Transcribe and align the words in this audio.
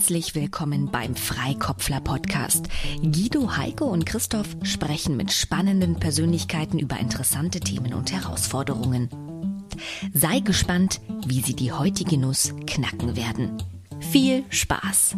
Herzlich 0.00 0.34
willkommen 0.34 0.90
beim 0.90 1.14
Freikopfler 1.14 2.00
Podcast. 2.00 2.70
Guido, 3.02 3.58
Heike 3.58 3.84
und 3.84 4.06
Christoph 4.06 4.56
sprechen 4.62 5.14
mit 5.14 5.30
spannenden 5.30 5.96
Persönlichkeiten 5.96 6.78
über 6.78 6.98
interessante 6.98 7.60
Themen 7.60 7.92
und 7.92 8.10
Herausforderungen. 8.10 9.10
Sei 10.14 10.40
gespannt, 10.40 11.02
wie 11.26 11.42
sie 11.42 11.54
die 11.54 11.70
heutige 11.70 12.16
Nuss 12.16 12.54
knacken 12.66 13.14
werden. 13.14 13.62
Viel 14.10 14.42
Spaß! 14.48 15.16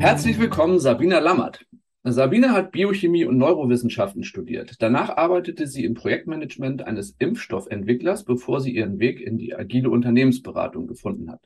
Herzlich 0.00 0.40
willkommen, 0.40 0.80
Sabina 0.80 1.20
Lammert. 1.20 1.64
Sabine 2.02 2.52
hat 2.52 2.72
Biochemie 2.72 3.26
und 3.26 3.36
Neurowissenschaften 3.36 4.24
studiert. 4.24 4.76
Danach 4.80 5.18
arbeitete 5.18 5.66
sie 5.66 5.84
im 5.84 5.92
Projektmanagement 5.92 6.80
eines 6.80 7.14
Impfstoffentwicklers, 7.18 8.24
bevor 8.24 8.62
sie 8.62 8.74
ihren 8.74 8.98
Weg 8.98 9.20
in 9.20 9.36
die 9.36 9.54
agile 9.54 9.90
Unternehmensberatung 9.90 10.86
gefunden 10.86 11.30
hat. 11.30 11.42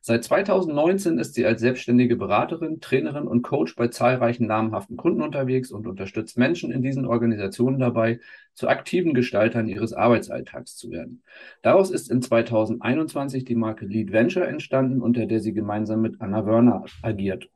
Seit 0.00 0.24
2019 0.24 1.18
ist 1.18 1.34
sie 1.34 1.44
als 1.44 1.60
selbstständige 1.60 2.16
Beraterin, 2.16 2.80
Trainerin 2.80 3.26
und 3.26 3.42
Coach 3.42 3.76
bei 3.76 3.88
zahlreichen 3.88 4.46
namhaften 4.46 4.96
Kunden 4.96 5.20
unterwegs 5.20 5.70
und 5.70 5.86
unterstützt 5.86 6.38
Menschen 6.38 6.72
in 6.72 6.80
diesen 6.80 7.04
Organisationen 7.04 7.78
dabei, 7.78 8.20
zu 8.54 8.68
aktiven 8.68 9.12
Gestaltern 9.12 9.68
ihres 9.68 9.92
Arbeitsalltags 9.92 10.74
zu 10.76 10.90
werden. 10.90 11.22
Daraus 11.60 11.90
ist 11.90 12.10
in 12.10 12.22
2021 12.22 13.44
die 13.44 13.56
Marke 13.56 13.84
Lead 13.84 14.10
Venture 14.10 14.48
entstanden, 14.48 15.02
unter 15.02 15.26
der 15.26 15.40
sie 15.40 15.52
gemeinsam 15.52 16.00
mit 16.00 16.22
Anna 16.22 16.46
Wörner 16.46 16.86
agiert. 17.02 17.50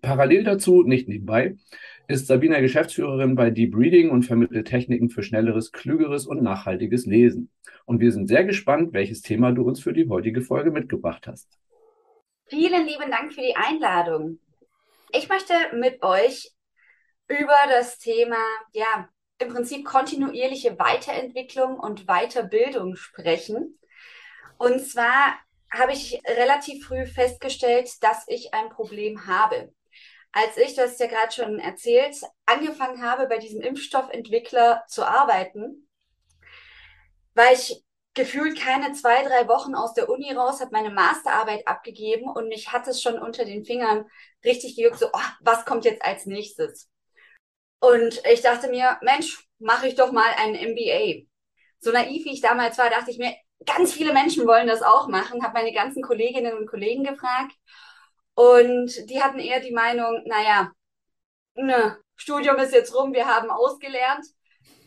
Parallel 0.00 0.44
dazu, 0.44 0.82
nicht 0.82 1.08
nebenbei, 1.08 1.56
ist 2.08 2.26
Sabina 2.26 2.60
Geschäftsführerin 2.60 3.34
bei 3.34 3.50
Deep 3.50 3.76
Reading 3.76 4.10
und 4.10 4.24
vermittelt 4.24 4.68
Techniken 4.68 5.10
für 5.10 5.22
schnelleres, 5.22 5.72
klügeres 5.72 6.26
und 6.26 6.42
nachhaltiges 6.42 7.06
Lesen. 7.06 7.50
Und 7.84 8.00
wir 8.00 8.12
sind 8.12 8.26
sehr 8.28 8.44
gespannt, 8.44 8.92
welches 8.92 9.22
Thema 9.22 9.52
du 9.52 9.62
uns 9.62 9.80
für 9.80 9.92
die 9.92 10.08
heutige 10.08 10.42
Folge 10.42 10.70
mitgebracht 10.70 11.26
hast. 11.26 11.48
Vielen 12.46 12.86
lieben 12.86 13.10
Dank 13.10 13.32
für 13.32 13.40
die 13.40 13.56
Einladung. 13.56 14.38
Ich 15.12 15.28
möchte 15.28 15.54
mit 15.74 16.02
euch 16.02 16.52
über 17.28 17.56
das 17.68 17.98
Thema, 17.98 18.36
ja, 18.72 19.08
im 19.38 19.48
Prinzip 19.48 19.84
kontinuierliche 19.84 20.78
Weiterentwicklung 20.78 21.78
und 21.78 22.06
Weiterbildung 22.06 22.96
sprechen. 22.96 23.78
Und 24.58 24.80
zwar 24.80 25.34
habe 25.72 25.92
ich 25.92 26.20
relativ 26.26 26.86
früh 26.86 27.06
festgestellt, 27.06 27.90
dass 28.02 28.24
ich 28.28 28.54
ein 28.54 28.70
Problem 28.70 29.26
habe 29.26 29.72
als 30.36 30.58
ich, 30.58 30.74
du 30.74 30.82
hast 30.82 31.00
ja 31.00 31.06
gerade 31.06 31.32
schon 31.32 31.58
erzählt, 31.58 32.14
angefangen 32.44 33.02
habe, 33.02 33.26
bei 33.26 33.38
diesem 33.38 33.62
Impfstoffentwickler 33.62 34.84
zu 34.86 35.02
arbeiten, 35.02 35.88
war 37.32 37.52
ich 37.54 37.82
gefühlt 38.12 38.58
keine 38.58 38.92
zwei, 38.92 39.22
drei 39.22 39.48
Wochen 39.48 39.74
aus 39.74 39.94
der 39.94 40.10
Uni 40.10 40.30
raus, 40.34 40.60
habe 40.60 40.72
meine 40.72 40.90
Masterarbeit 40.90 41.66
abgegeben 41.66 42.28
und 42.28 42.48
mich 42.48 42.70
hat 42.70 42.86
es 42.86 43.00
schon 43.00 43.18
unter 43.18 43.46
den 43.46 43.64
Fingern 43.64 44.04
richtig 44.44 44.76
gejuckt, 44.76 44.98
so, 44.98 45.06
oh, 45.10 45.30
was 45.40 45.64
kommt 45.64 45.86
jetzt 45.86 46.02
als 46.02 46.26
nächstes? 46.26 46.90
Und 47.80 48.20
ich 48.30 48.42
dachte 48.42 48.68
mir, 48.68 48.98
Mensch, 49.00 49.48
mache 49.58 49.88
ich 49.88 49.94
doch 49.94 50.12
mal 50.12 50.30
ein 50.36 50.54
MBA. 50.54 51.26
So 51.78 51.92
naiv 51.92 52.26
wie 52.26 52.34
ich 52.34 52.42
damals 52.42 52.76
war, 52.76 52.90
dachte 52.90 53.10
ich 53.10 53.16
mir, 53.16 53.34
ganz 53.64 53.92
viele 53.92 54.12
Menschen 54.12 54.46
wollen 54.46 54.66
das 54.66 54.82
auch 54.82 55.08
machen, 55.08 55.42
habe 55.42 55.54
meine 55.54 55.72
ganzen 55.72 56.02
Kolleginnen 56.02 56.56
und 56.56 56.66
Kollegen 56.66 57.04
gefragt 57.04 57.52
und 58.34 59.08
die 59.08 59.22
hatten 59.22 59.38
eher 59.38 59.60
die 59.60 59.72
Meinung, 59.72 60.22
naja, 60.26 60.72
ne, 61.54 61.98
Studium 62.16 62.56
ist 62.56 62.72
jetzt 62.72 62.94
rum, 62.94 63.12
wir 63.12 63.26
haben 63.26 63.50
ausgelernt. 63.50 64.26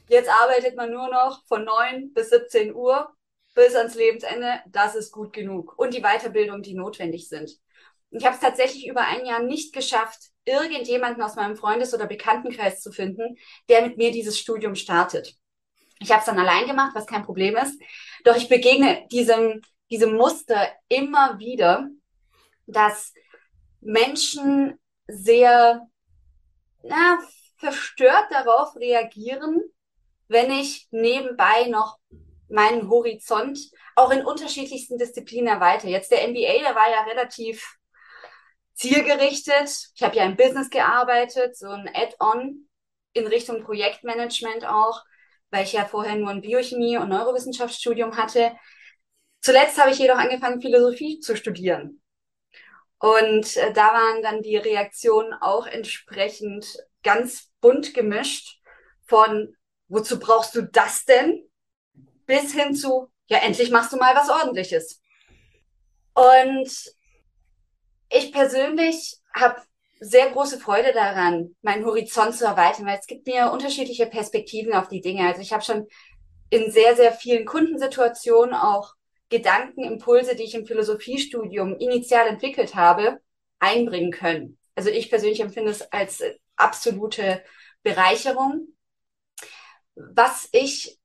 Jetzt 0.07 0.29
arbeitet 0.29 0.75
man 0.75 0.91
nur 0.91 1.09
noch 1.09 1.45
von 1.47 1.63
9 1.63 2.13
bis 2.13 2.29
17 2.29 2.73
Uhr 2.73 3.13
bis 3.53 3.75
ans 3.75 3.95
Lebensende. 3.95 4.61
Das 4.67 4.95
ist 4.95 5.11
gut 5.11 5.33
genug. 5.33 5.77
Und 5.77 5.93
die 5.93 6.01
Weiterbildung, 6.01 6.61
die 6.61 6.73
notwendig 6.73 7.27
sind. 7.29 7.51
Ich 8.11 8.25
habe 8.25 8.35
es 8.35 8.41
tatsächlich 8.41 8.87
über 8.87 9.01
ein 9.01 9.25
Jahr 9.25 9.41
nicht 9.41 9.73
geschafft, 9.73 10.29
irgendjemanden 10.45 11.21
aus 11.21 11.35
meinem 11.35 11.55
Freundes- 11.55 11.93
oder 11.93 12.07
Bekanntenkreis 12.07 12.81
zu 12.81 12.91
finden, 12.91 13.37
der 13.69 13.83
mit 13.83 13.97
mir 13.97 14.11
dieses 14.11 14.39
Studium 14.39 14.73
startet. 14.73 15.35
Ich 15.99 16.11
habe 16.11 16.21
es 16.21 16.25
dann 16.25 16.39
allein 16.39 16.65
gemacht, 16.65 16.91
was 16.95 17.05
kein 17.05 17.23
Problem 17.23 17.55
ist. 17.55 17.79
Doch 18.23 18.35
ich 18.35 18.49
begegne 18.49 19.07
diesem, 19.11 19.61
diesem 19.89 20.15
Muster 20.15 20.67
immer 20.87 21.39
wieder, 21.39 21.89
dass 22.67 23.13
Menschen 23.81 24.79
sehr 25.07 25.87
na, 26.83 27.19
verstört 27.57 28.31
darauf 28.31 28.75
reagieren, 28.75 29.61
wenn 30.27 30.51
ich 30.51 30.87
nebenbei 30.91 31.67
noch 31.67 31.97
meinen 32.49 32.89
Horizont 32.89 33.59
auch 33.95 34.11
in 34.11 34.25
unterschiedlichsten 34.25 34.97
Disziplinen 34.97 35.47
erweitere. 35.47 35.91
Jetzt 35.91 36.11
der 36.11 36.27
MBA, 36.27 36.59
der 36.59 36.75
war 36.75 36.89
ja 36.89 37.03
relativ 37.03 37.77
zielgerichtet. 38.73 39.91
Ich 39.95 40.01
habe 40.01 40.15
ja 40.15 40.23
im 40.23 40.37
Business 40.37 40.69
gearbeitet, 40.69 41.57
so 41.57 41.67
ein 41.67 41.89
Add-on 41.93 42.69
in 43.13 43.27
Richtung 43.27 43.63
Projektmanagement 43.63 44.65
auch, 44.65 45.03
weil 45.51 45.63
ich 45.63 45.73
ja 45.73 45.85
vorher 45.85 46.15
nur 46.15 46.29
ein 46.29 46.41
Biochemie- 46.41 46.97
und 46.97 47.09
Neurowissenschaftsstudium 47.09 48.17
hatte. 48.17 48.53
Zuletzt 49.41 49.77
habe 49.79 49.91
ich 49.91 49.99
jedoch 49.99 50.17
angefangen, 50.17 50.61
Philosophie 50.61 51.19
zu 51.19 51.35
studieren. 51.35 52.01
Und 52.99 53.55
äh, 53.57 53.71
da 53.73 53.87
waren 53.93 54.21
dann 54.21 54.41
die 54.41 54.57
Reaktionen 54.57 55.33
auch 55.33 55.65
entsprechend 55.65 56.77
ganz 57.01 57.49
bunt 57.61 57.93
gemischt 57.93 58.59
von, 59.07 59.55
wozu 59.87 60.19
brauchst 60.19 60.55
du 60.55 60.63
das 60.63 61.05
denn? 61.05 61.49
Bis 62.25 62.53
hin 62.53 62.75
zu, 62.75 63.09
ja, 63.27 63.39
endlich 63.39 63.71
machst 63.71 63.93
du 63.93 63.97
mal 63.97 64.15
was 64.15 64.29
ordentliches. 64.29 65.01
Und 66.13 66.69
ich 68.11 68.31
persönlich 68.31 69.17
habe 69.33 69.61
sehr 69.99 70.29
große 70.31 70.59
Freude 70.59 70.93
daran, 70.93 71.55
meinen 71.61 71.85
Horizont 71.85 72.35
zu 72.35 72.45
erweitern, 72.45 72.85
weil 72.85 72.99
es 72.99 73.07
gibt 73.07 73.27
mir 73.27 73.51
unterschiedliche 73.51 74.05
Perspektiven 74.05 74.73
auf 74.73 74.87
die 74.87 75.01
Dinge. 75.01 75.27
Also 75.27 75.41
ich 75.41 75.51
habe 75.51 75.63
schon 75.63 75.87
in 76.49 76.71
sehr, 76.71 76.95
sehr 76.95 77.11
vielen 77.11 77.45
Kundensituationen 77.45 78.55
auch 78.55 78.93
Gedanken, 79.29 79.83
Impulse, 79.83 80.35
die 80.35 80.43
ich 80.43 80.55
im 80.55 80.65
Philosophiestudium 80.65 81.77
initial 81.77 82.27
entwickelt 82.27 82.75
habe, 82.75 83.19
einbringen 83.59 84.11
können. 84.11 84.57
Also 84.75 84.89
ich 84.89 85.09
persönlich 85.09 85.41
empfinde 85.41 85.71
es 85.71 85.81
als 85.91 86.23
absolute 86.55 87.43
Bereicherung. 87.83 88.69
Was 89.95 90.49
ich 90.51 90.97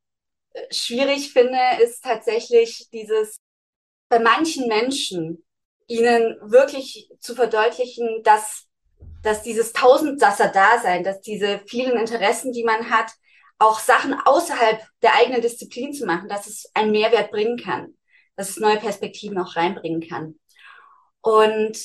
äh, 0.52 0.62
schwierig 0.72 1.32
finde, 1.32 1.58
ist 1.82 2.02
tatsächlich 2.02 2.88
dieses, 2.92 3.36
bei 4.08 4.20
manchen 4.20 4.68
Menschen 4.68 5.44
ihnen 5.86 6.38
wirklich 6.40 7.10
zu 7.18 7.34
verdeutlichen, 7.34 8.22
dass, 8.22 8.66
dass 9.22 9.42
dieses 9.42 9.72
Tausendsasser-Dasein, 9.72 11.04
dass 11.04 11.20
diese 11.20 11.60
vielen 11.66 11.98
Interessen, 11.98 12.52
die 12.52 12.64
man 12.64 12.90
hat, 12.90 13.12
auch 13.58 13.78
Sachen 13.78 14.14
außerhalb 14.14 14.82
der 15.02 15.14
eigenen 15.14 15.40
Disziplin 15.40 15.92
zu 15.92 16.06
machen, 16.06 16.28
dass 16.28 16.46
es 16.46 16.70
einen 16.74 16.90
Mehrwert 16.90 17.30
bringen 17.30 17.56
kann 17.56 17.94
dass 18.36 18.50
es 18.50 18.56
neue 18.58 18.78
Perspektiven 18.78 19.38
auch 19.38 19.56
reinbringen 19.56 20.06
kann. 20.06 20.38
Und 21.20 21.78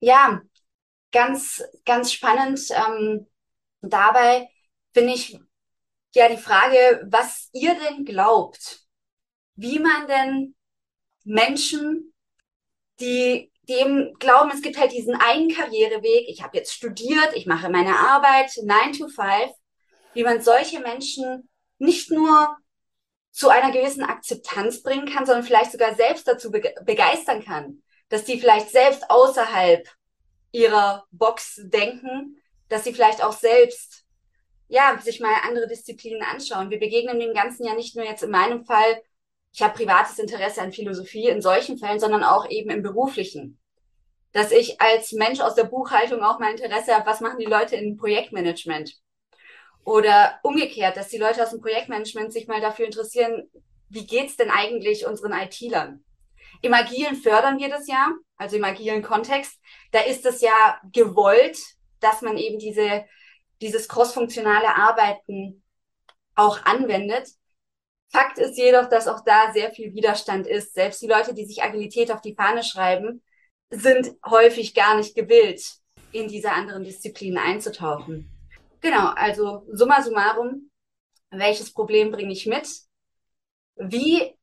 ja, 0.00 0.42
ganz, 1.12 1.62
ganz 1.84 2.12
spannend 2.12 2.60
ähm, 2.70 3.26
dabei 3.80 4.48
finde 4.92 5.14
ich 5.14 5.38
ja 6.14 6.28
die 6.28 6.36
Frage, 6.36 7.06
was 7.10 7.50
ihr 7.52 7.74
denn 7.78 8.04
glaubt, 8.04 8.80
wie 9.54 9.78
man 9.78 10.06
denn 10.06 10.54
Menschen, 11.24 12.12
die 13.00 13.47
dem 13.68 14.14
glauben, 14.18 14.50
es 14.52 14.62
gibt 14.62 14.78
halt 14.78 14.92
diesen 14.92 15.14
einen 15.14 15.50
Karriereweg, 15.50 16.28
ich 16.28 16.42
habe 16.42 16.56
jetzt 16.56 16.72
studiert, 16.72 17.34
ich 17.34 17.46
mache 17.46 17.68
meine 17.68 17.96
Arbeit 17.96 18.50
9 18.62 18.92
to 18.92 19.08
5, 19.08 19.52
wie 20.14 20.24
man 20.24 20.40
solche 20.40 20.80
Menschen 20.80 21.48
nicht 21.78 22.10
nur 22.10 22.56
zu 23.30 23.50
einer 23.50 23.70
gewissen 23.70 24.02
Akzeptanz 24.02 24.82
bringen 24.82 25.06
kann, 25.06 25.26
sondern 25.26 25.44
vielleicht 25.44 25.72
sogar 25.72 25.94
selbst 25.94 26.26
dazu 26.26 26.50
begeistern 26.50 27.44
kann, 27.44 27.82
dass 28.08 28.24
die 28.24 28.40
vielleicht 28.40 28.70
selbst 28.70 29.10
außerhalb 29.10 29.86
ihrer 30.50 31.06
Box 31.10 31.60
denken, 31.64 32.42
dass 32.68 32.84
sie 32.84 32.92
vielleicht 32.92 33.22
auch 33.22 33.32
selbst 33.32 34.04
ja, 34.68 34.98
sich 35.00 35.20
mal 35.20 35.34
andere 35.46 35.66
Disziplinen 35.66 36.22
anschauen. 36.22 36.70
Wir 36.70 36.78
begegnen 36.78 37.18
dem 37.18 37.34
Ganzen 37.34 37.64
ja 37.64 37.74
nicht 37.74 37.96
nur 37.96 38.04
jetzt 38.04 38.22
in 38.22 38.30
meinem 38.30 38.64
Fall, 38.64 39.02
ich 39.52 39.62
habe 39.62 39.74
privates 39.74 40.18
Interesse 40.18 40.62
an 40.62 40.72
Philosophie 40.72 41.28
in 41.28 41.42
solchen 41.42 41.78
Fällen, 41.78 42.00
sondern 42.00 42.22
auch 42.22 42.48
eben 42.48 42.70
im 42.70 42.82
beruflichen. 42.82 43.58
Dass 44.32 44.52
ich 44.52 44.80
als 44.80 45.12
Mensch 45.12 45.40
aus 45.40 45.54
der 45.54 45.64
Buchhaltung 45.64 46.22
auch 46.22 46.38
mal 46.38 46.50
Interesse 46.50 46.94
habe, 46.94 47.06
was 47.06 47.20
machen 47.20 47.38
die 47.38 47.46
Leute 47.46 47.76
in 47.76 47.96
Projektmanagement? 47.96 48.94
Oder 49.84 50.38
umgekehrt, 50.42 50.96
dass 50.96 51.08
die 51.08 51.18
Leute 51.18 51.42
aus 51.42 51.50
dem 51.50 51.60
Projektmanagement 51.60 52.32
sich 52.32 52.46
mal 52.46 52.60
dafür 52.60 52.84
interessieren, 52.84 53.48
wie 53.88 54.06
geht's 54.06 54.36
denn 54.36 54.50
eigentlich 54.50 55.06
unseren 55.06 55.32
IT-Lern? 55.32 56.04
Im 56.60 56.74
Agilen 56.74 57.16
fördern 57.16 57.58
wir 57.58 57.68
das 57.68 57.86
ja, 57.88 58.12
also 58.36 58.56
im 58.56 58.64
agilen 58.64 59.02
Kontext. 59.02 59.58
Da 59.92 60.00
ist 60.00 60.26
es 60.26 60.40
ja 60.40 60.80
gewollt, 60.92 61.58
dass 62.00 62.22
man 62.22 62.36
eben 62.36 62.58
diese, 62.58 63.04
dieses 63.60 63.88
crossfunktionale 63.88 64.76
Arbeiten 64.76 65.62
auch 66.34 66.64
anwendet. 66.64 67.28
Fakt 68.10 68.38
ist 68.38 68.56
jedoch, 68.56 68.88
dass 68.88 69.06
auch 69.06 69.20
da 69.24 69.52
sehr 69.52 69.70
viel 69.70 69.92
Widerstand 69.94 70.46
ist. 70.46 70.74
Selbst 70.74 71.02
die 71.02 71.06
Leute, 71.06 71.34
die 71.34 71.44
sich 71.44 71.62
Agilität 71.62 72.10
auf 72.10 72.22
die 72.22 72.34
Fahne 72.34 72.62
schreiben, 72.62 73.22
sind 73.70 74.14
häufig 74.24 74.74
gar 74.74 74.96
nicht 74.96 75.14
gewillt, 75.14 75.62
in 76.12 76.28
diese 76.28 76.52
anderen 76.52 76.84
Disziplinen 76.84 77.38
einzutauchen. 77.38 78.30
Genau, 78.80 79.08
also 79.08 79.64
summa 79.70 80.02
summarum, 80.02 80.70
welches 81.30 81.72
Problem 81.72 82.10
bringe 82.10 82.32
ich 82.32 82.46
mit? 82.46 82.68
Wie 83.76 84.34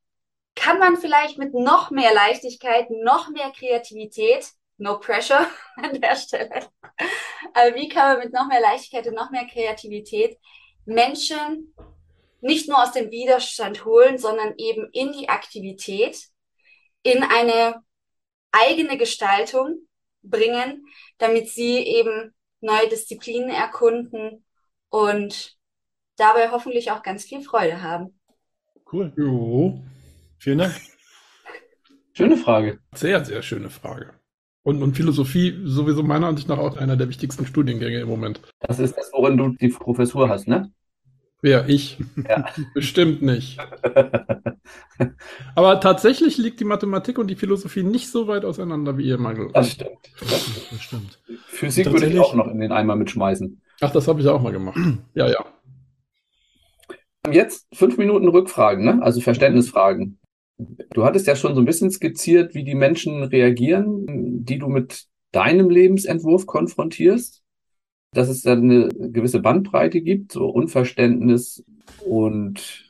kann 0.56 0.78
man 0.80 0.98
vielleicht 0.98 1.38
mit 1.38 1.54
noch 1.54 1.90
mehr 1.90 2.14
Leichtigkeit, 2.14 2.90
noch 2.92 3.30
mehr 3.30 3.52
Kreativität, 3.52 4.48
no 4.78 5.00
pressure 5.00 5.48
an 5.78 6.00
der 6.00 6.16
Stelle, 6.16 6.68
aber 7.54 7.76
wie 7.76 7.90
kann 7.90 8.14
man 8.14 8.26
mit 8.26 8.34
noch 8.34 8.48
mehr 8.48 8.62
Leichtigkeit 8.62 9.08
und 9.08 9.16
noch 9.16 9.32
mehr 9.32 9.48
Kreativität 9.48 10.38
Menschen 10.86 11.74
nicht 12.42 12.68
nur 12.70 12.82
aus 12.82 12.92
dem 12.92 13.12
Widerstand 13.12 13.86
holen, 13.86 14.18
sondern 14.18 14.54
eben 14.58 14.90
in 14.92 15.12
die 15.12 15.30
Aktivität, 15.30 16.18
in 17.04 17.24
eine 17.24 17.82
eigene 18.52 18.98
Gestaltung 18.98 19.88
bringen, 20.24 20.86
damit 21.18 21.50
sie 21.50 21.78
eben 21.78 22.34
neue 22.62 22.90
Disziplinen 22.90 23.50
erkunden 23.50 24.46
und 24.90 25.56
dabei 26.18 26.52
hoffentlich 26.52 26.92
auch 26.92 27.04
ganz 27.04 27.26
viel 27.26 27.42
Freude 27.42 27.82
haben. 27.82 28.20
Cool. 28.92 29.14
Jo. 29.18 29.82
Vielen 30.38 30.60
Dank. 30.60 30.76
Schöne 32.14 32.38
Frage. 32.38 32.80
Sehr, 32.94 33.26
sehr 33.26 33.42
schöne 33.42 33.70
Frage. 33.70 34.14
Und, 34.64 34.82
und 34.82 34.96
Philosophie 34.96 35.60
sowieso 35.66 36.02
meiner 36.02 36.28
Ansicht 36.28 36.48
nach 36.48 36.58
auch 36.58 36.78
einer 36.78 36.96
der 36.96 37.10
wichtigsten 37.10 37.46
Studiengänge 37.46 38.00
im 38.00 38.08
Moment. 38.08 38.42
Das 38.60 38.80
ist 38.80 38.96
das, 38.96 39.12
worin 39.14 39.38
du 39.38 39.50
die 39.50 39.68
Professur 39.70 40.30
hast, 40.30 40.48
ne? 40.48 40.72
Wer? 41.46 41.70
Ich? 41.70 42.00
Ja. 42.28 42.48
Bestimmt 42.74 43.22
nicht. 43.22 43.60
Aber 45.54 45.80
tatsächlich 45.80 46.40
liegt 46.40 46.60
die 46.60 46.66
Mathematik 46.66 47.20
und 47.20 47.28
die 47.28 47.36
Philosophie 47.36 47.84
nicht 47.84 48.10
so 48.10 48.28
weit 48.28 48.46
auseinander, 48.46 48.98
wie 48.98 49.04
ihr 49.04 49.20
mal. 49.20 49.52
Das 49.54 49.74
stimmt. 49.74 49.92
Das 50.20 50.82
stimmt. 50.82 51.22
Physik 51.46 51.92
würde 51.92 52.08
ich 52.08 52.20
auch 52.20 52.34
noch 52.34 52.48
in 52.48 52.60
den 52.60 52.72
Eimer 52.72 52.96
mitschmeißen. 52.96 53.62
Ach, 53.82 53.92
das 53.92 54.08
habe 54.08 54.22
ich 54.22 54.28
auch 54.28 54.42
mal 54.42 54.54
gemacht. 54.54 54.80
ja, 55.14 55.28
ja. 55.30 55.46
Jetzt 57.32 57.68
fünf 57.74 58.00
Minuten 58.00 58.28
Rückfragen, 58.28 58.84
ne? 58.84 59.04
also 59.04 59.22
Verständnisfragen. 59.22 60.18
Du 60.96 61.06
hattest 61.06 61.28
ja 61.28 61.36
schon 61.36 61.54
so 61.54 61.62
ein 61.62 61.66
bisschen 61.66 61.92
skizziert, 61.92 62.56
wie 62.56 62.64
die 62.64 62.74
Menschen 62.74 63.22
reagieren, 63.22 64.44
die 64.44 64.58
du 64.58 64.68
mit 64.68 65.06
deinem 65.32 65.70
Lebensentwurf 65.70 66.48
konfrontierst 66.48 67.45
dass 68.16 68.30
es 68.30 68.42
dann 68.42 68.64
eine 68.64 68.90
gewisse 69.12 69.40
Bandbreite 69.40 70.02
gibt, 70.02 70.32
so 70.32 70.48
Unverständnis 70.48 71.64
und 72.06 72.86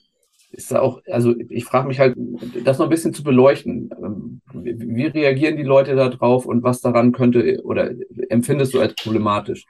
ist 0.51 0.73
auch, 0.73 1.01
also 1.07 1.35
ich 1.49 1.65
frage 1.65 1.87
mich 1.87 1.99
halt, 1.99 2.15
das 2.63 2.77
noch 2.77 2.85
ein 2.85 2.89
bisschen 2.89 3.13
zu 3.13 3.23
beleuchten. 3.23 3.89
Ähm, 4.01 4.41
wie 4.53 5.05
reagieren 5.05 5.57
die 5.57 5.63
Leute 5.63 5.95
da 5.95 6.09
drauf 6.09 6.45
und 6.45 6.63
was 6.63 6.81
daran 6.81 7.11
könnte 7.11 7.61
oder 7.63 7.91
empfindest 8.29 8.73
du 8.73 8.79
als 8.79 8.95
problematisch? 8.95 9.65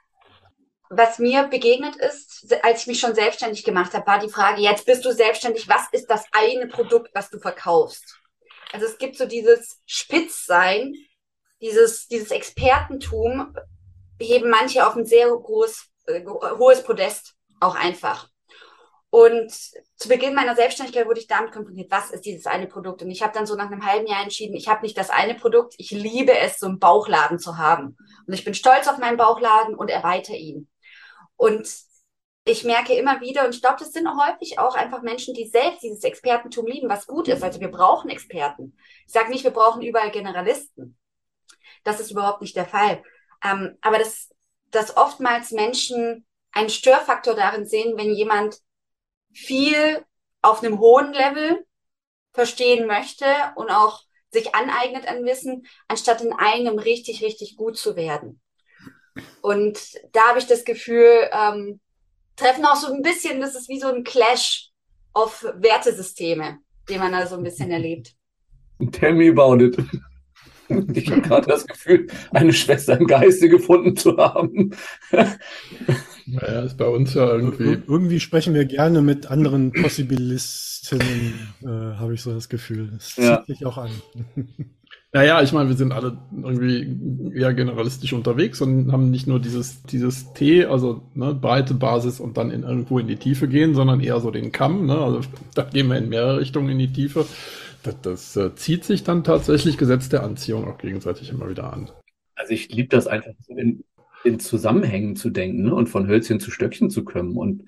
Was 0.88 1.18
mir 1.18 1.48
begegnet 1.48 1.96
ist, 1.96 2.54
als 2.62 2.82
ich 2.82 2.86
mich 2.86 3.00
schon 3.00 3.14
selbstständig 3.14 3.64
gemacht 3.64 3.92
habe, 3.94 4.06
war 4.06 4.20
die 4.20 4.28
Frage, 4.28 4.62
jetzt 4.62 4.86
bist 4.86 5.04
du 5.04 5.12
selbstständig, 5.12 5.68
was 5.68 5.88
ist 5.90 6.06
das 6.08 6.24
eine 6.30 6.68
Produkt, 6.68 7.10
was 7.12 7.30
du 7.30 7.40
verkaufst? 7.40 8.20
Also 8.72 8.86
es 8.86 8.98
gibt 8.98 9.16
so 9.16 9.26
dieses 9.26 9.80
Spitzsein, 9.86 10.94
dieses, 11.60 12.06
dieses 12.06 12.30
Expertentum, 12.30 13.52
heben 14.20 14.50
manche 14.50 14.86
auf 14.86 14.96
ein 14.96 15.06
sehr 15.06 15.28
groß, 15.28 15.86
äh, 16.06 16.24
hohes 16.24 16.82
Podest 16.82 17.34
auch 17.60 17.74
einfach. 17.74 18.28
Und 19.10 19.50
zu 19.50 20.08
Beginn 20.08 20.34
meiner 20.34 20.56
Selbstständigkeit 20.56 21.06
wurde 21.06 21.20
ich 21.20 21.26
damit 21.26 21.52
konfrontiert, 21.52 21.90
was 21.90 22.10
ist 22.10 22.26
dieses 22.26 22.46
eine 22.46 22.66
Produkt? 22.66 23.02
Und 23.02 23.10
ich 23.10 23.22
habe 23.22 23.32
dann 23.32 23.46
so 23.46 23.54
nach 23.54 23.70
einem 23.70 23.86
halben 23.86 24.06
Jahr 24.06 24.22
entschieden, 24.22 24.56
ich 24.56 24.68
habe 24.68 24.82
nicht 24.82 24.98
das 24.98 25.10
eine 25.10 25.34
Produkt, 25.34 25.74
ich 25.78 25.90
liebe 25.90 26.36
es, 26.36 26.58
so 26.58 26.66
einen 26.66 26.78
Bauchladen 26.78 27.38
zu 27.38 27.56
haben. 27.56 27.96
Und 28.26 28.34
ich 28.34 28.44
bin 28.44 28.52
stolz 28.52 28.88
auf 28.88 28.98
meinen 28.98 29.16
Bauchladen 29.16 29.74
und 29.74 29.90
erweitere 29.90 30.36
ihn. 30.36 30.68
Und 31.36 31.66
ich 32.44 32.64
merke 32.64 32.94
immer 32.94 33.20
wieder, 33.20 33.44
und 33.44 33.54
ich 33.54 33.60
glaube, 33.60 33.78
das 33.78 33.92
sind 33.92 34.08
häufig 34.08 34.58
auch 34.58 34.74
einfach 34.74 35.02
Menschen, 35.02 35.34
die 35.34 35.48
selbst 35.48 35.82
dieses 35.82 36.04
Expertentum 36.04 36.66
lieben, 36.66 36.88
was 36.88 37.06
gut 37.06 37.28
ist. 37.28 37.42
Also 37.42 37.60
wir 37.60 37.70
brauchen 37.70 38.10
Experten. 38.10 38.76
Ich 39.06 39.12
sage 39.12 39.30
nicht, 39.30 39.44
wir 39.44 39.50
brauchen 39.50 39.82
überall 39.82 40.10
Generalisten. 40.10 40.96
Das 41.84 42.00
ist 42.00 42.10
überhaupt 42.10 42.42
nicht 42.42 42.54
der 42.54 42.66
Fall. 42.66 43.02
Ähm, 43.44 43.76
aber 43.80 43.98
dass, 43.98 44.30
dass 44.70 44.96
oftmals 44.96 45.50
Menschen 45.50 46.26
einen 46.52 46.70
Störfaktor 46.70 47.34
darin 47.34 47.66
sehen, 47.66 47.96
wenn 47.96 48.14
jemand 48.14 48.58
viel 49.32 50.04
auf 50.42 50.62
einem 50.62 50.78
hohen 50.78 51.12
Level 51.12 51.64
verstehen 52.32 52.86
möchte 52.86 53.26
und 53.56 53.70
auch 53.70 54.02
sich 54.30 54.54
aneignet 54.54 55.06
an 55.08 55.24
Wissen, 55.24 55.66
anstatt 55.88 56.20
in 56.22 56.32
einem 56.32 56.78
richtig, 56.78 57.22
richtig 57.22 57.56
gut 57.56 57.76
zu 57.76 57.96
werden. 57.96 58.40
Und 59.40 59.78
da 60.12 60.28
habe 60.28 60.38
ich 60.38 60.46
das 60.46 60.64
Gefühl, 60.64 61.28
ähm, 61.32 61.80
treffen 62.36 62.64
auch 62.64 62.76
so 62.76 62.92
ein 62.92 63.02
bisschen, 63.02 63.40
das 63.40 63.54
ist 63.54 63.68
wie 63.68 63.80
so 63.80 63.88
ein 63.88 64.04
Clash 64.04 64.70
auf 65.12 65.44
Wertesysteme, 65.56 66.58
den 66.88 66.98
man 66.98 67.12
da 67.12 67.26
so 67.26 67.36
ein 67.36 67.42
bisschen 67.42 67.70
erlebt. 67.70 68.14
Tell 68.92 69.14
me 69.14 69.30
about 69.30 69.64
it. 69.64 69.76
Ich 70.94 71.10
habe 71.10 71.22
gerade 71.22 71.46
das 71.46 71.66
Gefühl, 71.66 72.08
eine 72.32 72.52
Schwester 72.52 72.98
im 72.98 73.06
Geiste 73.06 73.48
gefunden 73.48 73.96
zu 73.96 74.16
haben. 74.16 74.72
Naja, 76.26 76.62
ist 76.62 76.76
bei 76.76 76.86
uns 76.86 77.14
ja 77.14 77.26
irgendwie. 77.26 77.78
irgendwie 77.86 78.20
sprechen 78.20 78.54
wir 78.54 78.64
gerne 78.64 79.02
mit 79.02 79.30
anderen 79.30 79.72
Possibilistinnen, 79.72 81.34
äh, 81.62 81.98
habe 81.98 82.14
ich 82.14 82.22
so 82.22 82.32
das 82.34 82.48
Gefühl. 82.48 82.90
Das 82.92 83.16
ja. 83.16 83.38
zieht 83.38 83.58
sich 83.58 83.66
auch 83.66 83.78
an. 83.78 83.90
Naja, 85.16 85.40
ich 85.40 85.52
meine, 85.52 85.70
wir 85.70 85.76
sind 85.76 85.92
alle 85.92 86.18
irgendwie 86.30 87.32
eher 87.34 87.54
generalistisch 87.54 88.12
unterwegs 88.12 88.60
und 88.60 88.92
haben 88.92 89.10
nicht 89.10 89.26
nur 89.26 89.40
dieses, 89.40 89.82
dieses 89.84 90.34
T, 90.34 90.66
also 90.66 91.04
ne, 91.14 91.32
breite 91.32 91.72
Basis 91.72 92.20
und 92.20 92.36
dann 92.36 92.50
in, 92.50 92.64
irgendwo 92.64 92.98
in 92.98 93.06
die 93.06 93.16
Tiefe 93.16 93.48
gehen, 93.48 93.74
sondern 93.74 94.00
eher 94.00 94.20
so 94.20 94.30
den 94.30 94.52
Kamm. 94.52 94.84
Ne? 94.84 94.98
Also 94.98 95.20
da 95.54 95.62
gehen 95.62 95.88
wir 95.88 95.96
in 95.96 96.10
mehrere 96.10 96.40
Richtungen 96.40 96.68
in 96.68 96.78
die 96.78 96.92
Tiefe 96.92 97.24
das, 97.86 98.00
das 98.02 98.36
äh, 98.36 98.54
zieht 98.54 98.84
sich 98.84 99.04
dann 99.04 99.24
tatsächlich 99.24 99.78
Gesetz 99.78 100.08
der 100.08 100.22
Anziehung 100.22 100.66
auch 100.66 100.78
gegenseitig 100.78 101.30
immer 101.30 101.48
wieder 101.48 101.72
an. 101.72 101.90
Also 102.34 102.52
ich 102.52 102.68
liebe 102.70 102.88
das 102.88 103.06
einfach 103.06 103.32
in, 103.48 103.84
in 104.24 104.40
Zusammenhängen 104.40 105.16
zu 105.16 105.30
denken 105.30 105.62
ne? 105.62 105.74
und 105.74 105.88
von 105.88 106.06
Hölzchen 106.06 106.40
zu 106.40 106.50
Stöckchen 106.50 106.90
zu 106.90 107.04
kommen 107.04 107.36
und 107.36 107.64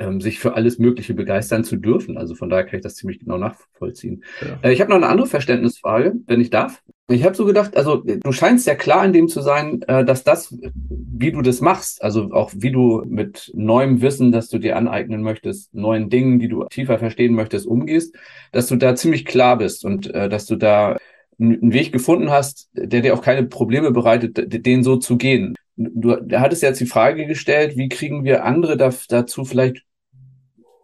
ähm, 0.00 0.20
sich 0.20 0.38
für 0.38 0.54
alles 0.54 0.78
Mögliche 0.78 1.14
begeistern 1.14 1.62
zu 1.62 1.76
dürfen. 1.76 2.16
Also 2.16 2.34
von 2.34 2.48
daher 2.48 2.64
kann 2.64 2.78
ich 2.78 2.82
das 2.82 2.96
ziemlich 2.96 3.20
genau 3.20 3.38
nachvollziehen. 3.38 4.24
Ja. 4.40 4.68
Äh, 4.68 4.72
ich 4.72 4.80
habe 4.80 4.90
noch 4.90 4.96
eine 4.96 5.08
andere 5.08 5.26
Verständnisfrage, 5.26 6.14
wenn 6.26 6.40
ich 6.40 6.50
darf. 6.50 6.82
Ich 7.08 7.24
habe 7.24 7.34
so 7.34 7.44
gedacht, 7.44 7.76
also 7.76 8.02
du 8.04 8.32
scheinst 8.32 8.66
ja 8.66 8.74
klar 8.74 9.04
in 9.04 9.12
dem 9.12 9.28
zu 9.28 9.40
sein, 9.40 9.82
äh, 9.82 10.04
dass 10.04 10.24
das, 10.24 10.56
wie 10.60 11.32
du 11.32 11.42
das 11.42 11.60
machst, 11.60 12.02
also 12.02 12.30
auch 12.32 12.52
wie 12.54 12.70
du 12.70 13.02
mit 13.06 13.50
neuem 13.54 14.00
Wissen, 14.00 14.32
das 14.32 14.48
du 14.48 14.58
dir 14.58 14.76
aneignen 14.76 15.22
möchtest, 15.22 15.74
neuen 15.74 16.08
Dingen, 16.08 16.38
die 16.38 16.48
du 16.48 16.64
tiefer 16.64 16.98
verstehen 16.98 17.34
möchtest, 17.34 17.66
umgehst, 17.66 18.16
dass 18.52 18.68
du 18.68 18.76
da 18.76 18.94
ziemlich 18.94 19.24
klar 19.24 19.58
bist 19.58 19.84
und 19.84 20.12
äh, 20.14 20.28
dass 20.28 20.46
du 20.46 20.56
da 20.56 20.96
einen 21.40 21.72
Weg 21.72 21.92
gefunden 21.92 22.30
hast, 22.30 22.68
der 22.74 23.00
dir 23.00 23.14
auch 23.14 23.22
keine 23.22 23.44
Probleme 23.44 23.90
bereitet, 23.90 24.64
den 24.64 24.84
so 24.84 24.96
zu 24.96 25.16
gehen. 25.16 25.56
Du 25.76 26.16
hattest 26.32 26.62
jetzt 26.62 26.80
die 26.80 26.86
Frage 26.86 27.26
gestellt, 27.26 27.76
wie 27.76 27.88
kriegen 27.88 28.24
wir 28.24 28.44
andere 28.44 28.76
da, 28.76 28.90
dazu 29.08 29.44
vielleicht 29.44 29.82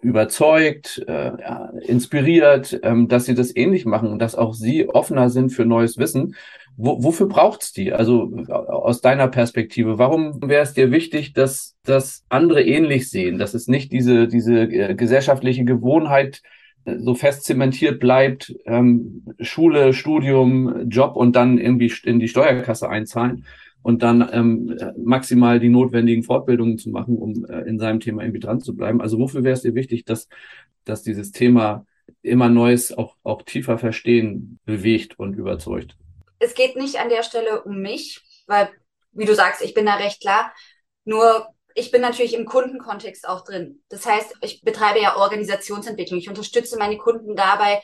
überzeugt, 0.06 1.04
äh, 1.08 1.32
ja, 1.40 1.72
inspiriert, 1.82 2.78
ähm, 2.84 3.08
dass 3.08 3.24
sie 3.24 3.34
das 3.34 3.54
ähnlich 3.54 3.84
machen 3.86 4.08
und 4.10 4.20
dass 4.20 4.36
auch 4.36 4.54
sie 4.54 4.88
offener 4.88 5.30
sind 5.30 5.50
für 5.50 5.64
neues 5.64 5.98
Wissen. 5.98 6.36
Wo, 6.76 7.02
wofür 7.02 7.26
braucht's 7.26 7.72
die? 7.72 7.92
Also 7.92 8.30
aus 8.48 9.00
deiner 9.00 9.26
Perspektive, 9.26 9.98
warum 9.98 10.48
wäre 10.48 10.62
es 10.62 10.74
dir 10.74 10.92
wichtig, 10.92 11.32
dass, 11.32 11.74
dass 11.84 12.24
andere 12.28 12.62
ähnlich 12.62 13.10
sehen, 13.10 13.38
dass 13.38 13.54
es 13.54 13.66
nicht 13.66 13.90
diese, 13.90 14.28
diese 14.28 14.62
äh, 14.62 14.94
gesellschaftliche 14.94 15.64
Gewohnheit 15.64 16.42
äh, 16.84 16.98
so 16.98 17.14
fest 17.14 17.44
zementiert 17.44 17.98
bleibt, 17.98 18.54
ähm, 18.66 19.24
Schule, 19.40 19.92
Studium, 19.92 20.88
Job 20.88 21.16
und 21.16 21.34
dann 21.34 21.58
irgendwie 21.58 21.92
in 22.04 22.20
die 22.20 22.28
Steuerkasse 22.28 22.88
einzahlen, 22.88 23.44
und 23.86 24.02
dann 24.02 24.28
ähm, 24.32 24.76
maximal 24.96 25.60
die 25.60 25.68
notwendigen 25.68 26.24
Fortbildungen 26.24 26.76
zu 26.76 26.90
machen, 26.90 27.18
um 27.18 27.44
äh, 27.44 27.60
in 27.68 27.78
seinem 27.78 28.00
Thema 28.00 28.22
irgendwie 28.22 28.40
dran 28.40 28.60
zu 28.60 28.74
bleiben. 28.74 29.00
Also 29.00 29.16
wofür 29.20 29.44
wäre 29.44 29.54
es 29.54 29.62
dir 29.62 29.76
wichtig, 29.76 30.04
dass, 30.04 30.26
dass 30.84 31.04
dieses 31.04 31.30
Thema 31.30 31.86
immer 32.20 32.48
Neues 32.48 32.90
auch, 32.98 33.14
auch 33.22 33.42
tiefer 33.42 33.78
verstehen 33.78 34.58
bewegt 34.64 35.20
und 35.20 35.34
überzeugt? 35.34 35.96
Es 36.40 36.54
geht 36.54 36.74
nicht 36.74 36.98
an 36.98 37.10
der 37.10 37.22
Stelle 37.22 37.62
um 37.62 37.80
mich, 37.80 38.22
weil, 38.48 38.70
wie 39.12 39.24
du 39.24 39.36
sagst, 39.36 39.62
ich 39.62 39.72
bin 39.72 39.86
da 39.86 39.94
recht 39.94 40.20
klar. 40.20 40.52
Nur 41.04 41.46
ich 41.76 41.92
bin 41.92 42.00
natürlich 42.00 42.34
im 42.34 42.44
Kundenkontext 42.44 43.28
auch 43.28 43.44
drin. 43.44 43.84
Das 43.88 44.04
heißt, 44.04 44.34
ich 44.40 44.62
betreibe 44.62 45.00
ja 45.00 45.16
Organisationsentwicklung. 45.16 46.18
Ich 46.18 46.28
unterstütze 46.28 46.76
meine 46.76 46.96
Kunden 46.96 47.36
dabei, 47.36 47.80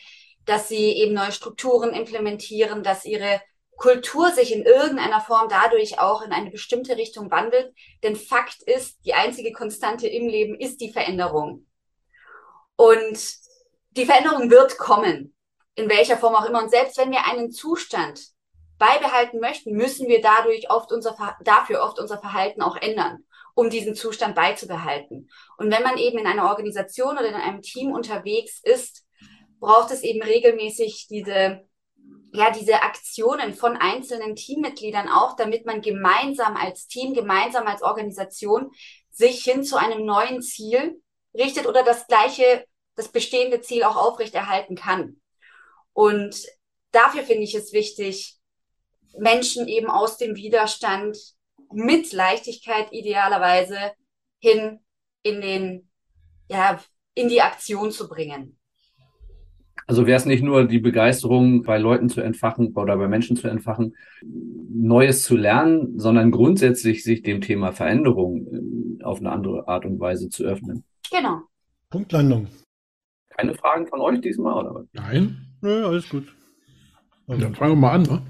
dass 0.47 0.69
sie 0.69 0.97
eben 0.97 1.15
neue 1.15 1.31
Strukturen 1.31 1.95
implementieren, 1.95 2.83
dass 2.83 3.05
ihre 3.05 3.41
Kultur 3.77 4.31
sich 4.31 4.53
in 4.53 4.65
irgendeiner 4.65 5.21
Form 5.21 5.49
dadurch 5.49 5.99
auch 5.99 6.23
in 6.23 6.33
eine 6.33 6.51
bestimmte 6.51 6.97
Richtung 6.97 7.31
wandelt. 7.31 7.75
Denn 8.03 8.17
Fakt 8.17 8.63
ist, 8.63 9.05
die 9.05 9.15
einzige 9.15 9.53
Konstante 9.53 10.07
im 10.07 10.29
Leben 10.29 10.59
ist 10.59 10.81
die 10.81 10.93
Veränderung. 10.93 11.67
Und 12.77 13.19
die 13.91 14.07
Veränderung 14.07 14.51
wird 14.51 14.79
kommen, 14.79 15.35
in 15.75 15.89
welcher 15.89 16.17
Form 16.17 16.35
auch 16.35 16.47
immer. 16.47 16.63
Und 16.63 16.71
selbst 16.71 16.99
wenn 16.99 17.11
wir 17.11 17.27
einen 17.27 17.51
Zustand 17.51 18.21
beibehalten 18.79 19.39
möchten, 19.39 19.73
müssen 19.73 20.09
wir 20.09 20.21
dadurch 20.21 20.71
oft 20.71 20.93
unser, 20.93 21.17
dafür 21.45 21.83
oft 21.83 21.99
unser 21.99 22.19
Verhalten 22.19 22.63
auch 22.63 22.77
ändern, 22.77 23.25
um 23.55 23.71
diesen 23.71 23.95
Zustand 23.95 24.35
beizubehalten. 24.35 25.31
Und 25.57 25.71
wenn 25.71 25.83
man 25.83 25.99
eben 25.99 26.19
in 26.19 26.27
einer 26.27 26.49
Organisation 26.49 27.17
oder 27.17 27.29
in 27.29 27.35
einem 27.35 27.63
Team 27.63 27.93
unterwegs 27.93 28.61
ist, 28.63 29.05
braucht 29.61 29.93
es 29.93 30.03
eben 30.03 30.23
regelmäßig 30.23 31.07
diese 31.09 31.63
ja, 32.33 32.51
diese 32.51 32.83
Aktionen 32.83 33.53
von 33.55 33.77
einzelnen 33.77 34.35
Teammitgliedern 34.35 35.09
auch, 35.09 35.37
damit 35.37 35.67
man 35.67 35.83
gemeinsam 35.83 36.57
als 36.57 36.87
Team, 36.87 37.13
gemeinsam 37.13 37.67
als 37.67 37.83
Organisation 37.83 38.71
sich 39.11 39.45
hin 39.45 39.65
zu 39.65 39.77
einem 39.77 40.07
neuen 40.07 40.41
Ziel 40.41 41.03
richtet 41.35 41.67
oder 41.67 41.83
das 41.83 42.07
gleiche, 42.07 42.65
das 42.95 43.09
bestehende 43.09 43.61
Ziel 43.61 43.85
auch 43.85 43.97
aufrechterhalten 43.97 44.77
kann. 44.77 45.21
Und 45.93 46.47
dafür 46.91 47.23
finde 47.23 47.43
ich 47.43 47.55
es 47.55 47.75
wichtig, 47.75 48.39
Menschen 49.19 49.69
eben 49.69 49.91
aus 49.91 50.17
dem 50.17 50.35
Widerstand 50.35 51.19
mit 51.71 52.13
Leichtigkeit 52.13 52.93
idealerweise 52.93 53.93
hin 54.39 54.81
in 55.23 55.43
den, 55.43 55.91
ja, 56.49 56.83
in 57.15 57.29
die 57.29 57.43
Aktion 57.43 57.93
zu 57.93 58.09
bringen. 58.09 58.59
Also 59.87 60.07
wäre 60.07 60.17
es 60.17 60.27
nicht 60.27 60.43
nur 60.43 60.65
die 60.65 60.79
Begeisterung 60.79 61.63
bei 61.63 61.79
Leuten 61.79 62.09
zu 62.09 62.21
entfachen 62.21 62.73
oder 62.75 62.97
bei 62.97 63.09
Menschen 63.09 63.37
zu 63.37 63.49
entfachen, 63.49 63.97
Neues 64.23 65.25
zu 65.25 65.37
lernen, 65.37 65.99
sondern 65.99 66.31
grundsätzlich 66.31 67.05
sich 67.05 67.23
dem 67.23 67.41
Thema 67.41 67.73
Veränderung 67.73 68.47
äh, 69.01 69.05
auf 69.05 69.19
eine 69.21 69.31
andere 69.31 69.69
Art 69.69 69.85
und 69.85 69.99
Weise 70.01 70.29
zu 70.29 70.45
öffnen. 70.45 70.85
Genau. 71.11 71.43
Punktlandung. 71.91 72.47
Keine 73.31 73.55
Fragen 73.55 73.87
von 73.87 74.01
euch 74.01 74.21
diesmal, 74.21 74.55
oder 74.55 74.75
was? 74.75 74.87
Nein. 74.93 75.47
Nö, 75.61 75.87
alles 75.87 76.09
gut. 76.09 76.35
Also, 77.27 77.41
dann 77.43 77.55
fangen 77.55 77.73
wir 77.73 77.77
mal 77.77 77.93
an, 77.93 78.03
ne? 78.03 78.23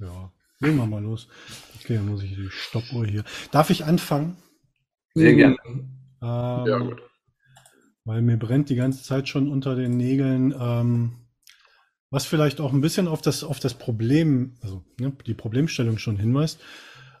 Ja, 0.00 0.32
legen 0.60 0.76
wir 0.76 0.86
mal 0.86 1.02
los. 1.02 1.28
Okay, 1.80 1.96
dann 1.96 2.06
muss 2.08 2.22
ich 2.22 2.34
die 2.34 2.48
Stoppuhr 2.50 3.06
hier. 3.06 3.24
Darf 3.52 3.70
ich 3.70 3.84
anfangen? 3.84 4.36
Sehr 5.14 5.34
gerne. 5.34 5.56
Ähm, 5.64 6.66
Ja, 6.66 6.78
gut. 6.78 7.02
Weil 8.10 8.22
mir 8.22 8.36
brennt 8.36 8.68
die 8.68 8.74
ganze 8.74 9.04
Zeit 9.04 9.28
schon 9.28 9.48
unter 9.48 9.76
den 9.76 9.96
Nägeln, 9.96 10.52
ähm, 10.58 11.12
was 12.10 12.26
vielleicht 12.26 12.60
auch 12.60 12.72
ein 12.72 12.80
bisschen 12.80 13.06
auf 13.06 13.22
das, 13.22 13.44
auf 13.44 13.60
das 13.60 13.74
Problem, 13.74 14.56
also 14.62 14.82
ne, 14.98 15.12
die 15.26 15.34
Problemstellung 15.34 15.96
schon 15.96 16.16
hinweist. 16.16 16.58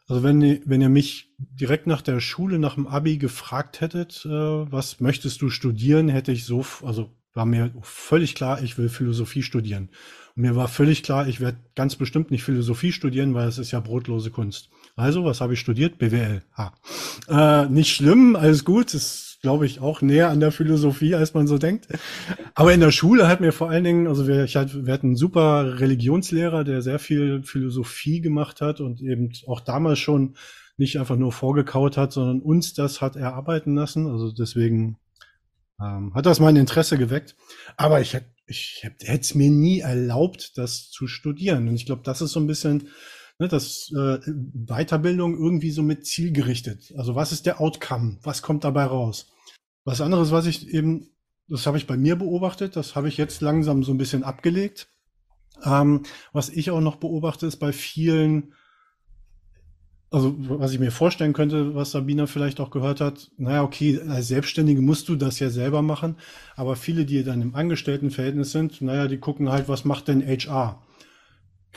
Also 0.08 0.24
wenn, 0.24 0.40
wenn 0.68 0.80
ihr 0.80 0.88
mich 0.88 1.32
direkt 1.38 1.86
nach 1.86 2.02
der 2.02 2.18
Schule, 2.18 2.58
nach 2.58 2.74
dem 2.74 2.88
Abi 2.88 3.18
gefragt 3.18 3.80
hättet, 3.80 4.26
äh, 4.26 4.30
was 4.30 4.98
möchtest 4.98 5.40
du 5.42 5.48
studieren, 5.48 6.08
hätte 6.08 6.32
ich 6.32 6.44
so, 6.44 6.66
also 6.82 7.12
war 7.34 7.46
mir 7.46 7.70
völlig 7.82 8.34
klar, 8.34 8.60
ich 8.60 8.76
will 8.76 8.88
Philosophie 8.88 9.44
studieren. 9.44 9.90
Und 10.34 10.42
mir 10.42 10.56
war 10.56 10.66
völlig 10.66 11.04
klar, 11.04 11.28
ich 11.28 11.38
werde 11.38 11.58
ganz 11.76 11.94
bestimmt 11.94 12.32
nicht 12.32 12.42
Philosophie 12.42 12.90
studieren, 12.90 13.32
weil 13.32 13.46
es 13.46 13.58
ist 13.58 13.70
ja 13.70 13.78
brotlose 13.78 14.32
Kunst. 14.32 14.70
Also, 14.96 15.24
was 15.24 15.40
habe 15.40 15.54
ich 15.54 15.60
studiert? 15.60 15.98
BWL. 15.98 16.42
Ha. 16.56 16.74
Äh, 17.28 17.68
nicht 17.68 17.94
schlimm, 17.94 18.34
alles 18.34 18.64
gut. 18.64 18.92
Ist, 18.92 19.29
glaube 19.40 19.66
ich, 19.66 19.80
auch 19.80 20.02
näher 20.02 20.28
an 20.28 20.40
der 20.40 20.52
Philosophie, 20.52 21.14
als 21.14 21.34
man 21.34 21.46
so 21.46 21.58
denkt. 21.58 21.88
Aber 22.54 22.74
in 22.74 22.80
der 22.80 22.90
Schule 22.90 23.26
hat 23.28 23.40
mir 23.40 23.52
vor 23.52 23.70
allen 23.70 23.84
Dingen, 23.84 24.06
also 24.06 24.26
wir, 24.26 24.46
hatte, 24.46 24.86
wir 24.86 24.92
hatten 24.92 25.08
einen 25.08 25.16
super 25.16 25.80
Religionslehrer, 25.80 26.64
der 26.64 26.82
sehr 26.82 26.98
viel 26.98 27.42
Philosophie 27.42 28.20
gemacht 28.20 28.60
hat 28.60 28.80
und 28.80 29.00
eben 29.00 29.32
auch 29.46 29.60
damals 29.60 29.98
schon 29.98 30.34
nicht 30.76 30.98
einfach 30.98 31.16
nur 31.16 31.32
vorgekaut 31.32 31.96
hat, 31.96 32.12
sondern 32.12 32.40
uns 32.40 32.74
das 32.74 33.00
hat 33.00 33.16
erarbeiten 33.16 33.74
lassen. 33.74 34.06
Also 34.06 34.32
deswegen 34.32 34.98
ähm, 35.80 36.12
hat 36.14 36.26
das 36.26 36.40
mein 36.40 36.56
Interesse 36.56 36.98
geweckt. 36.98 37.36
Aber 37.76 38.00
ich 38.00 38.14
hätte 38.14 38.30
ich 38.50 38.80
hätte 38.82 39.20
es 39.20 39.34
mir 39.36 39.48
nie 39.48 39.78
erlaubt, 39.78 40.58
das 40.58 40.90
zu 40.90 41.06
studieren. 41.06 41.68
Und 41.68 41.76
ich 41.76 41.86
glaube, 41.86 42.02
das 42.04 42.20
ist 42.20 42.32
so 42.32 42.40
ein 42.40 42.48
bisschen 42.48 42.88
ne, 43.40 43.48
das 43.48 43.90
äh, 43.96 44.18
Weiterbildung 44.26 45.34
irgendwie 45.34 45.70
so 45.70 45.82
mit 45.82 46.06
zielgerichtet. 46.06 46.92
Also 46.96 47.16
was 47.16 47.32
ist 47.32 47.46
der 47.46 47.60
Outcome? 47.60 48.18
Was 48.22 48.42
kommt 48.42 48.64
dabei 48.64 48.84
raus? 48.84 49.32
Was 49.84 50.02
anderes, 50.02 50.30
was 50.30 50.46
ich 50.46 50.68
eben, 50.68 51.08
das 51.48 51.66
habe 51.66 51.78
ich 51.78 51.86
bei 51.86 51.96
mir 51.96 52.16
beobachtet, 52.16 52.76
das 52.76 52.94
habe 52.94 53.08
ich 53.08 53.16
jetzt 53.16 53.40
langsam 53.40 53.82
so 53.82 53.92
ein 53.92 53.98
bisschen 53.98 54.24
abgelegt. 54.24 54.88
Ähm, 55.64 56.02
was 56.32 56.50
ich 56.50 56.70
auch 56.70 56.82
noch 56.82 56.96
beobachte, 56.96 57.46
ist 57.46 57.56
bei 57.56 57.72
vielen, 57.72 58.52
also 60.10 60.34
was 60.38 60.72
ich 60.72 60.78
mir 60.78 60.92
vorstellen 60.92 61.32
könnte, 61.32 61.74
was 61.74 61.92
Sabina 61.92 62.26
vielleicht 62.26 62.60
auch 62.60 62.70
gehört 62.70 63.00
hat, 63.00 63.30
naja, 63.38 63.62
okay, 63.62 64.00
als 64.06 64.28
Selbstständige 64.28 64.82
musst 64.82 65.08
du 65.08 65.16
das 65.16 65.38
ja 65.38 65.48
selber 65.48 65.80
machen, 65.80 66.16
aber 66.56 66.76
viele, 66.76 67.06
die 67.06 67.24
dann 67.24 67.40
im 67.40 67.54
Angestelltenverhältnis 67.54 68.52
sind, 68.52 68.82
naja, 68.82 69.08
die 69.08 69.18
gucken 69.18 69.50
halt, 69.50 69.66
was 69.66 69.86
macht 69.86 70.08
denn 70.08 70.22
HR? 70.22 70.82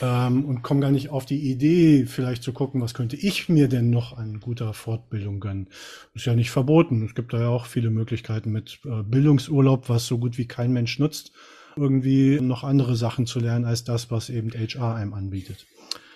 Ähm, 0.01 0.45
und 0.45 0.63
kommen 0.63 0.81
gar 0.81 0.91
nicht 0.91 1.09
auf 1.09 1.25
die 1.25 1.51
Idee, 1.51 2.05
vielleicht 2.05 2.41
zu 2.41 2.51
gucken, 2.51 2.81
was 2.81 2.93
könnte 2.93 3.15
ich 3.15 3.47
mir 3.47 3.67
denn 3.67 3.89
noch 3.89 4.17
an 4.17 4.39
guter 4.39 4.73
Fortbildung 4.73 5.39
gönnen. 5.39 5.67
Ist 6.15 6.25
ja 6.25 6.35
nicht 6.35 6.51
verboten. 6.51 7.05
Es 7.05 7.13
gibt 7.13 7.33
da 7.33 7.39
ja 7.39 7.49
auch 7.49 7.67
viele 7.67 7.91
Möglichkeiten 7.91 8.51
mit 8.51 8.79
äh, 8.85 9.03
Bildungsurlaub, 9.03 9.89
was 9.89 10.07
so 10.07 10.17
gut 10.17 10.37
wie 10.37 10.47
kein 10.47 10.73
Mensch 10.73 10.97
nutzt, 10.97 11.31
irgendwie 11.75 12.39
noch 12.41 12.63
andere 12.63 12.95
Sachen 12.95 13.27
zu 13.27 13.39
lernen 13.39 13.65
als 13.65 13.83
das, 13.83 14.09
was 14.09 14.29
eben 14.29 14.51
HR 14.51 14.95
einem 14.95 15.13
anbietet. 15.13 15.65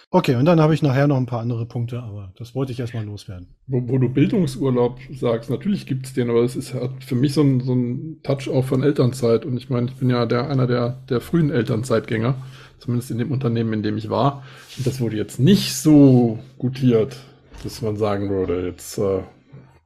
Okay, 0.09 0.35
und 0.35 0.45
dann 0.45 0.61
habe 0.61 0.73
ich 0.73 0.81
nachher 0.81 1.05
noch 1.05 1.17
ein 1.17 1.25
paar 1.25 1.41
andere 1.41 1.65
Punkte, 1.65 2.01
aber 2.01 2.31
das 2.37 2.55
wollte 2.55 2.71
ich 2.71 2.79
erstmal 2.79 3.03
loswerden. 3.03 3.49
Wo, 3.67 3.89
wo 3.89 3.97
du 3.97 4.07
Bildungsurlaub 4.07 4.99
sagst, 5.13 5.49
natürlich 5.49 5.85
gibt's 5.85 6.13
den, 6.13 6.29
aber 6.29 6.43
es 6.43 6.55
ist 6.55 6.73
halt 6.73 7.03
für 7.03 7.15
mich 7.15 7.33
so 7.33 7.41
ein, 7.41 7.59
so 7.59 7.75
ein 7.75 8.21
Touch 8.23 8.47
auch 8.49 8.63
von 8.63 8.83
Elternzeit. 8.83 9.45
Und 9.45 9.57
ich 9.57 9.69
meine, 9.69 9.87
ich 9.87 9.95
bin 9.95 10.09
ja 10.09 10.25
der, 10.25 10.49
einer 10.49 10.65
der, 10.65 11.03
der 11.09 11.19
frühen 11.19 11.49
Elternzeitgänger, 11.49 12.35
zumindest 12.79 13.11
in 13.11 13.17
dem 13.17 13.31
Unternehmen, 13.31 13.73
in 13.73 13.83
dem 13.83 13.97
ich 13.97 14.09
war. 14.09 14.43
Und 14.77 14.85
das 14.85 14.99
wurde 14.99 15.17
jetzt 15.17 15.39
nicht 15.39 15.75
so 15.75 16.39
gutiert, 16.57 17.17
dass 17.63 17.81
man 17.81 17.97
sagen 17.97 18.29
würde, 18.29 18.67
jetzt 18.67 18.97
äh, 18.97 19.21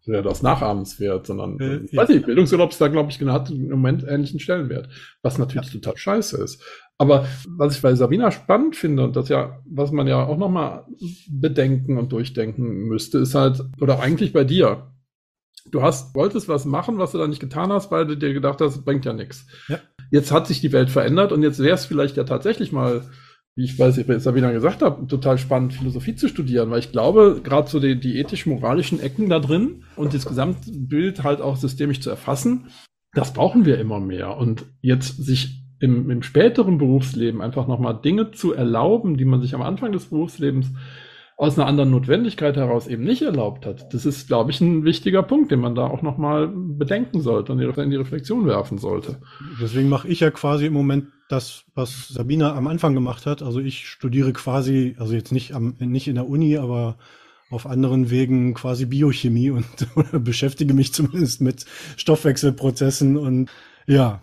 wäre 0.06 0.24
das 0.24 0.42
nachahmenswert, 0.42 1.28
sondern, 1.28 1.60
Äh, 1.60 1.78
ich 1.86 1.92
ja. 1.92 2.02
weiß 2.02 2.10
nicht, 2.10 2.26
Bildungsurlaub 2.26 2.72
ist 2.72 2.82
da, 2.82 2.88
glaube 2.88 3.12
ich, 3.12 3.20
hat 3.22 3.50
im 3.52 3.70
Moment 3.70 4.04
ähnlichen 4.08 4.40
Stellenwert, 4.40 4.90
was 5.22 5.38
natürlich 5.38 5.72
total 5.72 5.98
scheiße 5.98 6.38
ist. 6.44 6.64
Aber 6.98 7.26
was 7.48 7.76
ich 7.76 7.82
bei 7.82 7.96
Sabina 7.96 8.32
spannend 8.32 8.76
finde 8.76 9.04
und 9.04 9.16
das 9.16 9.30
ja, 9.30 9.60
was 9.66 9.92
man 9.92 10.08
ja 10.08 10.26
auch 10.26 10.38
nochmal 10.38 10.86
bedenken 11.30 11.98
und 11.98 12.12
durchdenken 12.12 12.88
müsste, 12.88 13.20
ist 13.20 13.36
halt, 13.36 13.62
oder 13.80 14.00
eigentlich 14.00 14.34
bei 14.34 14.44
dir. 14.44 14.88
Du 15.72 15.84
hast, 15.84 16.16
wolltest 16.16 16.48
was 16.48 16.66
machen, 16.66 16.98
was 16.98 17.12
du 17.12 17.20
da 17.20 17.28
nicht 17.28 17.40
getan 17.40 17.72
hast, 17.72 17.92
weil 17.92 18.08
du 18.08 18.18
dir 18.18 18.34
gedacht 18.34 18.62
hast, 18.62 18.76
es 18.76 18.84
bringt 18.84 19.06
ja 19.06 19.14
nichts. 19.14 19.46
Ja. 19.68 19.80
Jetzt 20.12 20.32
hat 20.32 20.46
sich 20.46 20.62
die 20.62 20.74
Welt 20.74 20.90
verändert 20.90 21.32
und 21.32 21.42
jetzt 21.42 21.60
wäre 21.60 21.74
es 21.74 21.86
vielleicht 21.86 22.18
ja 22.18 22.26
tatsächlich 22.26 22.72
mal, 22.72 23.02
wie 23.56 23.64
ich 23.64 23.80
weiß, 23.80 23.98
wie 23.98 24.20
Sabina 24.20 24.52
gesagt 24.52 24.82
habe, 24.82 25.08
total 25.08 25.38
spannend, 25.38 25.74
Philosophie 25.74 26.16
zu 26.16 26.28
studieren, 26.28 26.70
weil 26.70 26.80
ich 26.80 26.92
glaube, 26.92 27.40
gerade 27.44 27.70
so 27.70 27.80
die, 27.80 28.00
die 28.00 28.20
ethisch-moralischen 28.20 29.00
Ecken 29.00 29.30
da 29.30 29.40
drin 29.40 29.84
und 29.96 30.14
das 30.14 30.26
Gesamtbild 30.26 31.24
halt 31.24 31.42
auch 31.42 31.56
systemisch 31.56 32.02
zu 32.02 32.10
erfassen, 32.10 32.68
das 33.14 33.34
brauchen 33.34 33.66
wir 33.66 33.80
immer 33.80 34.00
mehr. 34.00 34.38
Und 34.38 34.66
jetzt 34.82 35.24
sich 35.24 35.64
im, 35.80 36.10
im 36.12 36.24
späteren 36.24 36.78
Berufsleben 36.78 37.42
einfach 37.42 37.68
nochmal 37.68 38.00
Dinge 38.02 38.32
zu 38.32 38.54
erlauben, 38.54 39.18
die 39.18 39.26
man 39.26 39.42
sich 39.42 39.56
am 39.56 39.62
Anfang 39.62 39.92
des 39.92 40.06
Berufslebens 40.06 40.68
aus 41.42 41.58
einer 41.58 41.68
anderen 41.68 41.90
Notwendigkeit 41.90 42.56
heraus 42.56 42.86
eben 42.86 43.04
nicht 43.04 43.24
erlaubt 43.24 43.66
hat. 43.66 43.92
Das 43.96 44.06
ist, 44.06 44.28
glaube 44.28 44.52
ich, 44.52 44.62
ein 44.62 44.84
wichtiger 44.84 45.24
Punkt, 45.24 45.50
den 45.50 45.60
man 45.60 45.74
da 45.74 45.88
auch 45.88 46.04
nochmal 46.04 46.48
bedenken 46.48 47.20
sollte 47.20 47.52
und 47.52 47.60
in 47.60 47.90
die 47.90 47.96
Reflexion 47.96 48.46
werfen 48.46 48.78
sollte. 48.78 49.18
Deswegen 49.60 49.90
mache 49.90 50.08
ich 50.08 50.20
ja 50.20 50.30
quasi 50.30 50.68
im 50.68 50.74
Moment 50.74 51.08
das, 51.30 51.64
was 51.74 52.10
Sabina 52.10 52.56
am 52.56 52.68
Anfang 52.68 52.94
gemacht 52.94 53.26
hat. 53.26 53.42
Also 53.42 53.60
ich 53.60 53.90
studiere 53.90 54.34
quasi, 54.34 54.96
also 55.00 55.16
jetzt 55.16 55.32
nicht 55.32 55.56
am, 55.56 55.74
nicht 55.80 56.08
in 56.08 56.14
der 56.14 56.30
Uni, 56.30 56.58
aber 56.58 56.98
auf 57.50 57.66
anderen 57.66 58.12
Wegen 58.12 58.54
quasi 58.54 58.86
Biochemie 58.86 59.50
und 59.50 59.66
beschäftige 60.24 60.76
mich 60.76 60.94
zumindest 60.94 61.42
mit 61.42 61.66
Stoffwechselprozessen 61.98 63.18
und 63.18 63.50
ja. 63.88 64.22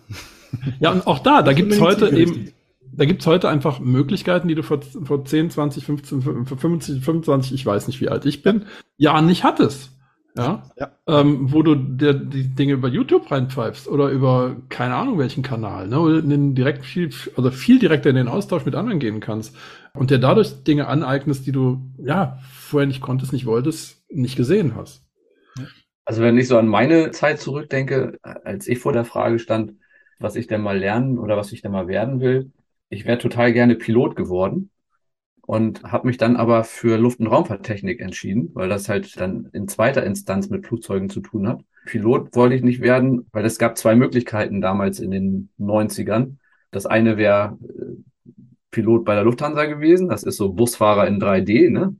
Ja, 0.79 0.93
und 0.93 1.05
auch 1.09 1.19
da, 1.19 1.43
da 1.43 1.53
gibt 1.53 1.73
es 1.73 1.81
heute 1.81 2.17
eben, 2.17 2.53
da 2.93 3.05
gibt 3.05 3.23
es 3.23 3.27
heute 3.27 3.49
einfach 3.49 3.81
Möglichkeiten, 3.81 4.49
die 4.49 4.55
du 4.55 4.63
vor, 4.63 4.81
vor 4.83 5.25
10, 5.25 5.51
20, 5.51 5.85
15, 5.85 6.23
25, 6.23 7.05
25, 7.05 7.55
ich 7.55 7.67
weiß 7.67 7.87
nicht, 7.87 8.01
wie 8.01 8.09
alt 8.09 8.27
ich 8.27 8.43
bin, 8.43 8.67
Jahren 8.97 9.27
nicht 9.27 9.45
hattest. 9.45 9.93
Ja. 10.37 10.63
Ja. 10.79 10.93
Ähm, 11.09 11.53
wo 11.53 11.63
du 11.63 11.75
dir 11.75 12.15
die 12.15 12.55
Dinge 12.55 12.75
über 12.75 12.89
YouTube 12.89 13.31
reinpfeifst 13.31 13.89
oder 13.89 14.11
über 14.11 14.57
keine 14.69 14.95
Ahnung 14.95 15.19
welchen 15.19 15.43
Kanal, 15.43 15.89
ne, 15.89 15.99
oder 15.99 16.19
in 16.19 16.31
den 16.31 16.55
direkt 16.55 16.85
viel, 16.85 17.11
also 17.37 17.51
viel 17.51 17.79
direkter 17.81 18.11
in 18.11 18.17
den 18.17 18.29
Austausch 18.29 18.65
mit 18.65 18.77
anderen 18.77 19.01
gehen 19.01 19.19
kannst 19.21 19.57
und 19.95 20.11
dir 20.11 20.19
dadurch 20.19 20.63
Dinge 20.63 20.87
aneignest, 20.87 21.47
die 21.47 21.53
du 21.53 21.81
ja 21.99 22.39
vorher 22.53 22.87
nicht 22.87 23.01
konntest, 23.01 23.33
nicht 23.33 23.47
wolltest, 23.47 24.05
nicht 24.11 24.37
gesehen 24.37 24.77
hast. 24.77 25.03
Also 26.05 26.23
wenn 26.23 26.39
ich 26.39 26.47
so 26.49 26.57
an 26.57 26.69
meine 26.69 27.11
Zeit 27.11 27.41
zurückdenke, 27.41 28.19
als 28.23 28.69
ich 28.69 28.79
vor 28.79 28.93
der 28.93 29.05
Frage 29.05 29.39
stand, 29.39 29.75
was 30.21 30.37
ich 30.37 30.47
denn 30.47 30.63
mal 30.63 30.79
lernen 30.79 31.19
oder 31.19 31.37
was 31.37 31.53
ich 31.53 31.63
denn 31.63 31.73
mal 31.73 31.89
werden 31.89 32.21
will, 32.21 32.53
ich 32.91 33.05
wäre 33.05 33.19
total 33.19 33.53
gerne 33.53 33.75
Pilot 33.75 34.17
geworden 34.17 34.71
und 35.43 35.83
habe 35.83 36.07
mich 36.07 36.19
dann 36.19 36.37
aber 36.37 36.65
für 36.65 36.99
Luft- 36.99 37.21
und 37.21 37.27
Raumfahrttechnik 37.27 38.01
entschieden, 38.01 38.51
weil 38.55 38.69
das 38.69 38.89
halt 38.89 39.19
dann 39.19 39.49
in 39.53 39.69
zweiter 39.69 40.05
Instanz 40.05 40.51
mit 40.51 40.67
Flugzeugen 40.67 41.09
zu 41.09 41.21
tun 41.21 41.49
hat. 41.49 41.63
Pilot 41.87 42.37
wollte 42.37 42.55
ich 42.55 42.63
nicht 42.63 42.81
werden, 42.81 43.27
weil 43.33 43.45
es 43.47 43.59
gab 43.59 43.79
zwei 43.79 43.95
Möglichkeiten 43.95 44.61
damals 44.61 45.01
in 45.01 45.11
den 45.11 45.49
90ern. 45.59 46.37
Das 46.71 46.85
eine 46.85 47.17
wäre 47.17 47.59
äh, 47.63 47.95
Pilot 48.71 49.05
bei 49.05 49.15
der 49.15 49.25
Lufthansa 49.25 49.65
gewesen. 49.65 50.09
Das 50.09 50.23
ist 50.23 50.37
so 50.37 50.53
Busfahrer 50.53 51.07
in 51.07 51.19
3D, 51.19 51.71
ne? 51.71 51.97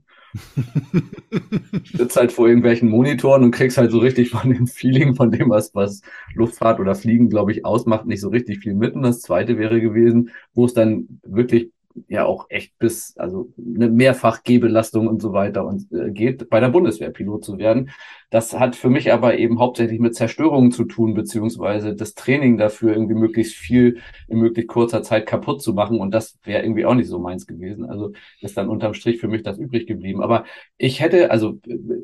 Sitzt 1.93 2.17
halt 2.17 2.31
vor 2.31 2.47
irgendwelchen 2.47 2.89
Monitoren 2.89 3.43
und 3.43 3.51
kriegst 3.51 3.77
halt 3.77 3.91
so 3.91 3.99
richtig 3.99 4.29
von 4.29 4.49
dem 4.49 4.67
Feeling, 4.67 5.15
von 5.15 5.31
dem, 5.31 5.49
was, 5.49 5.73
was 5.73 6.01
Luftfahrt 6.33 6.79
oder 6.79 6.95
Fliegen, 6.95 7.29
glaube 7.29 7.51
ich, 7.51 7.65
ausmacht, 7.65 8.05
nicht 8.05 8.21
so 8.21 8.29
richtig 8.29 8.59
viel 8.59 8.75
mit. 8.75 8.95
Und 8.95 9.03
das 9.03 9.21
zweite 9.21 9.57
wäre 9.57 9.81
gewesen, 9.81 10.31
wo 10.53 10.65
es 10.65 10.73
dann 10.73 11.19
wirklich 11.23 11.71
ja 12.07 12.25
auch 12.25 12.47
echt 12.49 12.77
bis, 12.79 13.17
also 13.17 13.51
eine 13.57 13.89
Mehrfach-Gehbelastung 13.89 15.07
und 15.07 15.21
so 15.21 15.33
weiter 15.33 15.65
und 15.65 15.91
äh, 15.91 16.11
geht, 16.11 16.49
bei 16.49 16.59
der 16.59 16.69
Bundeswehr 16.69 17.09
Pilot 17.09 17.43
zu 17.43 17.57
werden. 17.57 17.91
Das 18.29 18.57
hat 18.57 18.75
für 18.75 18.89
mich 18.89 19.11
aber 19.11 19.37
eben 19.37 19.59
hauptsächlich 19.59 19.99
mit 19.99 20.15
Zerstörungen 20.15 20.71
zu 20.71 20.85
tun, 20.85 21.13
beziehungsweise 21.13 21.95
das 21.95 22.13
Training 22.13 22.57
dafür 22.57 22.93
irgendwie 22.93 23.15
möglichst 23.15 23.55
viel 23.55 23.99
in 24.27 24.39
möglichst 24.39 24.69
kurzer 24.69 25.01
Zeit 25.01 25.25
kaputt 25.25 25.61
zu 25.61 25.73
machen. 25.73 25.99
Und 25.99 26.13
das 26.13 26.37
wäre 26.43 26.63
irgendwie 26.63 26.85
auch 26.85 26.93
nicht 26.93 27.09
so 27.09 27.19
meins 27.19 27.47
gewesen. 27.47 27.85
Also 27.85 28.11
ist 28.41 28.55
dann 28.55 28.69
unterm 28.69 28.93
Strich 28.93 29.19
für 29.19 29.27
mich 29.27 29.41
das 29.41 29.57
übrig 29.57 29.87
geblieben. 29.87 30.21
Aber 30.21 30.45
ich 30.77 31.01
hätte, 31.01 31.31
also 31.31 31.59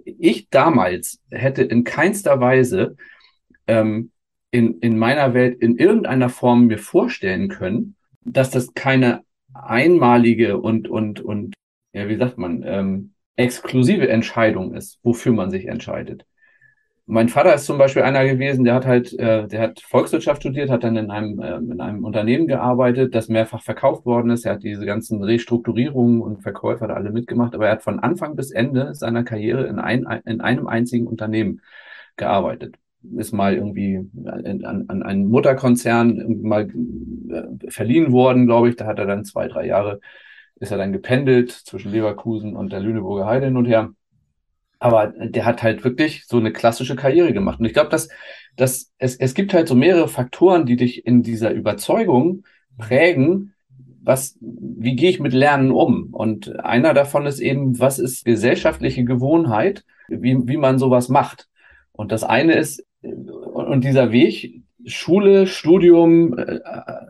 ich 0.05 0.49
damals 0.49 1.21
hätte 1.29 1.63
in 1.63 1.83
keinster 1.83 2.39
Weise 2.39 2.95
ähm, 3.67 4.11
in, 4.49 4.79
in 4.79 4.97
meiner 4.97 5.33
Welt 5.33 5.61
in 5.61 5.77
irgendeiner 5.77 6.29
Form 6.29 6.67
mir 6.67 6.77
vorstellen 6.79 7.49
können, 7.49 7.95
dass 8.23 8.49
das 8.49 8.73
keine 8.73 9.24
einmalige 9.63 10.57
und, 10.57 10.87
und, 10.89 11.21
und, 11.21 11.55
ja, 11.93 12.07
wie 12.09 12.17
sagt 12.17 12.37
man, 12.37 12.63
ähm, 12.65 13.13
exklusive 13.35 14.09
Entscheidung 14.09 14.73
ist, 14.73 14.99
wofür 15.03 15.33
man 15.33 15.51
sich 15.51 15.67
entscheidet. 15.67 16.25
Mein 17.07 17.29
Vater 17.29 17.53
ist 17.53 17.65
zum 17.65 17.77
Beispiel 17.77 18.01
einer 18.01 18.25
gewesen, 18.25 18.65
der 18.65 18.73
hat 18.73 18.85
halt, 18.87 19.13
äh, 19.19 19.47
der 19.47 19.61
hat 19.61 19.79
Volkswirtschaft 19.81 20.41
studiert, 20.41 20.71
hat 20.71 20.83
dann 20.83 20.97
in 20.97 21.11
einem, 21.11 21.39
äh, 21.39 21.57
in 21.57 21.79
einem 21.79 22.03
Unternehmen 22.03 22.47
gearbeitet, 22.47 23.13
das 23.13 23.29
mehrfach 23.29 23.61
verkauft 23.61 24.05
worden 24.05 24.31
ist. 24.31 24.45
Er 24.45 24.53
hat 24.53 24.63
diese 24.63 24.85
ganzen 24.85 25.23
Restrukturierungen 25.23 26.21
und 26.21 26.41
Verkäufer 26.41 26.87
da 26.87 26.95
alle 26.95 27.11
mitgemacht, 27.11 27.53
aber 27.53 27.67
er 27.67 27.73
hat 27.73 27.83
von 27.83 27.99
Anfang 27.99 28.35
bis 28.35 28.51
Ende 28.51 28.95
seiner 28.95 29.23
Karriere 29.23 29.67
in, 29.67 29.77
ein, 29.79 30.03
in 30.25 30.41
einem 30.41 30.67
einzigen 30.67 31.05
Unternehmen 31.05 31.61
gearbeitet 32.17 32.75
ist 33.17 33.33
mal 33.33 33.53
irgendwie 33.53 33.99
an, 34.25 34.85
an 34.87 35.03
einen 35.03 35.27
Mutterkonzern 35.27 36.41
mal 36.41 36.69
äh, 37.29 37.69
verliehen 37.69 38.11
worden, 38.11 38.45
glaube 38.45 38.69
ich. 38.69 38.75
Da 38.75 38.85
hat 38.85 38.99
er 38.99 39.05
dann 39.05 39.25
zwei, 39.25 39.47
drei 39.47 39.65
Jahre, 39.67 39.99
ist 40.59 40.71
er 40.71 40.77
dann 40.77 40.93
gependelt 40.93 41.51
zwischen 41.51 41.91
Leverkusen 41.91 42.55
und 42.55 42.71
der 42.71 42.79
Lüneburger 42.79 43.25
Heide 43.25 43.45
hin 43.45 43.57
und 43.57 43.65
her. 43.65 43.91
Aber 44.79 45.07
der 45.07 45.45
hat 45.45 45.63
halt 45.63 45.83
wirklich 45.83 46.25
so 46.25 46.37
eine 46.37 46.51
klassische 46.51 46.95
Karriere 46.95 47.33
gemacht. 47.33 47.59
Und 47.59 47.65
ich 47.65 47.73
glaube, 47.73 47.89
dass, 47.89 48.09
dass 48.55 48.91
es, 48.97 49.15
es 49.15 49.33
gibt 49.33 49.53
halt 49.53 49.67
so 49.67 49.75
mehrere 49.75 50.07
Faktoren, 50.07 50.65
die 50.65 50.75
dich 50.75 51.05
in 51.05 51.23
dieser 51.23 51.51
Überzeugung 51.51 52.43
prägen, 52.77 53.53
was, 54.05 54.37
wie 54.39 54.95
gehe 54.95 55.09
ich 55.09 55.19
mit 55.19 55.33
Lernen 55.33 55.71
um? 55.71 56.13
Und 56.13 56.59
einer 56.59 56.93
davon 56.93 57.25
ist 57.25 57.39
eben, 57.39 57.79
was 57.79 57.97
ist 57.97 58.23
gesellschaftliche 58.23 59.03
Gewohnheit, 59.03 59.83
wie, 60.07 60.47
wie 60.47 60.57
man 60.57 60.77
sowas 60.77 61.09
macht. 61.09 61.47
Und 61.91 62.11
das 62.11 62.23
eine 62.23 62.53
ist, 62.53 62.84
und 63.05 63.83
dieser 63.83 64.11
Weg, 64.11 64.61
Schule, 64.85 65.47
Studium, 65.47 66.37
äh, 66.37 66.59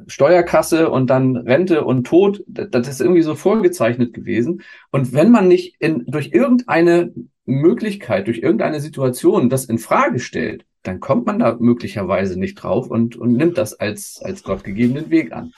Steuerkasse 0.08 0.90
und 0.90 1.10
dann 1.10 1.36
Rente 1.36 1.84
und 1.84 2.08
Tod, 2.08 2.44
das 2.48 2.88
ist 2.88 3.02
irgendwie 3.02 3.22
so 3.22 3.36
vorgezeichnet 3.36 4.14
gewesen. 4.14 4.62
Und 4.92 5.14
wenn 5.14 5.32
man 5.32 5.48
nicht 5.48 5.76
in, 5.80 6.06
durch 6.08 6.32
irgendeine 6.32 7.14
Möglichkeit, 7.46 8.28
durch 8.28 8.40
irgendeine 8.40 8.80
Situation 8.80 9.50
das 9.50 9.66
in 9.66 9.78
Frage 9.78 10.20
stellt, 10.20 10.66
dann 10.84 11.00
kommt 11.00 11.26
man 11.26 11.40
da 11.40 11.58
möglicherweise 11.60 12.40
nicht 12.40 12.56
drauf 12.56 12.90
und, 12.90 13.16
und 13.16 13.34
nimmt 13.34 13.58
das 13.58 13.74
als, 13.74 14.22
als 14.24 14.44
gottgegebenen 14.44 15.10
Weg 15.10 15.34
an. 15.34 15.52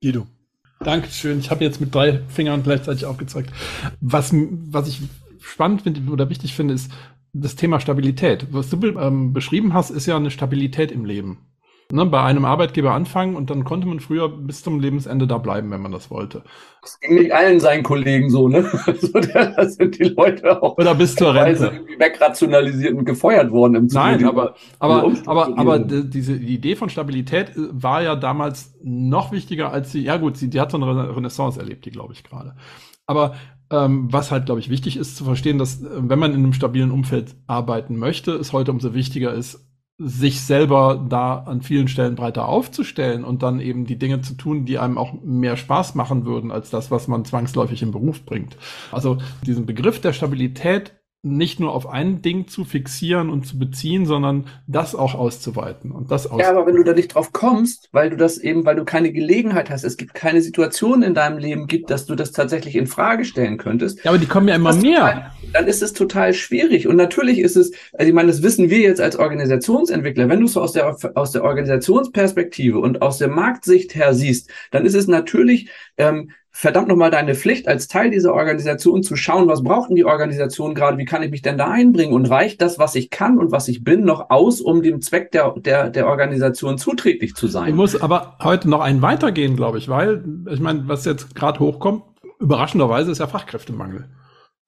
Guido. 0.00 0.26
Dankeschön. 0.82 1.40
Ich 1.40 1.50
habe 1.50 1.62
jetzt 1.62 1.80
mit 1.80 1.94
drei 1.94 2.20
Fingern 2.28 2.62
gleichzeitig 2.62 3.04
aufgezeigt. 3.04 3.50
Was, 4.00 4.32
was 4.32 4.88
ich 4.88 5.02
spannend 5.40 5.82
finde 5.82 6.10
oder 6.10 6.30
wichtig 6.30 6.54
finde, 6.54 6.74
ist, 6.74 6.90
das 7.32 7.56
Thema 7.56 7.80
Stabilität. 7.80 8.48
Was 8.50 8.70
du 8.70 8.76
ähm, 8.98 9.32
beschrieben 9.32 9.74
hast, 9.74 9.90
ist 9.90 10.06
ja 10.06 10.16
eine 10.16 10.30
Stabilität 10.30 10.92
im 10.92 11.04
Leben. 11.04 11.50
Ne, 11.92 12.06
bei 12.06 12.22
einem 12.22 12.44
Arbeitgeber 12.44 12.92
anfangen 12.92 13.34
und 13.34 13.50
dann 13.50 13.64
konnte 13.64 13.88
man 13.88 13.98
früher 13.98 14.28
bis 14.28 14.62
zum 14.62 14.78
Lebensende 14.78 15.26
da 15.26 15.38
bleiben, 15.38 15.72
wenn 15.72 15.82
man 15.82 15.90
das 15.90 16.08
wollte. 16.08 16.44
Das 16.82 17.00
ging 17.00 17.14
nicht 17.14 17.34
allen 17.34 17.58
seinen 17.58 17.82
Kollegen 17.82 18.30
so, 18.30 18.46
ne? 18.46 18.62
so, 19.00 19.18
da 19.18 19.68
sind 19.68 19.98
die 19.98 20.04
Leute 20.04 20.62
auch 20.62 20.78
Oder 20.78 20.94
bis 20.94 21.16
zur 21.16 21.34
Rente. 21.34 21.84
wegrationalisiert 21.98 22.94
und 22.94 23.06
gefeuert 23.06 23.50
worden 23.50 23.74
im 23.74 23.88
Zuge 23.88 24.04
Nein, 24.04 24.24
aber, 24.24 24.54
aber, 24.78 25.12
aber, 25.26 25.58
aber 25.58 25.78
diese 25.80 26.38
die 26.38 26.54
Idee 26.54 26.76
von 26.76 26.90
Stabilität 26.90 27.56
äh, 27.56 27.68
war 27.72 28.02
ja 28.02 28.14
damals 28.14 28.72
noch 28.84 29.32
wichtiger 29.32 29.72
als 29.72 29.90
sie, 29.90 30.04
ja 30.04 30.16
gut, 30.16 30.36
sie, 30.36 30.48
die 30.48 30.60
hat 30.60 30.70
so 30.70 30.76
eine 30.76 31.16
Renaissance 31.16 31.58
erlebt, 31.58 31.86
die 31.86 31.90
glaube 31.90 32.12
ich 32.12 32.22
gerade. 32.22 32.54
Aber 33.06 33.34
ähm, 33.70 34.12
was 34.12 34.30
halt, 34.30 34.46
glaube 34.46 34.60
ich, 34.60 34.68
wichtig 34.68 34.96
ist 34.96 35.16
zu 35.16 35.24
verstehen, 35.24 35.58
dass 35.58 35.82
äh, 35.82 35.88
wenn 35.92 36.18
man 36.18 36.32
in 36.32 36.38
einem 36.38 36.52
stabilen 36.52 36.90
Umfeld 36.90 37.34
arbeiten 37.46 37.96
möchte, 37.96 38.32
es 38.32 38.52
heute 38.52 38.72
umso 38.72 38.94
wichtiger 38.94 39.32
ist, 39.32 39.66
sich 40.02 40.40
selber 40.40 41.04
da 41.08 41.40
an 41.40 41.60
vielen 41.60 41.86
Stellen 41.86 42.14
breiter 42.14 42.48
aufzustellen 42.48 43.22
und 43.22 43.42
dann 43.42 43.60
eben 43.60 43.84
die 43.84 43.98
Dinge 43.98 44.22
zu 44.22 44.32
tun, 44.34 44.64
die 44.64 44.78
einem 44.78 44.96
auch 44.96 45.12
mehr 45.22 45.58
Spaß 45.58 45.94
machen 45.94 46.24
würden 46.24 46.50
als 46.50 46.70
das, 46.70 46.90
was 46.90 47.06
man 47.06 47.26
zwangsläufig 47.26 47.82
im 47.82 47.90
Beruf 47.90 48.24
bringt. 48.24 48.56
Also 48.92 49.18
diesen 49.44 49.66
Begriff 49.66 50.00
der 50.00 50.14
Stabilität 50.14 50.94
nicht 51.22 51.60
nur 51.60 51.74
auf 51.74 51.86
ein 51.86 52.22
Ding 52.22 52.48
zu 52.48 52.64
fixieren 52.64 53.28
und 53.28 53.46
zu 53.46 53.58
beziehen, 53.58 54.06
sondern 54.06 54.46
das 54.66 54.94
auch 54.94 55.14
auszuweiten 55.14 55.90
und 55.90 56.10
das 56.10 56.30
Ja, 56.38 56.48
aber 56.48 56.66
wenn 56.66 56.76
du 56.76 56.82
da 56.82 56.94
nicht 56.94 57.14
drauf 57.14 57.34
kommst, 57.34 57.90
weil 57.92 58.08
du 58.08 58.16
das 58.16 58.38
eben, 58.38 58.64
weil 58.64 58.76
du 58.76 58.86
keine 58.86 59.12
Gelegenheit 59.12 59.68
hast, 59.68 59.84
es 59.84 59.98
gibt 59.98 60.14
keine 60.14 60.40
Situation 60.40 61.02
in 61.02 61.12
deinem 61.12 61.36
Leben 61.36 61.66
gibt, 61.66 61.90
dass 61.90 62.06
du 62.06 62.14
das 62.14 62.32
tatsächlich 62.32 62.74
in 62.74 62.86
Frage 62.86 63.26
stellen 63.26 63.58
könntest. 63.58 64.02
Ja, 64.02 64.12
aber 64.12 64.18
die 64.18 64.26
kommen 64.26 64.48
ja 64.48 64.54
immer 64.54 64.72
mehr. 64.72 65.00
Total, 65.00 65.32
dann 65.52 65.66
ist 65.66 65.82
es 65.82 65.92
total 65.92 66.32
schwierig. 66.32 66.86
Und 66.86 66.96
natürlich 66.96 67.38
ist 67.38 67.56
es, 67.56 67.72
also 67.92 68.08
ich 68.08 68.14
meine, 68.14 68.28
das 68.28 68.42
wissen 68.42 68.70
wir 68.70 68.78
jetzt 68.78 69.02
als 69.02 69.16
Organisationsentwickler, 69.16 70.30
wenn 70.30 70.40
du 70.40 70.46
es 70.46 70.54
so 70.54 70.62
aus 70.62 70.72
der, 70.72 70.96
aus 71.16 71.32
der 71.32 71.44
Organisationsperspektive 71.44 72.78
und 72.78 73.02
aus 73.02 73.18
der 73.18 73.28
Marktsicht 73.28 73.94
her 73.94 74.14
siehst, 74.14 74.50
dann 74.70 74.86
ist 74.86 74.94
es 74.94 75.06
natürlich 75.06 75.68
ähm, 75.98 76.30
verdammt 76.52 76.88
nochmal 76.88 77.10
deine 77.10 77.34
Pflicht 77.34 77.68
als 77.68 77.88
Teil 77.88 78.10
dieser 78.10 78.34
Organisation 78.34 79.02
zu 79.02 79.16
schauen, 79.16 79.48
was 79.48 79.62
braucht 79.62 79.88
denn 79.88 79.96
die 79.96 80.04
Organisation 80.04 80.74
gerade, 80.74 80.98
wie 80.98 81.04
kann 81.04 81.22
ich 81.22 81.30
mich 81.30 81.42
denn 81.42 81.58
da 81.58 81.70
einbringen 81.70 82.12
und 82.12 82.26
reicht 82.26 82.60
das, 82.60 82.78
was 82.78 82.94
ich 82.96 83.10
kann 83.10 83.38
und 83.38 83.52
was 83.52 83.68
ich 83.68 83.84
bin, 83.84 84.04
noch 84.04 84.30
aus, 84.30 84.60
um 84.60 84.82
dem 84.82 85.00
Zweck 85.00 85.30
der, 85.30 85.54
der, 85.56 85.90
der 85.90 86.06
Organisation 86.06 86.76
zuträglich 86.76 87.34
zu 87.34 87.46
sein. 87.46 87.68
Ich 87.68 87.74
muss 87.74 88.00
aber 88.00 88.36
heute 88.42 88.68
noch 88.68 88.80
einen 88.80 89.02
weitergehen, 89.02 89.56
glaube 89.56 89.78
ich, 89.78 89.88
weil, 89.88 90.24
ich 90.50 90.60
meine, 90.60 90.88
was 90.88 91.04
jetzt 91.04 91.34
gerade 91.34 91.60
hochkommt, 91.60 92.02
überraschenderweise 92.40 93.10
ist 93.10 93.18
ja 93.18 93.26
Fachkräftemangel. 93.26 94.08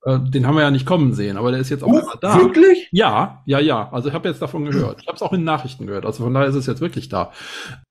Äh, 0.05 0.19
den 0.21 0.47
haben 0.47 0.57
wir 0.57 0.63
ja 0.63 0.71
nicht 0.71 0.87
kommen 0.87 1.15
sehen, 1.15 1.37
aber 1.37 1.51
der 1.51 1.61
ist 1.61 1.71
jetzt 1.71 1.85
auch 1.85 1.89
uh, 1.89 2.03
da. 2.21 2.39
Wirklich? 2.39 2.89
Ja, 2.93 3.43
ja, 3.47 3.61
ja. 3.61 3.91
Also 3.93 4.09
ich 4.09 4.15
habe 4.15 4.29
jetzt 4.29 4.43
davon 4.43 4.65
gehört. 4.65 5.01
Ich 5.01 5.07
habe 5.07 5.17
es 5.17 5.23
auch 5.23 5.33
in 5.33 5.45
Nachrichten 5.45 5.87
gehört. 5.87 6.07
Also 6.07 6.25
von 6.25 6.35
daher 6.35 6.49
ist 6.49 6.55
es 6.55 6.67
jetzt 6.67 6.81
wirklich 6.81 7.09
da. 7.09 7.33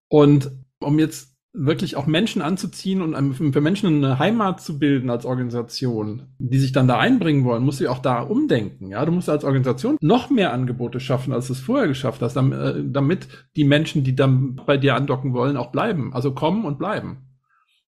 Und 0.10 0.52
um 0.80 1.00
jetzt 1.00 1.31
wirklich 1.54 1.98
auch 1.98 2.08
Menschen 2.08 2.42
anzuziehen 2.42 3.02
und 3.02 3.34
für 3.34 3.62
Menschen 3.62 4.04
eine 4.04 4.20
Heimat 4.20 4.62
zu 4.62 4.80
bilden 4.80 5.10
als 5.10 5.26
Organisation, 5.26 6.28
die 6.40 6.60
sich 6.60 6.72
dann 6.72 6.88
da 6.88 6.98
einbringen 6.98 7.44
wollen, 7.44 7.64
musst 7.64 7.82
du 7.82 7.90
auch 7.90 8.00
da 8.00 8.22
umdenken. 8.22 8.88
Ja, 8.90 9.04
du 9.06 9.12
musst 9.12 9.30
als 9.30 9.44
Organisation 9.44 9.98
noch 10.00 10.30
mehr 10.30 10.54
Angebote 10.54 11.02
schaffen, 11.02 11.34
als 11.34 11.48
du 11.48 11.54
es 11.54 11.60
vorher 11.60 11.88
geschafft 11.88 12.22
hast, 12.22 12.38
äh, 12.38 12.84
damit 12.86 13.28
die 13.58 13.66
Menschen, 13.66 14.04
die 14.04 14.16
dann 14.16 14.62
bei 14.66 14.78
dir 14.78 14.96
andocken 14.96 15.34
wollen, 15.34 15.58
auch 15.58 15.72
bleiben. 15.72 16.14
Also 16.14 16.34
kommen 16.34 16.64
und 16.64 16.80
bleiben. 16.80 17.18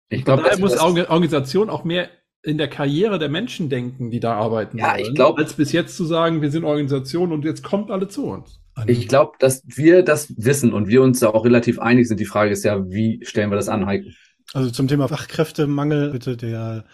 Ich 0.09 0.25
glaube, 0.25 0.43
da 0.43 0.57
muss 0.57 0.77
Organisation 0.77 1.69
auch 1.69 1.85
mehr 1.85 2.09
in 2.43 2.57
der 2.57 2.67
Karriere 2.67 3.19
der 3.19 3.29
Menschen 3.29 3.69
denken, 3.69 4.11
die 4.11 4.19
da 4.19 4.33
arbeiten 4.33 4.77
ja, 4.77 4.91
wollen, 4.91 4.99
ich 4.99 5.15
glaub, 5.15 5.37
als 5.39 5.53
bis 5.53 5.71
jetzt 5.71 5.95
zu 5.95 6.03
sagen, 6.03 6.41
wir 6.41 6.51
sind 6.51 6.65
Organisation 6.65 7.31
und 7.31 7.45
jetzt 7.45 7.63
kommt 7.63 7.89
alle 7.89 8.09
zu 8.09 8.25
uns. 8.25 8.62
Ich 8.87 9.07
glaube, 9.07 9.33
dass 9.39 9.63
wir 9.65 10.03
das 10.03 10.33
wissen 10.37 10.73
und 10.73 10.87
wir 10.87 11.01
uns 11.01 11.19
da 11.19 11.29
auch 11.29 11.45
relativ 11.45 11.79
einig 11.79 12.07
sind. 12.07 12.19
Die 12.19 12.25
Frage 12.25 12.51
ist 12.51 12.63
ja, 12.63 12.89
wie 12.89 13.19
stellen 13.23 13.51
wir 13.51 13.55
das 13.55 13.69
an, 13.69 13.85
Heiko? 13.85 14.09
Also 14.53 14.71
zum 14.71 14.87
Thema 14.87 15.07
Fachkräftemangel 15.07 16.11
bitte 16.11 16.37
der 16.37 16.85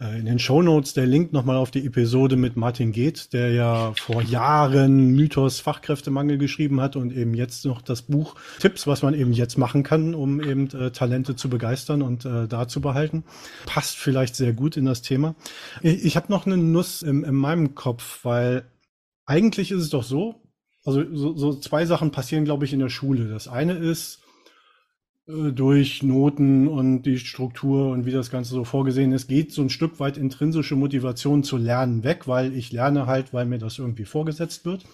äh, 0.00 0.18
in 0.18 0.24
den 0.24 0.38
Shownotes 0.38 0.94
der 0.94 1.06
Link 1.06 1.32
nochmal 1.32 1.56
auf 1.56 1.70
die 1.70 1.86
Episode 1.86 2.36
mit 2.36 2.56
Martin 2.56 2.92
Geht, 2.92 3.32
der 3.32 3.52
ja 3.52 3.92
vor 3.94 4.22
Jahren 4.22 5.10
Mythos 5.10 5.60
Fachkräftemangel 5.60 6.38
geschrieben 6.38 6.80
hat 6.80 6.96
und 6.96 7.12
eben 7.12 7.34
jetzt 7.34 7.64
noch 7.64 7.82
das 7.82 8.02
Buch 8.02 8.34
Tipps, 8.58 8.86
was 8.86 9.02
man 9.02 9.14
eben 9.14 9.32
jetzt 9.32 9.58
machen 9.58 9.82
kann, 9.82 10.14
um 10.14 10.40
eben 10.40 10.68
äh, 10.70 10.90
Talente 10.90 11.36
zu 11.36 11.48
begeistern 11.50 12.02
und 12.02 12.24
äh, 12.24 12.48
da 12.48 12.66
zu 12.66 12.80
behalten. 12.80 13.24
Passt 13.66 13.96
vielleicht 13.96 14.36
sehr 14.36 14.52
gut 14.52 14.76
in 14.76 14.86
das 14.86 15.02
Thema. 15.02 15.34
Ich, 15.82 16.04
ich 16.04 16.16
habe 16.16 16.32
noch 16.32 16.46
eine 16.46 16.56
Nuss 16.56 17.02
in, 17.02 17.22
in 17.22 17.34
meinem 17.34 17.74
Kopf, 17.74 18.24
weil 18.24 18.64
eigentlich 19.26 19.70
ist 19.70 19.82
es 19.82 19.90
doch 19.90 20.02
so, 20.02 20.40
also 20.90 21.16
so, 21.16 21.36
so 21.36 21.54
zwei 21.54 21.86
Sachen 21.86 22.10
passieren, 22.10 22.44
glaube 22.44 22.64
ich, 22.64 22.72
in 22.72 22.80
der 22.80 22.88
Schule. 22.88 23.28
Das 23.28 23.48
eine 23.48 23.74
ist, 23.74 24.20
äh, 25.30 25.52
durch 25.52 26.02
Noten 26.02 26.68
und 26.68 27.02
die 27.02 27.18
Struktur 27.18 27.90
und 27.90 28.06
wie 28.06 28.10
das 28.10 28.30
Ganze 28.30 28.54
so 28.54 28.64
vorgesehen 28.64 29.12
ist, 29.12 29.28
geht 29.28 29.52
so 29.52 29.62
ein 29.62 29.70
Stück 29.70 30.00
weit 30.00 30.16
intrinsische 30.16 30.76
Motivation 30.76 31.42
zu 31.42 31.56
lernen 31.56 32.04
weg, 32.04 32.26
weil 32.26 32.54
ich 32.54 32.72
lerne 32.72 33.06
halt, 33.06 33.32
weil 33.32 33.46
mir 33.46 33.58
das 33.58 33.78
irgendwie 33.78 34.04
vorgesetzt 34.04 34.64
wird. 34.64 34.84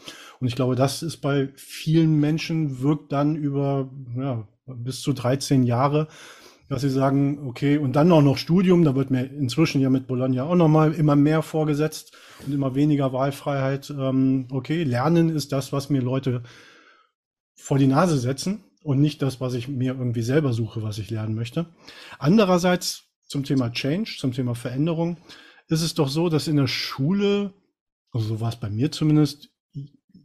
Und 0.40 0.48
ich 0.48 0.56
glaube, 0.56 0.76
das 0.76 1.02
ist 1.02 1.18
bei 1.18 1.48
vielen 1.56 2.20
Menschen, 2.20 2.80
wirkt 2.80 3.12
dann 3.12 3.36
über 3.36 3.88
ja, 4.16 4.46
bis 4.66 5.00
zu 5.00 5.12
13 5.12 5.62
Jahre, 5.62 6.08
dass 6.68 6.82
sie 6.82 6.90
sagen, 6.90 7.46
okay, 7.46 7.78
und 7.78 7.94
dann 7.94 8.10
auch 8.10 8.22
noch 8.22 8.38
Studium, 8.38 8.84
da 8.84 8.94
wird 8.94 9.10
mir 9.10 9.24
inzwischen 9.24 9.80
ja 9.80 9.90
mit 9.90 10.06
Bologna 10.06 10.44
auch 10.44 10.56
nochmal 10.56 10.92
immer 10.92 11.14
mehr 11.14 11.42
vorgesetzt 11.42 12.16
und 12.44 12.52
immer 12.52 12.74
weniger 12.74 13.12
Wahlfreiheit. 13.12 13.90
Ähm, 13.90 14.48
okay, 14.50 14.82
Lernen 14.82 15.28
ist 15.28 15.52
das, 15.52 15.72
was 15.72 15.90
mir 15.90 16.02
Leute 16.02 16.42
vor 17.54 17.78
die 17.78 17.86
Nase 17.86 18.18
setzen 18.18 18.64
und 18.82 19.00
nicht 19.00 19.22
das, 19.22 19.40
was 19.40 19.54
ich 19.54 19.68
mir 19.68 19.94
irgendwie 19.94 20.22
selber 20.22 20.52
suche, 20.52 20.82
was 20.82 20.98
ich 20.98 21.10
lernen 21.10 21.34
möchte. 21.34 21.66
Andererseits 22.18 23.04
zum 23.24 23.44
Thema 23.44 23.70
Change, 23.70 24.16
zum 24.18 24.32
Thema 24.32 24.54
Veränderung, 24.54 25.18
ist 25.68 25.82
es 25.82 25.94
doch 25.94 26.08
so, 26.08 26.28
dass 26.28 26.48
in 26.48 26.56
der 26.56 26.68
Schule, 26.68 27.52
also 28.12 28.26
so 28.26 28.40
war 28.40 28.50
es 28.50 28.56
bei 28.56 28.70
mir 28.70 28.92
zumindest, 28.92 29.50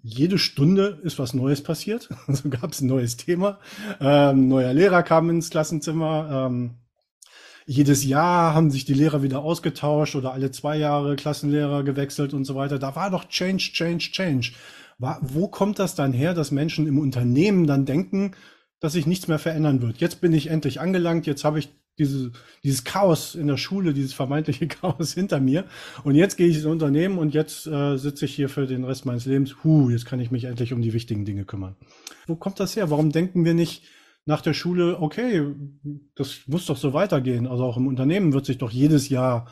jede 0.04 0.38
Stunde 0.38 1.00
ist 1.04 1.20
was 1.20 1.34
Neues 1.34 1.62
passiert. 1.64 2.10
Also 2.28 2.50
gab 2.50 2.72
es 2.72 2.82
ein 2.82 2.88
neues 2.88 3.18
Thema. 3.18 3.60
Ähm, 4.00 4.48
neuer 4.48 4.74
Lehrer 4.74 5.04
kam 5.04 5.30
ins 5.30 5.50
Klassenzimmer. 5.50 6.48
Ähm, 6.50 6.76
jedes 7.66 8.04
Jahr 8.04 8.54
haben 8.54 8.72
sich 8.72 8.86
die 8.86 8.94
Lehrer 8.94 9.22
wieder 9.22 9.40
ausgetauscht 9.44 10.16
oder 10.16 10.34
alle 10.34 10.52
zwei 10.52 10.78
Jahre 10.78 11.16
Klassenlehrer 11.16 11.84
gewechselt 11.84 12.34
und 12.34 12.46
so 12.46 12.56
weiter. 12.56 12.80
Da 12.80 12.96
war 12.96 13.12
doch 13.12 13.26
Change, 13.26 13.72
Change, 13.74 14.12
Change. 14.12 14.52
War, 14.98 15.20
wo 15.22 15.48
kommt 15.48 15.80
das 15.80 15.96
dann 15.96 16.14
her, 16.14 16.34
dass 16.34 16.52
Menschen 16.52 16.88
im 16.88 17.00
Unternehmen 17.00 17.68
dann 17.68 17.86
denken, 17.86 18.32
dass 18.80 18.94
sich 18.94 19.06
nichts 19.06 19.28
mehr 19.28 19.40
verändern 19.40 19.82
wird? 19.82 19.98
Jetzt 19.98 20.22
bin 20.22 20.34
ich 20.34 20.48
endlich 20.48 20.80
angelangt, 20.80 21.28
jetzt 21.28 21.44
habe 21.44 21.60
ich 21.60 21.70
diese, 22.02 22.32
dieses 22.64 22.84
Chaos 22.84 23.36
in 23.36 23.48
der 23.48 23.58
Schule, 23.58 23.94
dieses 23.94 24.14
vermeintliche 24.14 24.68
Chaos 24.82 25.14
hinter 25.14 25.40
mir. 25.40 25.66
Und 26.04 26.16
jetzt 26.16 26.36
gehe 26.38 26.48
ich 26.48 26.58
ins 26.58 26.66
Unternehmen 26.66 27.18
und 27.18 27.34
jetzt 27.34 27.68
äh, 27.68 27.98
sitze 27.98 28.26
ich 28.26 28.36
hier 28.36 28.50
für 28.50 28.68
den 28.68 28.84
Rest 28.84 29.06
meines 29.06 29.26
Lebens. 29.26 29.64
Huh, 29.64 29.90
jetzt 29.90 30.06
kann 30.06 30.20
ich 30.20 30.32
mich 30.32 30.46
endlich 30.46 30.74
um 30.74 30.82
die 30.82 30.94
wichtigen 30.94 31.26
Dinge 31.26 31.46
kümmern. 31.46 31.76
Wo 32.28 32.36
kommt 32.36 32.60
das 32.60 32.76
her? 32.76 32.90
Warum 32.90 33.12
denken 33.12 33.46
wir 33.46 33.54
nicht 33.54 33.84
nach 34.26 34.42
der 34.42 34.54
Schule, 34.54 35.00
okay, 35.02 35.46
das 36.16 36.42
muss 36.48 36.66
doch 36.68 36.78
so 36.78 36.94
weitergehen. 36.94 37.48
Also 37.48 37.64
auch 37.64 37.78
im 37.78 37.88
Unternehmen 37.88 38.34
wird 38.34 38.46
sich 38.46 38.58
doch 38.58 38.72
jedes 38.72 39.10
Jahr, 39.10 39.48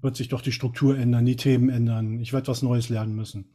wird 0.00 0.16
sich 0.16 0.28
doch 0.28 0.40
die 0.40 0.52
Struktur 0.52 0.96
ändern, 0.96 1.24
die 1.24 1.36
Themen 1.36 1.68
ändern. 1.68 2.20
Ich 2.20 2.32
werde 2.32 2.48
was 2.48 2.62
Neues 2.62 2.88
lernen 2.88 3.14
müssen. 3.14 3.50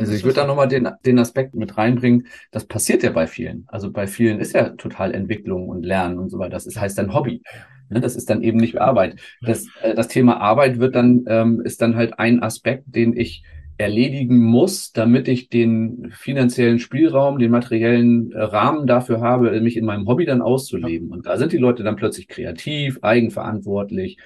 Also 0.00 0.12
ich 0.12 0.24
würde 0.24 0.36
da 0.36 0.46
nochmal 0.46 0.68
den, 0.68 0.88
den 1.04 1.18
Aspekt 1.18 1.54
mit 1.54 1.76
reinbringen, 1.76 2.26
das 2.50 2.64
passiert 2.64 3.02
ja 3.02 3.10
bei 3.10 3.26
vielen. 3.26 3.64
Also 3.68 3.92
bei 3.92 4.06
vielen 4.06 4.40
ist 4.40 4.54
ja 4.54 4.70
total 4.70 5.14
Entwicklung 5.14 5.68
und 5.68 5.84
Lernen 5.84 6.18
und 6.18 6.30
so 6.30 6.38
weiter. 6.38 6.52
Das 6.52 6.66
ist, 6.66 6.80
heißt 6.80 6.98
dann 6.98 7.12
Hobby. 7.12 7.42
Ne? 7.90 8.00
Das 8.00 8.16
ist 8.16 8.30
dann 8.30 8.42
eben 8.42 8.58
nicht 8.58 8.80
Arbeit. 8.80 9.20
Das, 9.42 9.66
äh, 9.82 9.94
das 9.94 10.08
Thema 10.08 10.40
Arbeit 10.40 10.78
wird 10.78 10.94
dann, 10.94 11.24
ähm, 11.26 11.60
ist 11.60 11.82
dann 11.82 11.94
halt 11.94 12.18
ein 12.18 12.42
Aspekt, 12.42 12.84
den 12.86 13.16
ich 13.16 13.42
erledigen 13.78 14.38
muss, 14.38 14.92
damit 14.92 15.28
ich 15.28 15.48
den 15.48 16.12
finanziellen 16.14 16.78
Spielraum, 16.78 17.38
den 17.38 17.50
materiellen 17.50 18.32
äh, 18.32 18.40
Rahmen 18.40 18.86
dafür 18.86 19.20
habe, 19.20 19.60
mich 19.60 19.76
in 19.76 19.84
meinem 19.84 20.06
Hobby 20.06 20.24
dann 20.24 20.42
auszuleben. 20.42 21.10
Und 21.10 21.26
da 21.26 21.36
sind 21.36 21.52
die 21.52 21.58
Leute 21.58 21.82
dann 21.82 21.96
plötzlich 21.96 22.28
kreativ, 22.28 22.98
eigenverantwortlich, 23.02 24.18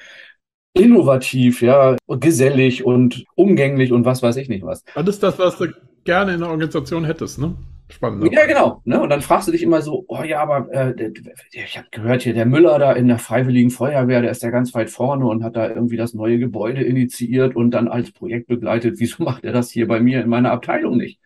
innovativ, 0.76 1.62
ja, 1.62 1.96
gesellig 2.08 2.84
und 2.84 3.24
umgänglich 3.34 3.92
und 3.92 4.04
was 4.04 4.22
weiß 4.22 4.36
ich 4.36 4.48
nicht 4.48 4.64
was. 4.64 4.84
Das 4.94 5.08
ist 5.08 5.22
das, 5.22 5.38
was 5.38 5.58
du 5.58 5.68
gerne 6.04 6.34
in 6.34 6.40
der 6.40 6.50
Organisation 6.50 7.04
hättest, 7.04 7.38
ne? 7.38 7.54
Spannend. 7.88 8.24
Ne? 8.24 8.30
Ja, 8.32 8.46
genau. 8.46 8.82
Ne? 8.84 9.00
Und 9.00 9.10
dann 9.10 9.20
fragst 9.20 9.46
du 9.46 9.52
dich 9.52 9.62
immer 9.62 9.80
so, 9.80 10.04
oh 10.08 10.22
ja, 10.24 10.42
aber 10.42 10.68
äh, 10.72 11.12
ich 11.52 11.78
habe 11.78 11.86
gehört 11.92 12.22
hier, 12.22 12.34
der 12.34 12.46
Müller 12.46 12.78
da 12.78 12.92
in 12.92 13.06
der 13.06 13.18
Freiwilligen 13.18 13.70
Feuerwehr, 13.70 14.22
der 14.22 14.32
ist 14.32 14.42
ja 14.42 14.50
ganz 14.50 14.74
weit 14.74 14.90
vorne 14.90 15.26
und 15.26 15.44
hat 15.44 15.54
da 15.54 15.68
irgendwie 15.68 15.96
das 15.96 16.12
neue 16.12 16.38
Gebäude 16.38 16.82
initiiert 16.82 17.54
und 17.54 17.70
dann 17.70 17.86
als 17.86 18.10
Projekt 18.10 18.48
begleitet. 18.48 18.96
Wieso 18.98 19.22
macht 19.22 19.44
er 19.44 19.52
das 19.52 19.70
hier 19.70 19.86
bei 19.86 20.00
mir 20.00 20.20
in 20.20 20.28
meiner 20.28 20.50
Abteilung 20.50 20.96
nicht? 20.96 21.20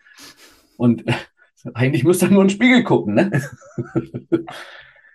Und 0.77 1.09
äh, 1.09 1.13
eigentlich 1.75 2.05
müsste 2.05 2.27
er 2.27 2.33
nur 2.33 2.43
in 2.43 2.49
den 2.49 2.55
Spiegel 2.55 2.85
gucken, 2.85 3.15
ne? 3.15 3.43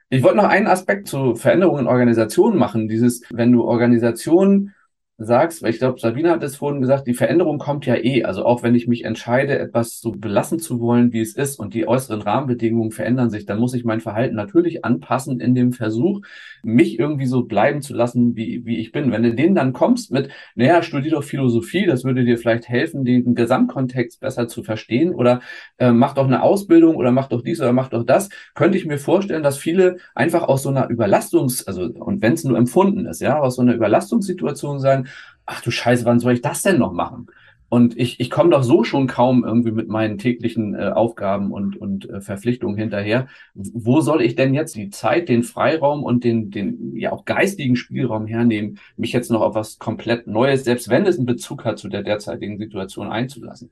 Ich 0.09 0.21
wollte 0.21 0.37
noch 0.37 0.45
einen 0.45 0.67
Aspekt 0.67 1.07
zu 1.07 1.35
Veränderungen 1.35 1.81
in 1.81 1.87
Organisationen 1.87 2.59
machen. 2.59 2.87
Dieses, 2.87 3.23
wenn 3.31 3.51
du 3.51 3.63
Organisationen 3.63 4.74
sagst, 5.17 5.63
weil 5.63 5.69
ich 5.69 5.77
glaube, 5.77 5.99
Sabine 5.99 6.29
hat 6.29 6.43
es 6.43 6.57
vorhin 6.57 6.81
gesagt, 6.81 7.07
die 7.07 7.13
Veränderung 7.13 7.57
kommt 7.57 7.85
ja 7.85 7.95
eh. 7.95 8.25
Also 8.25 8.43
auch 8.45 8.63
wenn 8.63 8.75
ich 8.75 8.87
mich 8.87 9.05
entscheide, 9.05 9.57
etwas 9.57 10.01
so 10.01 10.11
belassen 10.11 10.59
zu 10.59 10.81
wollen, 10.81 11.13
wie 11.13 11.21
es 11.21 11.35
ist 11.35 11.57
und 11.57 11.73
die 11.73 11.87
äußeren 11.87 12.21
Rahmenbedingungen 12.21 12.91
verändern 12.91 13.29
sich, 13.29 13.45
dann 13.45 13.59
muss 13.59 13.73
ich 13.73 13.85
mein 13.85 14.01
Verhalten 14.01 14.35
natürlich 14.35 14.83
anpassen 14.83 15.39
in 15.39 15.55
dem 15.55 15.71
Versuch, 15.71 16.19
mich 16.63 16.99
irgendwie 16.99 17.27
so 17.27 17.43
bleiben 17.43 17.81
zu 17.81 17.93
lassen, 17.93 18.35
wie, 18.35 18.65
wie 18.65 18.77
ich 18.77 18.91
bin. 18.91 19.11
Wenn 19.11 19.23
du 19.23 19.33
denen 19.33 19.55
dann 19.55 19.71
kommst 19.71 20.11
mit, 20.11 20.29
naja, 20.55 20.83
studier 20.83 21.11
doch 21.11 21.23
Philosophie, 21.23 21.85
das 21.85 22.03
würde 22.03 22.25
dir 22.25 22.37
vielleicht 22.37 22.67
helfen, 22.67 23.05
den 23.05 23.35
Gesamtkontext 23.35 24.19
besser 24.19 24.49
zu 24.49 24.63
verstehen 24.63 25.15
oder 25.15 25.39
äh, 25.77 25.91
mach 25.91 26.13
doch 26.13 26.25
eine 26.25 26.43
Ausbildung 26.43 26.95
oder 26.97 27.11
mach 27.11 27.27
doch 27.29 27.41
dies 27.41 27.61
oder 27.61 27.71
mach 27.71 27.87
doch 27.87 28.03
das, 28.03 28.29
könnte 28.53 28.77
ich 28.77 28.85
mir 28.85 28.97
vorstellen, 28.97 29.43
dass 29.43 29.57
viele 29.57 29.97
einfach 30.13 30.43
aus 30.43 30.63
so 30.63 30.69
einer 30.69 30.89
Überlastungs-, 30.89 31.65
also 31.67 31.83
und 31.83 32.21
wenn 32.21 32.33
es 32.33 32.43
nur 32.43 32.57
empfunden 32.57 33.05
ist, 33.05 33.21
ja, 33.21 33.39
aus 33.39 33.55
so 33.55 33.61
einer 33.61 33.75
Überlastungssituation 33.75 34.79
sagen, 34.79 35.05
ach 35.45 35.61
du 35.61 35.71
Scheiße, 35.71 36.05
wann 36.05 36.19
soll 36.19 36.33
ich 36.33 36.41
das 36.41 36.61
denn 36.61 36.79
noch 36.79 36.93
machen? 36.93 37.27
Und 37.67 37.97
ich, 37.97 38.19
ich 38.19 38.29
komme 38.29 38.51
doch 38.51 38.63
so 38.63 38.83
schon 38.83 39.07
kaum 39.07 39.43
irgendwie 39.43 39.71
mit 39.71 39.89
meinen 39.89 40.17
täglichen 40.17 40.75
äh, 40.75 40.91
Aufgaben 40.91 41.51
und, 41.51 41.75
und 41.75 42.09
äh, 42.09 42.21
Verpflichtungen 42.21 42.77
hinterher. 42.77 43.27
Wo 43.53 44.01
soll 44.01 44.21
ich 44.21 44.35
denn 44.35 44.53
jetzt 44.53 44.75
die 44.75 44.91
Zeit, 44.91 45.29
den 45.29 45.43
Freiraum 45.43 46.03
und 46.03 46.23
den, 46.23 46.51
den 46.51 46.95
ja 46.95 47.11
auch 47.11 47.25
geistigen 47.25 47.75
Spielraum 47.75 48.27
hernehmen, 48.27 48.79
mich 48.97 49.13
jetzt 49.13 49.31
noch 49.31 49.41
auf 49.41 49.55
was 49.55 49.79
komplett 49.79 50.27
Neues, 50.27 50.63
selbst 50.63 50.89
wenn 50.89 51.05
es 51.05 51.17
einen 51.17 51.25
Bezug 51.25 51.65
hat 51.65 51.79
zu 51.79 51.89
der 51.89 52.03
derzeitigen 52.03 52.59
Situation 52.59 53.07
einzulassen? 53.11 53.71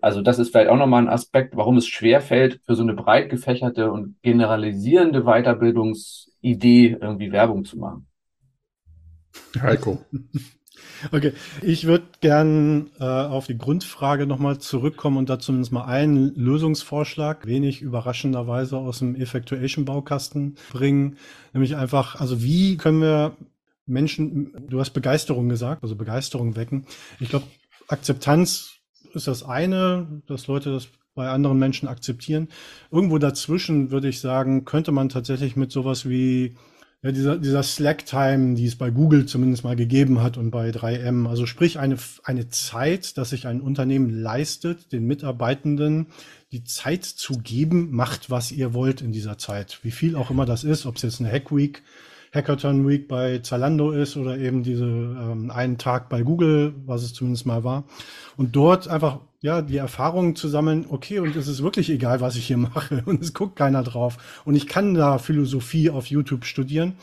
Also 0.00 0.20
das 0.20 0.38
ist 0.38 0.50
vielleicht 0.50 0.68
auch 0.68 0.76
nochmal 0.76 1.02
ein 1.02 1.08
Aspekt, 1.08 1.56
warum 1.56 1.76
es 1.76 1.86
schwer 1.86 2.20
fällt, 2.20 2.60
für 2.66 2.74
so 2.74 2.82
eine 2.82 2.94
breit 2.94 3.30
gefächerte 3.30 3.92
und 3.92 4.16
generalisierende 4.22 5.22
Weiterbildungsidee 5.22 6.96
irgendwie 7.00 7.30
Werbung 7.30 7.64
zu 7.64 7.78
machen. 7.78 8.06
Heiko. 9.60 10.04
Okay, 11.12 11.32
ich 11.62 11.86
würde 11.86 12.04
gern 12.20 12.90
äh, 12.98 13.04
auf 13.04 13.46
die 13.46 13.58
Grundfrage 13.58 14.26
nochmal 14.26 14.58
zurückkommen 14.58 15.16
und 15.16 15.28
da 15.28 15.38
zumindest 15.38 15.72
mal 15.72 15.84
einen 15.84 16.34
Lösungsvorschlag, 16.34 17.46
wenig 17.46 17.82
überraschenderweise 17.82 18.76
aus 18.76 19.00
dem 19.00 19.14
Effectuation-Baukasten 19.14 20.56
bringen. 20.72 21.16
Nämlich 21.52 21.76
einfach, 21.76 22.20
also 22.20 22.42
wie 22.42 22.76
können 22.76 23.00
wir 23.00 23.36
Menschen, 23.86 24.66
du 24.68 24.80
hast 24.80 24.90
Begeisterung 24.90 25.48
gesagt, 25.48 25.82
also 25.82 25.94
Begeisterung 25.94 26.56
wecken. 26.56 26.86
Ich 27.20 27.28
glaube, 27.28 27.46
Akzeptanz 27.88 28.74
ist 29.12 29.26
das 29.26 29.42
eine, 29.42 30.22
dass 30.26 30.46
Leute 30.46 30.72
das 30.72 30.88
bei 31.14 31.28
anderen 31.28 31.58
Menschen 31.58 31.88
akzeptieren. 31.88 32.48
Irgendwo 32.90 33.18
dazwischen 33.18 33.90
würde 33.90 34.08
ich 34.08 34.20
sagen, 34.20 34.64
könnte 34.64 34.90
man 34.90 35.08
tatsächlich 35.08 35.54
mit 35.54 35.70
sowas 35.70 36.08
wie 36.08 36.56
ja, 37.04 37.12
dieser, 37.12 37.36
dieser 37.36 37.62
Slack-Time, 37.62 38.54
die 38.54 38.64
es 38.64 38.76
bei 38.76 38.88
Google 38.88 39.26
zumindest 39.26 39.62
mal 39.62 39.76
gegeben 39.76 40.22
hat 40.22 40.38
und 40.38 40.50
bei 40.50 40.70
3M. 40.70 41.28
Also 41.28 41.44
sprich 41.44 41.78
eine, 41.78 41.98
eine 42.24 42.48
Zeit, 42.48 43.18
dass 43.18 43.30
sich 43.30 43.46
ein 43.46 43.60
Unternehmen 43.60 44.08
leistet, 44.08 44.90
den 44.90 45.06
Mitarbeitenden 45.06 46.06
die 46.50 46.64
Zeit 46.64 47.04
zu 47.04 47.38
geben, 47.38 47.90
macht, 47.90 48.30
was 48.30 48.52
ihr 48.52 48.72
wollt 48.72 49.02
in 49.02 49.12
dieser 49.12 49.36
Zeit. 49.36 49.80
Wie 49.82 49.90
viel 49.90 50.16
auch 50.16 50.30
immer 50.30 50.46
das 50.46 50.64
ist, 50.64 50.86
ob 50.86 50.96
es 50.96 51.02
jetzt 51.02 51.20
eine 51.20 51.30
Hack 51.30 51.54
Week, 51.54 51.82
Hackathon 52.32 52.88
Week 52.88 53.06
bei 53.06 53.38
Zalando 53.38 53.90
ist 53.90 54.16
oder 54.16 54.38
eben 54.38 54.62
diese 54.62 54.86
ähm, 54.86 55.50
einen 55.50 55.76
Tag 55.76 56.08
bei 56.08 56.22
Google, 56.22 56.74
was 56.86 57.02
es 57.02 57.12
zumindest 57.12 57.44
mal 57.44 57.64
war. 57.64 57.84
Und 58.38 58.56
dort 58.56 58.88
einfach 58.88 59.20
ja, 59.44 59.60
die 59.60 59.76
Erfahrungen 59.76 60.36
zu 60.36 60.48
sammeln, 60.48 60.86
okay, 60.88 61.18
und 61.18 61.36
es 61.36 61.48
ist 61.48 61.62
wirklich 61.62 61.90
egal, 61.90 62.22
was 62.22 62.34
ich 62.36 62.46
hier 62.46 62.56
mache 62.74 63.02
und 63.04 63.20
es 63.20 63.34
guckt 63.34 63.56
keiner 63.56 63.82
drauf 63.82 64.16
und 64.46 64.54
ich 64.54 64.66
kann 64.66 64.94
da 64.94 65.18
Philosophie 65.18 65.90
auf 65.90 66.06
YouTube 66.06 66.46
studieren 66.46 66.94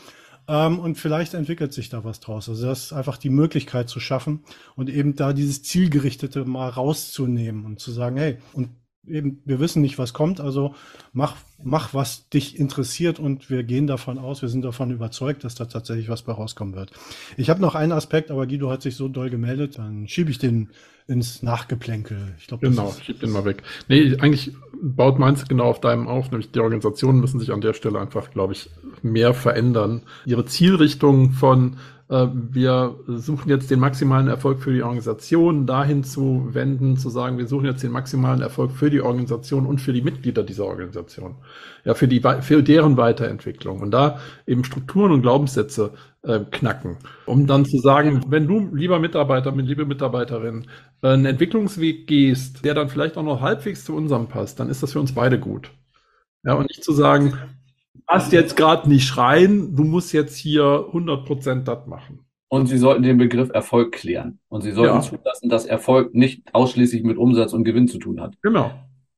ähm, 0.48 0.80
und 0.80 0.98
vielleicht 0.98 1.34
entwickelt 1.34 1.72
sich 1.72 1.88
da 1.88 2.02
was 2.02 2.18
draus. 2.18 2.48
Also 2.48 2.66
das 2.66 2.86
ist 2.86 2.92
einfach 2.92 3.16
die 3.16 3.30
Möglichkeit 3.30 3.88
zu 3.88 4.00
schaffen 4.00 4.42
und 4.74 4.90
eben 4.90 5.14
da 5.14 5.32
dieses 5.32 5.62
Zielgerichtete 5.62 6.44
mal 6.44 6.68
rauszunehmen 6.68 7.64
und 7.64 7.78
zu 7.78 7.92
sagen, 7.92 8.16
hey, 8.16 8.38
und 8.54 8.70
eben, 9.06 9.42
wir 9.44 9.60
wissen 9.60 9.82
nicht, 9.82 9.98
was 9.98 10.12
kommt, 10.12 10.40
also 10.40 10.74
mach, 11.12 11.36
mach, 11.62 11.94
was 11.94 12.28
dich 12.28 12.58
interessiert 12.58 13.18
und 13.18 13.50
wir 13.50 13.64
gehen 13.64 13.86
davon 13.86 14.18
aus, 14.18 14.42
wir 14.42 14.48
sind 14.48 14.64
davon 14.64 14.90
überzeugt, 14.90 15.44
dass 15.44 15.54
da 15.54 15.64
tatsächlich 15.64 16.08
was 16.08 16.22
bei 16.22 16.32
rauskommen 16.32 16.74
wird. 16.74 16.92
Ich 17.36 17.50
habe 17.50 17.60
noch 17.60 17.74
einen 17.74 17.92
Aspekt, 17.92 18.30
aber 18.30 18.46
Guido 18.46 18.70
hat 18.70 18.82
sich 18.82 18.96
so 18.96 19.08
doll 19.08 19.30
gemeldet, 19.30 19.78
dann 19.78 20.08
schiebe 20.08 20.30
ich 20.30 20.38
den 20.38 20.70
ins 21.08 21.42
Nachgeplänkel. 21.42 22.34
Ich 22.38 22.46
glaube, 22.46 22.68
genau, 22.68 22.94
schieb 23.04 23.18
den 23.18 23.30
mal 23.30 23.44
weg. 23.44 23.64
Nee, 23.88 24.16
eigentlich 24.18 24.52
baut 24.80 25.18
meins 25.18 25.46
genau 25.48 25.64
auf 25.64 25.80
deinem 25.80 26.06
auf, 26.06 26.30
nämlich 26.30 26.52
die 26.52 26.60
Organisationen 26.60 27.20
müssen 27.20 27.40
sich 27.40 27.52
an 27.52 27.60
der 27.60 27.74
Stelle 27.74 28.00
einfach, 28.00 28.30
glaube 28.30 28.52
ich, 28.52 28.70
mehr 29.02 29.34
verändern. 29.34 30.02
Ihre 30.26 30.44
Zielrichtung 30.44 31.32
von 31.32 31.76
wir 32.14 32.96
suchen 33.06 33.48
jetzt 33.48 33.70
den 33.70 33.80
maximalen 33.80 34.28
Erfolg 34.28 34.60
für 34.60 34.72
die 34.72 34.82
Organisation, 34.82 35.66
dahin 35.66 36.04
zu 36.04 36.48
wenden, 36.52 36.98
zu 36.98 37.08
sagen, 37.08 37.38
wir 37.38 37.46
suchen 37.46 37.64
jetzt 37.64 37.82
den 37.82 37.90
maximalen 37.90 38.42
Erfolg 38.42 38.72
für 38.72 38.90
die 38.90 39.00
Organisation 39.00 39.64
und 39.64 39.80
für 39.80 39.94
die 39.94 40.02
Mitglieder 40.02 40.42
dieser 40.42 40.66
Organisation. 40.66 41.36
Ja, 41.84 41.94
für 41.94 42.08
die, 42.08 42.20
für 42.42 42.62
deren 42.62 42.98
Weiterentwicklung. 42.98 43.80
Und 43.80 43.92
da 43.92 44.20
eben 44.46 44.64
Strukturen 44.64 45.12
und 45.12 45.22
Glaubenssätze 45.22 45.92
äh, 46.22 46.40
knacken. 46.50 46.98
Um 47.26 47.46
dann 47.46 47.64
zu 47.64 47.78
sagen, 47.78 48.22
wenn 48.28 48.46
du, 48.46 48.74
lieber 48.74 48.98
Mitarbeiter, 48.98 49.52
liebe 49.52 49.86
Mitarbeiterin, 49.86 50.66
äh, 51.02 51.08
einen 51.08 51.24
Entwicklungsweg 51.24 52.06
gehst, 52.06 52.64
der 52.64 52.74
dann 52.74 52.88
vielleicht 52.88 53.16
auch 53.16 53.22
noch 53.22 53.40
halbwegs 53.40 53.84
zu 53.84 53.94
unserem 53.96 54.28
passt, 54.28 54.60
dann 54.60 54.68
ist 54.68 54.82
das 54.82 54.92
für 54.92 55.00
uns 55.00 55.14
beide 55.14 55.40
gut. 55.40 55.70
Ja, 56.44 56.54
und 56.54 56.68
nicht 56.68 56.84
zu 56.84 56.92
sagen, 56.92 57.34
hast 58.06 58.32
jetzt 58.32 58.56
gerade 58.56 58.88
nicht 58.88 59.06
schreien, 59.06 59.74
du 59.74 59.84
musst 59.84 60.12
jetzt 60.12 60.36
hier 60.36 60.62
100% 60.62 61.64
das 61.64 61.86
machen. 61.86 62.24
Und 62.48 62.66
Sie 62.66 62.76
sollten 62.76 63.02
den 63.02 63.16
Begriff 63.16 63.48
Erfolg 63.54 63.92
klären. 63.92 64.38
Und 64.48 64.60
Sie 64.60 64.72
sollten 64.72 64.96
ja. 64.96 65.00
zulassen, 65.00 65.48
dass 65.48 65.64
Erfolg 65.64 66.14
nicht 66.14 66.54
ausschließlich 66.54 67.02
mit 67.02 67.16
Umsatz 67.16 67.54
und 67.54 67.64
Gewinn 67.64 67.88
zu 67.88 67.98
tun 67.98 68.20
hat. 68.20 68.34
Genau. 68.42 68.72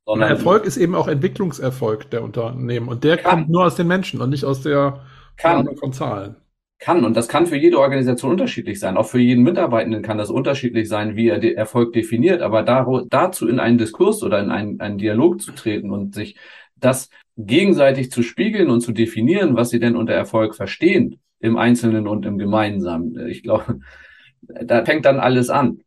Sondern 0.06 0.30
Erfolg 0.30 0.64
ist 0.66 0.76
eben 0.76 0.94
auch 0.94 1.08
Entwicklungserfolg 1.08 2.10
der 2.10 2.22
Unternehmen. 2.22 2.88
Und 2.88 3.02
der 3.02 3.16
kann. 3.16 3.30
kommt 3.30 3.50
nur 3.50 3.64
aus 3.64 3.74
den 3.74 3.88
Menschen 3.88 4.20
und 4.20 4.30
nicht 4.30 4.44
aus 4.44 4.62
der 4.62 5.00
kann. 5.36 5.68
von 5.76 5.92
Zahlen. 5.92 6.36
Kann. 6.78 7.04
Und 7.04 7.16
das 7.16 7.26
kann 7.26 7.46
für 7.46 7.56
jede 7.56 7.80
Organisation 7.80 8.30
unterschiedlich 8.30 8.78
sein. 8.78 8.96
Auch 8.96 9.06
für 9.06 9.18
jeden 9.18 9.42
Mitarbeitenden 9.42 10.02
kann 10.02 10.18
das 10.18 10.30
unterschiedlich 10.30 10.88
sein, 10.88 11.16
wie 11.16 11.28
er 11.28 11.40
den 11.40 11.56
Erfolg 11.56 11.92
definiert. 11.92 12.40
Aber 12.40 12.62
dazu 12.62 13.48
in 13.48 13.58
einen 13.58 13.78
Diskurs 13.78 14.22
oder 14.22 14.38
in 14.38 14.50
einen, 14.50 14.80
einen 14.80 14.98
Dialog 14.98 15.40
zu 15.40 15.50
treten 15.50 15.90
und 15.90 16.14
sich 16.14 16.36
das 16.76 17.08
gegenseitig 17.36 18.10
zu 18.10 18.22
spiegeln 18.22 18.70
und 18.70 18.80
zu 18.80 18.92
definieren, 18.92 19.56
was 19.56 19.70
sie 19.70 19.80
denn 19.80 19.96
unter 19.96 20.12
Erfolg 20.12 20.54
verstehen, 20.54 21.20
im 21.40 21.56
Einzelnen 21.56 22.06
und 22.06 22.24
im 22.26 22.38
Gemeinsamen. 22.38 23.28
Ich 23.28 23.42
glaube, 23.42 23.80
da 24.42 24.84
fängt 24.84 25.04
dann 25.04 25.20
alles 25.20 25.50
an. 25.50 25.80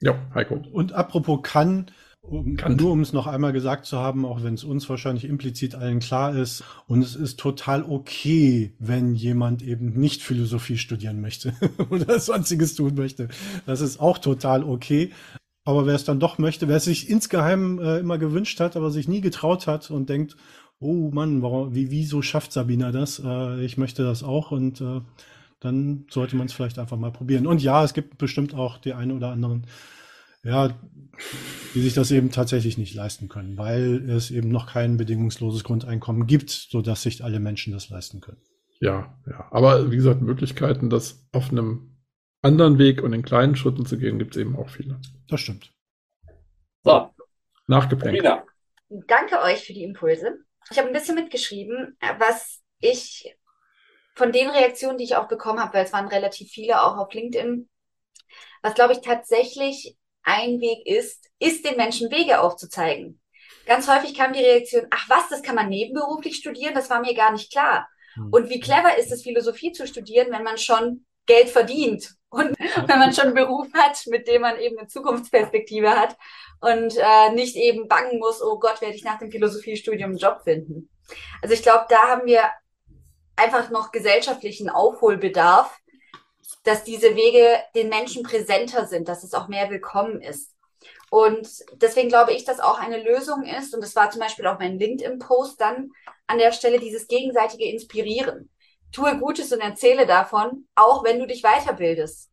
Ja, 0.00 0.16
Heiko. 0.34 0.62
Und 0.72 0.92
apropos 0.92 1.40
kann, 1.42 1.86
um, 2.20 2.56
nur 2.68 2.92
um 2.92 3.00
es 3.00 3.12
noch 3.12 3.26
einmal 3.26 3.52
gesagt 3.52 3.84
zu 3.84 3.98
haben, 3.98 4.24
auch 4.24 4.42
wenn 4.42 4.54
es 4.54 4.64
uns 4.64 4.88
wahrscheinlich 4.88 5.24
implizit 5.24 5.74
allen 5.74 5.98
klar 5.98 6.34
ist, 6.34 6.64
und 6.86 7.02
es 7.02 7.16
ist 7.16 7.38
total 7.38 7.82
okay, 7.82 8.72
wenn 8.78 9.14
jemand 9.14 9.62
eben 9.62 9.92
nicht 9.92 10.22
Philosophie 10.22 10.78
studieren 10.78 11.20
möchte 11.20 11.54
oder 11.90 12.18
sonstiges 12.18 12.74
tun 12.74 12.94
möchte. 12.94 13.28
Das 13.66 13.80
ist 13.80 14.00
auch 14.00 14.18
total 14.18 14.64
okay. 14.64 15.10
Aber 15.64 15.86
wer 15.86 15.94
es 15.94 16.04
dann 16.04 16.20
doch 16.20 16.38
möchte, 16.38 16.68
wer 16.68 16.76
es 16.76 16.84
sich 16.84 17.08
insgeheim 17.08 17.78
äh, 17.78 17.98
immer 17.98 18.18
gewünscht 18.18 18.60
hat, 18.60 18.76
aber 18.76 18.90
sich 18.90 19.08
nie 19.08 19.22
getraut 19.22 19.66
hat 19.66 19.90
und 19.90 20.10
denkt, 20.10 20.36
oh 20.78 21.10
Mann, 21.10 21.40
warum, 21.42 21.74
wie, 21.74 21.90
wieso 21.90 22.20
schafft 22.20 22.52
Sabina 22.52 22.92
das? 22.92 23.20
Äh, 23.24 23.64
ich 23.64 23.78
möchte 23.78 24.02
das 24.04 24.22
auch 24.22 24.50
und 24.50 24.80
äh, 24.82 25.00
dann 25.60 26.04
sollte 26.10 26.36
man 26.36 26.46
es 26.46 26.52
vielleicht 26.52 26.78
einfach 26.78 26.98
mal 26.98 27.12
probieren. 27.12 27.46
Und 27.46 27.62
ja, 27.62 27.82
es 27.82 27.94
gibt 27.94 28.18
bestimmt 28.18 28.54
auch 28.54 28.76
die 28.76 28.92
einen 28.92 29.12
oder 29.12 29.30
anderen, 29.30 29.66
ja, 30.42 30.78
die 31.74 31.80
sich 31.80 31.94
das 31.94 32.10
eben 32.10 32.30
tatsächlich 32.30 32.76
nicht 32.76 32.94
leisten 32.94 33.28
können, 33.28 33.56
weil 33.56 34.10
es 34.10 34.30
eben 34.30 34.50
noch 34.50 34.66
kein 34.66 34.98
bedingungsloses 34.98 35.64
Grundeinkommen 35.64 36.26
gibt, 36.26 36.50
sodass 36.50 37.02
sich 37.02 37.24
alle 37.24 37.40
Menschen 37.40 37.72
das 37.72 37.88
leisten 37.88 38.20
können. 38.20 38.42
Ja, 38.80 39.16
ja. 39.26 39.46
Aber 39.50 39.90
wie 39.90 39.96
gesagt, 39.96 40.20
Möglichkeiten, 40.20 40.90
das 40.90 41.26
auf 41.32 41.50
einem 41.50 41.93
anderen 42.44 42.78
Weg 42.78 43.02
und 43.02 43.12
in 43.12 43.22
kleinen 43.22 43.56
Schritten 43.56 43.86
zu 43.86 43.98
gehen, 43.98 44.18
gibt 44.18 44.36
es 44.36 44.40
eben 44.40 44.56
auch 44.56 44.68
viele. 44.68 45.00
Das 45.28 45.40
stimmt. 45.40 45.72
So. 46.82 47.10
Nachgeprägt. 47.66 48.24
Danke 48.88 49.40
euch 49.40 49.64
für 49.64 49.72
die 49.72 49.82
Impulse. 49.82 50.38
Ich 50.70 50.78
habe 50.78 50.88
ein 50.88 50.94
bisschen 50.94 51.14
mitgeschrieben, 51.14 51.96
was 52.18 52.62
ich 52.80 53.34
von 54.14 54.32
den 54.32 54.50
Reaktionen, 54.50 54.98
die 54.98 55.04
ich 55.04 55.16
auch 55.16 55.28
bekommen 55.28 55.60
habe, 55.60 55.74
weil 55.74 55.84
es 55.84 55.92
waren 55.92 56.08
relativ 56.08 56.50
viele 56.50 56.82
auch 56.82 56.96
auf 56.98 57.12
LinkedIn, 57.12 57.68
was 58.62 58.74
glaube 58.74 58.92
ich 58.92 59.00
tatsächlich 59.00 59.96
ein 60.22 60.60
Weg 60.60 60.86
ist, 60.86 61.30
ist 61.38 61.64
den 61.64 61.76
Menschen 61.76 62.10
Wege 62.10 62.40
aufzuzeigen. 62.40 63.20
Ganz 63.66 63.88
häufig 63.88 64.14
kam 64.14 64.32
die 64.32 64.44
Reaktion, 64.44 64.86
ach 64.90 65.08
was, 65.08 65.28
das 65.28 65.42
kann 65.42 65.54
man 65.54 65.68
nebenberuflich 65.68 66.36
studieren, 66.36 66.74
das 66.74 66.90
war 66.90 67.00
mir 67.00 67.14
gar 67.14 67.32
nicht 67.32 67.50
klar. 67.52 67.88
Hm. 68.14 68.30
Und 68.30 68.48
wie 68.50 68.60
clever 68.60 68.96
ist 68.98 69.12
es, 69.12 69.22
Philosophie 69.22 69.72
zu 69.72 69.86
studieren, 69.86 70.30
wenn 70.30 70.42
man 70.42 70.58
schon 70.58 71.06
Geld 71.26 71.48
verdient 71.48 72.14
und 72.34 72.58
wenn 72.88 72.98
man 72.98 73.12
schon 73.12 73.26
einen 73.26 73.34
Beruf 73.34 73.68
hat, 73.74 74.06
mit 74.08 74.26
dem 74.26 74.42
man 74.42 74.58
eben 74.58 74.76
eine 74.78 74.88
Zukunftsperspektive 74.88 75.90
hat 75.90 76.16
und 76.60 76.96
äh, 76.96 77.30
nicht 77.32 77.56
eben 77.56 77.86
bangen 77.86 78.18
muss, 78.18 78.42
oh 78.42 78.58
Gott, 78.58 78.80
werde 78.80 78.96
ich 78.96 79.04
nach 79.04 79.18
dem 79.18 79.30
Philosophiestudium 79.30 80.10
einen 80.10 80.18
Job 80.18 80.40
finden. 80.42 80.90
Also 81.42 81.54
ich 81.54 81.62
glaube, 81.62 81.86
da 81.88 82.08
haben 82.08 82.26
wir 82.26 82.42
einfach 83.36 83.70
noch 83.70 83.92
gesellschaftlichen 83.92 84.68
Aufholbedarf, 84.68 85.78
dass 86.64 86.82
diese 86.82 87.14
Wege 87.14 87.58
den 87.74 87.88
Menschen 87.88 88.22
präsenter 88.22 88.86
sind, 88.86 89.08
dass 89.08 89.22
es 89.22 89.34
auch 89.34 89.48
mehr 89.48 89.70
willkommen 89.70 90.20
ist. 90.20 90.50
Und 91.10 91.48
deswegen 91.74 92.08
glaube 92.08 92.32
ich, 92.32 92.44
dass 92.44 92.58
auch 92.58 92.80
eine 92.80 93.02
Lösung 93.02 93.44
ist, 93.44 93.74
und 93.74 93.80
das 93.80 93.94
war 93.94 94.10
zum 94.10 94.20
Beispiel 94.20 94.46
auch 94.46 94.58
mein 94.58 94.78
LinkedIn-Post 94.78 95.60
dann 95.60 95.90
an 96.26 96.38
der 96.38 96.52
Stelle, 96.52 96.80
dieses 96.80 97.06
gegenseitige 97.06 97.66
Inspirieren 97.66 98.50
tue 98.94 99.18
Gutes 99.18 99.52
und 99.52 99.60
erzähle 99.60 100.06
davon, 100.06 100.66
auch 100.74 101.04
wenn 101.04 101.18
du 101.18 101.26
dich 101.26 101.42
weiterbildest. 101.42 102.30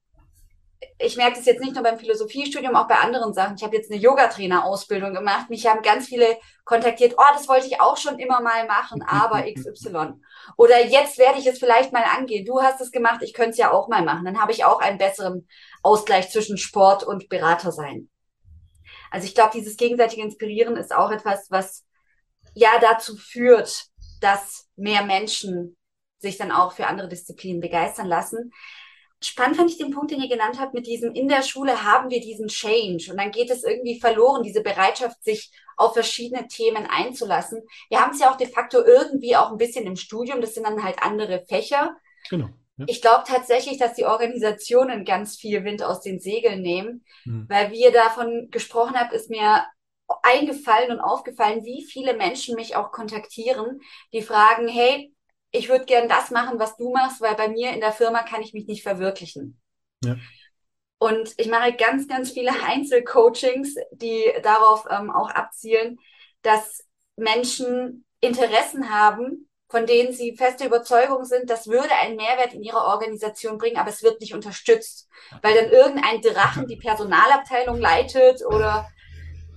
Ich 0.97 1.15
merke 1.15 1.37
das 1.37 1.45
jetzt 1.45 1.61
nicht 1.61 1.75
nur 1.75 1.83
beim 1.83 1.99
Philosophiestudium, 1.99 2.75
auch 2.75 2.87
bei 2.87 2.95
anderen 2.95 3.33
Sachen. 3.33 3.55
Ich 3.55 3.63
habe 3.63 3.75
jetzt 3.75 3.91
eine 3.91 3.99
Yogatrainer-Ausbildung 4.01 5.13
gemacht. 5.13 5.49
Mich 5.49 5.67
haben 5.67 5.83
ganz 5.83 6.07
viele 6.07 6.37
kontaktiert. 6.63 7.15
Oh, 7.17 7.33
das 7.33 7.47
wollte 7.47 7.67
ich 7.67 7.79
auch 7.81 7.97
schon 7.97 8.17
immer 8.17 8.41
mal 8.41 8.65
machen, 8.65 9.03
aber 9.07 9.43
XY. 9.43 10.13
Oder 10.57 10.85
jetzt 10.85 11.17
werde 11.17 11.39
ich 11.39 11.45
es 11.45 11.59
vielleicht 11.59 11.93
mal 11.93 12.03
angehen. 12.03 12.45
Du 12.45 12.61
hast 12.61 12.81
es 12.81 12.91
gemacht, 12.91 13.21
ich 13.21 13.33
könnte 13.33 13.51
es 13.51 13.57
ja 13.57 13.71
auch 13.71 13.89
mal 13.89 14.03
machen. 14.03 14.25
Dann 14.25 14.41
habe 14.41 14.51
ich 14.51 14.65
auch 14.65 14.79
einen 14.79 14.97
besseren 14.97 15.47
Ausgleich 15.83 16.31
zwischen 16.31 16.57
Sport 16.57 17.03
und 17.03 17.29
Berater 17.29 17.71
sein. 17.71 18.09
Also 19.11 19.27
ich 19.27 19.35
glaube, 19.35 19.51
dieses 19.53 19.77
gegenseitige 19.77 20.23
Inspirieren 20.23 20.77
ist 20.77 20.95
auch 20.95 21.11
etwas, 21.11 21.47
was 21.49 21.85
ja 22.53 22.69
dazu 22.79 23.17
führt, 23.17 23.85
dass 24.19 24.67
mehr 24.75 25.03
Menschen 25.03 25.75
sich 26.21 26.37
dann 26.37 26.51
auch 26.51 26.71
für 26.71 26.87
andere 26.87 27.09
Disziplinen 27.09 27.61
begeistern 27.61 28.07
lassen. 28.07 28.53
Spannend 29.23 29.57
fand 29.57 29.69
ich 29.69 29.77
den 29.77 29.91
Punkt, 29.91 30.11
den 30.11 30.21
ihr 30.21 30.29
genannt 30.29 30.59
habt, 30.59 30.73
mit 30.73 30.87
diesem, 30.87 31.13
in 31.13 31.27
der 31.27 31.43
Schule 31.43 31.83
haben 31.83 32.09
wir 32.09 32.21
diesen 32.21 32.47
Change 32.47 33.11
und 33.11 33.17
dann 33.17 33.31
geht 33.31 33.51
es 33.51 33.63
irgendwie 33.63 33.99
verloren, 33.99 34.41
diese 34.41 34.61
Bereitschaft, 34.61 35.23
sich 35.23 35.51
auf 35.77 35.93
verschiedene 35.93 36.47
Themen 36.47 36.87
einzulassen. 36.87 37.61
Wir 37.89 38.01
haben 38.01 38.13
es 38.13 38.19
ja 38.19 38.31
auch 38.31 38.37
de 38.37 38.47
facto 38.47 38.83
irgendwie 38.83 39.35
auch 39.35 39.51
ein 39.51 39.57
bisschen 39.57 39.85
im 39.85 39.95
Studium, 39.95 40.41
das 40.41 40.55
sind 40.55 40.65
dann 40.65 40.83
halt 40.83 41.03
andere 41.03 41.45
Fächer. 41.47 41.95
Genau. 42.29 42.49
Ja. 42.77 42.85
Ich 42.87 43.01
glaube 43.01 43.23
tatsächlich, 43.27 43.77
dass 43.77 43.93
die 43.93 44.05
Organisationen 44.05 45.05
ganz 45.05 45.35
viel 45.35 45.63
Wind 45.63 45.83
aus 45.83 46.01
den 46.01 46.19
Segeln 46.19 46.61
nehmen, 46.61 47.05
mhm. 47.25 47.45
weil 47.47 47.71
wie 47.71 47.83
ihr 47.83 47.91
davon 47.91 48.47
gesprochen 48.49 48.95
habt, 48.95 49.13
ist 49.13 49.29
mir 49.29 49.65
eingefallen 50.23 50.91
und 50.91 50.99
aufgefallen, 50.99 51.63
wie 51.63 51.85
viele 51.85 52.15
Menschen 52.15 52.55
mich 52.55 52.75
auch 52.75 52.91
kontaktieren, 52.91 53.81
die 54.13 54.21
fragen, 54.21 54.67
hey, 54.67 55.13
ich 55.51 55.69
würde 55.69 55.85
gern 55.85 56.07
das 56.07 56.31
machen, 56.31 56.59
was 56.59 56.77
du 56.77 56.91
machst, 56.91 57.21
weil 57.21 57.35
bei 57.35 57.49
mir 57.49 57.71
in 57.71 57.81
der 57.81 57.91
Firma 57.91 58.23
kann 58.23 58.41
ich 58.41 58.53
mich 58.53 58.67
nicht 58.67 58.83
verwirklichen. 58.83 59.61
Ja. 60.03 60.15
Und 60.97 61.33
ich 61.37 61.47
mache 61.47 61.73
ganz, 61.73 62.07
ganz 62.07 62.31
viele 62.31 62.51
Einzelcoachings, 62.65 63.75
die 63.91 64.23
darauf 64.43 64.85
ähm, 64.89 65.11
auch 65.11 65.29
abzielen, 65.29 65.99
dass 66.41 66.83
Menschen 67.15 68.05
Interessen 68.19 68.93
haben, 68.93 69.49
von 69.67 69.85
denen 69.85 70.13
sie 70.13 70.35
feste 70.35 70.65
Überzeugung 70.65 71.23
sind, 71.23 71.49
das 71.49 71.67
würde 71.67 71.93
einen 72.01 72.17
Mehrwert 72.17 72.53
in 72.53 72.61
ihrer 72.61 72.85
Organisation 72.85 73.57
bringen, 73.57 73.77
aber 73.77 73.89
es 73.89 74.03
wird 74.03 74.19
nicht 74.19 74.33
unterstützt, 74.33 75.07
weil 75.41 75.55
dann 75.55 75.71
irgendein 75.71 76.21
Drachen 76.21 76.67
die 76.67 76.75
Personalabteilung 76.75 77.79
leitet 77.79 78.45
oder 78.45 78.89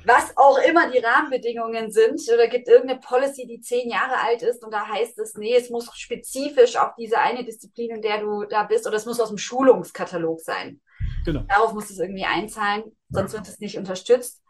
was 0.04 0.36
auch 0.36 0.58
immer 0.58 0.90
die 0.90 0.98
Rahmenbedingungen 0.98 1.90
sind, 1.90 2.20
oder 2.32 2.48
gibt 2.48 2.68
irgendeine 2.68 3.00
Policy, 3.00 3.46
die 3.46 3.60
zehn 3.60 3.90
Jahre 3.90 4.20
alt 4.20 4.42
ist 4.42 4.64
und 4.64 4.72
da 4.72 4.86
heißt 4.86 5.18
es, 5.18 5.34
nee, 5.34 5.54
es 5.54 5.70
muss 5.70 5.88
spezifisch 5.94 6.76
auf 6.76 6.94
diese 6.98 7.18
eine 7.18 7.44
Disziplin, 7.44 7.96
in 7.96 8.02
der 8.02 8.20
du 8.20 8.44
da 8.44 8.64
bist, 8.64 8.86
oder 8.86 8.96
es 8.96 9.06
muss 9.06 9.20
aus 9.20 9.28
dem 9.28 9.38
Schulungskatalog 9.38 10.40
sein. 10.40 10.80
Genau. 11.24 11.40
Darauf 11.48 11.72
muss 11.72 11.90
es 11.90 11.98
irgendwie 11.98 12.24
einzahlen, 12.24 12.84
sonst 13.08 13.32
wird 13.32 13.48
es 13.48 13.58
nicht 13.60 13.78
unterstützt. 13.78 14.42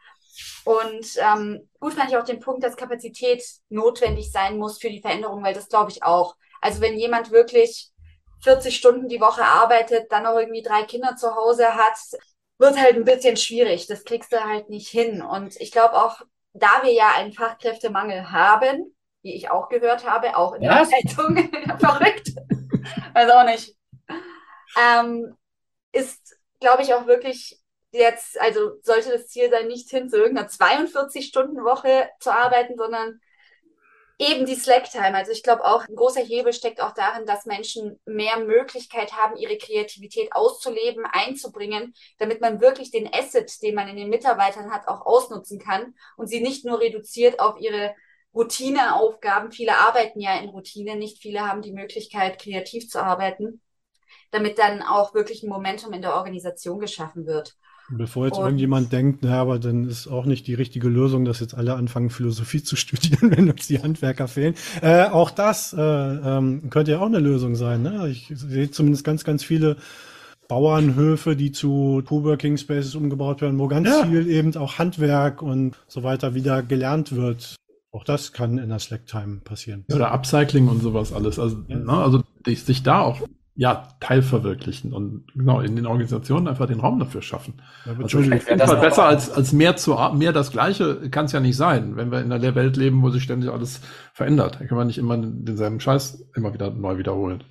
Und 0.64 1.06
ähm, 1.18 1.68
gut 1.78 1.94
fand 1.94 2.10
ich 2.10 2.16
auch 2.16 2.24
den 2.24 2.40
Punkt, 2.40 2.64
dass 2.64 2.76
Kapazität 2.76 3.44
notwendig 3.68 4.32
sein 4.32 4.58
muss 4.58 4.78
für 4.78 4.90
die 4.90 5.00
Veränderung, 5.00 5.42
weil 5.44 5.54
das 5.54 5.68
glaube 5.68 5.90
ich 5.90 6.02
auch. 6.02 6.34
Also 6.60 6.80
wenn 6.80 6.98
jemand 6.98 7.30
wirklich 7.30 7.90
40 8.42 8.76
Stunden 8.76 9.08
die 9.08 9.20
Woche 9.20 9.44
arbeitet, 9.44 10.10
dann 10.10 10.24
noch 10.24 10.36
irgendwie 10.36 10.62
drei 10.62 10.82
Kinder 10.82 11.16
zu 11.16 11.34
Hause 11.34 11.74
hat, 11.74 11.96
wird 12.58 12.78
halt 12.78 12.96
ein 12.96 13.04
bisschen 13.04 13.36
schwierig. 13.36 13.86
Das 13.86 14.04
kriegst 14.04 14.32
du 14.32 14.42
halt 14.42 14.70
nicht 14.70 14.88
hin. 14.88 15.22
Und 15.22 15.60
ich 15.60 15.72
glaube 15.72 15.94
auch, 15.94 16.20
da 16.52 16.82
wir 16.82 16.92
ja 16.92 17.12
einen 17.16 17.32
Fachkräftemangel 17.32 18.30
haben, 18.30 18.94
wie 19.22 19.34
ich 19.34 19.50
auch 19.50 19.68
gehört 19.68 20.08
habe, 20.08 20.36
auch 20.36 20.54
in 20.54 20.62
der 20.62 20.84
Zeitung, 20.84 21.36
verrückt, 21.78 22.30
weiß 23.14 23.30
auch 23.30 23.44
nicht, 23.44 23.76
ähm, 24.78 25.36
ist, 25.92 26.36
glaube 26.60 26.82
ich, 26.82 26.94
auch 26.94 27.06
wirklich 27.06 27.60
jetzt, 27.90 28.40
also 28.40 28.72
sollte 28.82 29.10
das 29.10 29.28
Ziel 29.28 29.50
sein, 29.50 29.68
nicht 29.68 29.88
hin 29.88 30.08
zu 30.10 30.16
irgendeiner 30.16 30.48
42-Stunden-Woche 30.48 32.10
zu 32.20 32.32
arbeiten, 32.32 32.76
sondern 32.76 33.20
Eben 34.18 34.46
die 34.46 34.54
Slack-Time. 34.54 35.14
Also 35.14 35.32
ich 35.32 35.42
glaube 35.42 35.64
auch, 35.64 35.88
ein 35.88 35.96
großer 35.96 36.20
Hebel 36.20 36.52
steckt 36.52 36.80
auch 36.80 36.92
darin, 36.94 37.26
dass 37.26 37.46
Menschen 37.46 37.98
mehr 38.04 38.38
Möglichkeit 38.38 39.12
haben, 39.12 39.36
ihre 39.36 39.58
Kreativität 39.58 40.32
auszuleben, 40.32 41.04
einzubringen, 41.04 41.94
damit 42.18 42.40
man 42.40 42.60
wirklich 42.60 42.92
den 42.92 43.12
Asset, 43.12 43.60
den 43.62 43.74
man 43.74 43.88
in 43.88 43.96
den 43.96 44.10
Mitarbeitern 44.10 44.70
hat, 44.70 44.86
auch 44.86 45.04
ausnutzen 45.04 45.58
kann 45.58 45.94
und 46.16 46.28
sie 46.28 46.40
nicht 46.40 46.64
nur 46.64 46.80
reduziert 46.80 47.40
auf 47.40 47.58
ihre 47.58 47.94
Routineaufgaben. 48.34 49.50
Viele 49.50 49.76
arbeiten 49.78 50.20
ja 50.20 50.38
in 50.38 50.48
Routine, 50.48 50.94
nicht 50.94 51.18
viele 51.18 51.40
haben 51.48 51.62
die 51.62 51.72
Möglichkeit, 51.72 52.40
kreativ 52.40 52.88
zu 52.88 53.02
arbeiten, 53.02 53.62
damit 54.30 54.58
dann 54.58 54.82
auch 54.82 55.14
wirklich 55.14 55.42
ein 55.42 55.48
Momentum 55.48 55.92
in 55.92 56.02
der 56.02 56.14
Organisation 56.14 56.78
geschaffen 56.78 57.26
wird. 57.26 57.56
Bevor 57.90 58.26
jetzt 58.26 58.38
und, 58.38 58.44
irgendjemand 58.44 58.92
denkt, 58.92 59.22
naja, 59.22 59.42
aber 59.42 59.58
dann 59.58 59.84
ist 59.84 60.06
auch 60.06 60.24
nicht 60.24 60.46
die 60.46 60.54
richtige 60.54 60.88
Lösung, 60.88 61.24
dass 61.26 61.40
jetzt 61.40 61.54
alle 61.54 61.74
anfangen, 61.74 62.10
Philosophie 62.10 62.62
zu 62.62 62.76
studieren, 62.76 63.30
wenn 63.36 63.50
uns 63.50 63.66
die 63.66 63.82
Handwerker 63.82 64.26
fehlen. 64.26 64.54
Äh, 64.80 65.04
auch 65.04 65.30
das 65.30 65.74
äh, 65.74 65.80
ähm, 65.80 66.70
könnte 66.70 66.92
ja 66.92 67.00
auch 67.00 67.06
eine 67.06 67.20
Lösung 67.20 67.56
sein. 67.56 67.82
Ne? 67.82 68.08
Ich 68.08 68.32
sehe 68.34 68.70
zumindest 68.70 69.04
ganz, 69.04 69.24
ganz 69.24 69.44
viele 69.44 69.76
Bauernhöfe, 70.48 71.36
die 71.36 71.52
zu 71.52 72.02
Coworking 72.06 72.56
Spaces 72.56 72.94
umgebaut 72.94 73.40
werden, 73.42 73.58
wo 73.58 73.68
ganz 73.68 73.88
ja. 73.88 74.06
viel 74.06 74.28
eben 74.28 74.56
auch 74.56 74.78
Handwerk 74.78 75.42
und 75.42 75.76
so 75.86 76.02
weiter 76.02 76.34
wieder 76.34 76.62
gelernt 76.62 77.14
wird. 77.14 77.56
Auch 77.92 78.04
das 78.04 78.32
kann 78.32 78.58
in 78.58 78.70
der 78.70 78.78
Slack-Time 78.78 79.40
passieren. 79.44 79.84
Oder 79.92 80.12
Upcycling 80.12 80.68
und 80.68 80.82
sowas 80.82 81.12
alles. 81.12 81.38
Also, 81.38 81.58
ja. 81.68 81.76
ne, 81.76 81.92
also 81.92 82.22
sich 82.46 82.82
da 82.82 83.00
auch 83.00 83.20
ja, 83.56 83.88
teilverwirklichen 84.00 84.92
und 84.92 85.26
genau 85.32 85.60
in 85.60 85.76
den 85.76 85.86
Organisationen 85.86 86.48
einfach 86.48 86.66
den 86.66 86.80
Raum 86.80 86.98
dafür 86.98 87.22
schaffen. 87.22 87.54
Ja, 87.86 87.92
also 88.02 88.18
auf 88.18 88.24
jeden 88.24 88.40
Fall 88.40 88.80
besser 88.80 89.04
als, 89.04 89.30
als 89.30 89.52
mehr 89.52 89.76
zu 89.76 89.96
mehr 90.14 90.32
das 90.32 90.50
Gleiche 90.50 91.08
kann 91.10 91.26
es 91.26 91.32
ja 91.32 91.40
nicht 91.40 91.56
sein, 91.56 91.96
wenn 91.96 92.10
wir 92.10 92.20
in 92.20 92.32
einer 92.32 92.54
Welt 92.56 92.76
leben, 92.76 93.02
wo 93.02 93.10
sich 93.10 93.22
ständig 93.22 93.50
alles 93.50 93.80
verändert. 94.12 94.58
Da 94.60 94.66
kann 94.66 94.76
man 94.76 94.88
nicht 94.88 94.98
immer 94.98 95.16
denselben 95.16 95.78
Scheiß 95.78 96.26
immer 96.34 96.52
wieder 96.52 96.70
neu 96.70 96.98
wiederholen. 96.98 97.44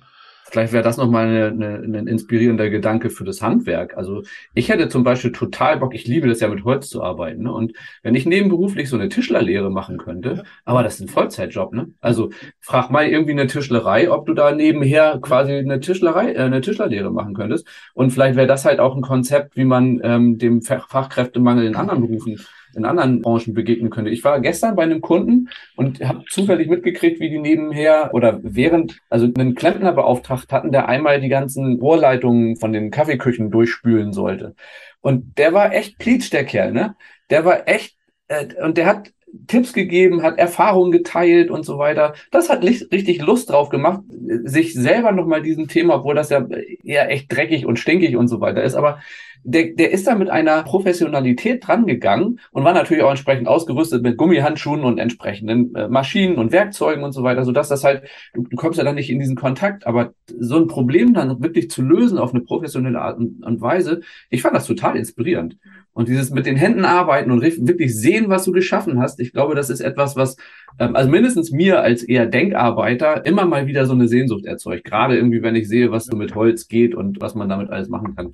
Vielleicht 0.54 0.72
wäre 0.72 0.84
das 0.84 0.98
nochmal 0.98 1.26
eine, 1.26 1.46
eine, 1.46 1.98
ein 1.98 2.06
inspirierender 2.06 2.70
Gedanke 2.70 3.10
für 3.10 3.24
das 3.24 3.42
Handwerk. 3.42 3.96
Also 3.96 4.22
ich 4.54 4.68
hätte 4.68 4.88
zum 4.88 5.02
Beispiel 5.02 5.32
total 5.32 5.78
Bock, 5.78 5.96
ich 5.96 6.06
liebe 6.06 6.28
das 6.28 6.38
ja 6.38 6.46
mit 6.46 6.62
Holz 6.62 6.88
zu 6.88 7.02
arbeiten. 7.02 7.42
Ne? 7.42 7.52
Und 7.52 7.72
wenn 8.04 8.14
ich 8.14 8.24
nebenberuflich 8.24 8.88
so 8.88 8.94
eine 8.94 9.08
Tischlerlehre 9.08 9.68
machen 9.68 9.98
könnte, 9.98 10.44
aber 10.64 10.84
das 10.84 10.94
ist 10.94 11.00
ein 11.00 11.08
Vollzeitjob, 11.08 11.72
ne? 11.72 11.88
Also 12.00 12.30
frag 12.60 12.90
mal 12.90 13.04
irgendwie 13.04 13.32
eine 13.32 13.48
Tischlerei, 13.48 14.08
ob 14.08 14.26
du 14.26 14.34
da 14.34 14.52
nebenher 14.52 15.18
quasi 15.20 15.54
eine 15.54 15.80
Tischlerei, 15.80 16.34
äh, 16.34 16.42
eine 16.42 16.60
Tischlerlehre 16.60 17.10
machen 17.10 17.34
könntest. 17.34 17.66
Und 17.92 18.12
vielleicht 18.12 18.36
wäre 18.36 18.46
das 18.46 18.64
halt 18.64 18.78
auch 18.78 18.94
ein 18.94 19.02
Konzept, 19.02 19.56
wie 19.56 19.64
man 19.64 20.00
ähm, 20.04 20.38
dem 20.38 20.62
Fachkräftemangel 20.62 21.66
in 21.66 21.74
anderen 21.74 22.00
Berufen 22.02 22.38
in 22.76 22.84
anderen 22.84 23.22
Branchen 23.22 23.54
begegnen 23.54 23.90
könnte. 23.90 24.10
Ich 24.10 24.24
war 24.24 24.40
gestern 24.40 24.76
bei 24.76 24.82
einem 24.82 25.00
Kunden 25.00 25.48
und 25.76 26.00
habe 26.00 26.24
zufällig 26.30 26.68
mitgekriegt, 26.68 27.20
wie 27.20 27.30
die 27.30 27.38
nebenher 27.38 28.10
oder 28.12 28.40
während, 28.42 28.98
also 29.10 29.28
einen 29.36 29.54
Klempner 29.54 29.92
beauftragt 29.92 30.52
hatten, 30.52 30.72
der 30.72 30.88
einmal 30.88 31.20
die 31.20 31.28
ganzen 31.28 31.80
Rohrleitungen 31.80 32.56
von 32.56 32.72
den 32.72 32.90
Kaffeeküchen 32.90 33.50
durchspülen 33.50 34.12
sollte. 34.12 34.54
Und 35.00 35.38
der 35.38 35.52
war 35.52 35.74
echt 35.74 35.98
pleatsch, 35.98 36.32
der 36.32 36.44
Kerl, 36.44 36.72
ne? 36.72 36.96
Der 37.30 37.44
war 37.44 37.68
echt, 37.68 37.96
äh, 38.28 38.46
und 38.62 38.78
der 38.78 38.86
hat 38.86 39.12
Tipps 39.46 39.72
gegeben, 39.72 40.22
hat 40.22 40.38
Erfahrungen 40.38 40.92
geteilt 40.92 41.50
und 41.50 41.64
so 41.64 41.78
weiter. 41.78 42.14
Das 42.30 42.48
hat 42.48 42.62
richtig 42.62 43.20
Lust 43.20 43.50
drauf 43.50 43.68
gemacht, 43.68 44.02
sich 44.44 44.74
selber 44.74 45.12
nochmal 45.12 45.42
diesem 45.42 45.68
Thema, 45.68 45.96
obwohl 45.96 46.14
das 46.14 46.30
ja 46.30 46.46
eher 46.82 47.10
echt 47.10 47.32
dreckig 47.32 47.66
und 47.66 47.78
stinkig 47.78 48.16
und 48.16 48.28
so 48.28 48.40
weiter 48.40 48.62
ist, 48.62 48.74
aber 48.74 49.00
der, 49.44 49.74
der 49.74 49.92
ist 49.92 50.06
da 50.06 50.14
mit 50.14 50.30
einer 50.30 50.62
Professionalität 50.62 51.66
drangegangen 51.66 52.40
und 52.50 52.64
war 52.64 52.72
natürlich 52.72 53.02
auch 53.02 53.10
entsprechend 53.10 53.46
ausgerüstet 53.46 54.02
mit 54.02 54.16
Gummihandschuhen 54.16 54.82
und 54.84 54.98
entsprechenden 54.98 55.74
äh, 55.74 55.88
Maschinen 55.88 56.36
und 56.36 56.50
Werkzeugen 56.50 57.04
und 57.04 57.12
so 57.12 57.22
weiter, 57.22 57.44
sodass 57.44 57.68
das 57.68 57.84
halt, 57.84 58.04
du, 58.32 58.42
du 58.42 58.56
kommst 58.56 58.78
ja 58.78 58.84
dann 58.84 58.94
nicht 58.94 59.10
in 59.10 59.18
diesen 59.18 59.36
Kontakt, 59.36 59.86
aber 59.86 60.14
so 60.38 60.56
ein 60.56 60.66
Problem 60.66 61.12
dann 61.12 61.42
wirklich 61.42 61.70
zu 61.70 61.82
lösen 61.82 62.18
auf 62.18 62.32
eine 62.32 62.42
professionelle 62.42 63.00
Art 63.00 63.18
und, 63.18 63.44
und 63.44 63.60
Weise, 63.60 64.00
ich 64.30 64.40
fand 64.40 64.56
das 64.56 64.66
total 64.66 64.96
inspirierend. 64.96 65.58
Und 65.92 66.08
dieses 66.08 66.30
mit 66.30 66.46
den 66.46 66.56
Händen 66.56 66.84
arbeiten 66.84 67.30
und 67.30 67.40
wirklich 67.42 67.94
sehen, 67.94 68.28
was 68.28 68.44
du 68.44 68.50
geschaffen 68.50 68.98
hast, 68.98 69.20
ich 69.20 69.32
glaube, 69.32 69.54
das 69.54 69.70
ist 69.70 69.80
etwas, 69.80 70.16
was 70.16 70.36
ähm, 70.80 70.96
also 70.96 71.08
mindestens 71.08 71.52
mir 71.52 71.82
als 71.82 72.02
eher 72.02 72.26
Denkarbeiter 72.26 73.24
immer 73.26 73.44
mal 73.44 73.68
wieder 73.68 73.86
so 73.86 73.92
eine 73.92 74.08
Sehnsucht 74.08 74.44
erzeugt. 74.44 74.84
Gerade 74.84 75.16
irgendwie, 75.16 75.42
wenn 75.42 75.54
ich 75.54 75.68
sehe, 75.68 75.92
was 75.92 76.06
so 76.06 76.16
mit 76.16 76.34
Holz 76.34 76.66
geht 76.66 76.96
und 76.96 77.20
was 77.20 77.36
man 77.36 77.48
damit 77.48 77.70
alles 77.70 77.88
machen 77.88 78.16
kann. 78.16 78.32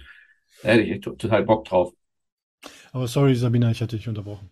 Da 0.63 0.71
hätte 0.71 0.83
ich 0.83 1.01
total 1.01 1.43
Bock 1.45 1.65
drauf. 1.65 1.93
Aber 2.93 3.07
sorry, 3.07 3.35
Sabina, 3.35 3.71
ich 3.71 3.81
hatte 3.81 3.97
dich 3.97 4.09
unterbrochen. 4.09 4.51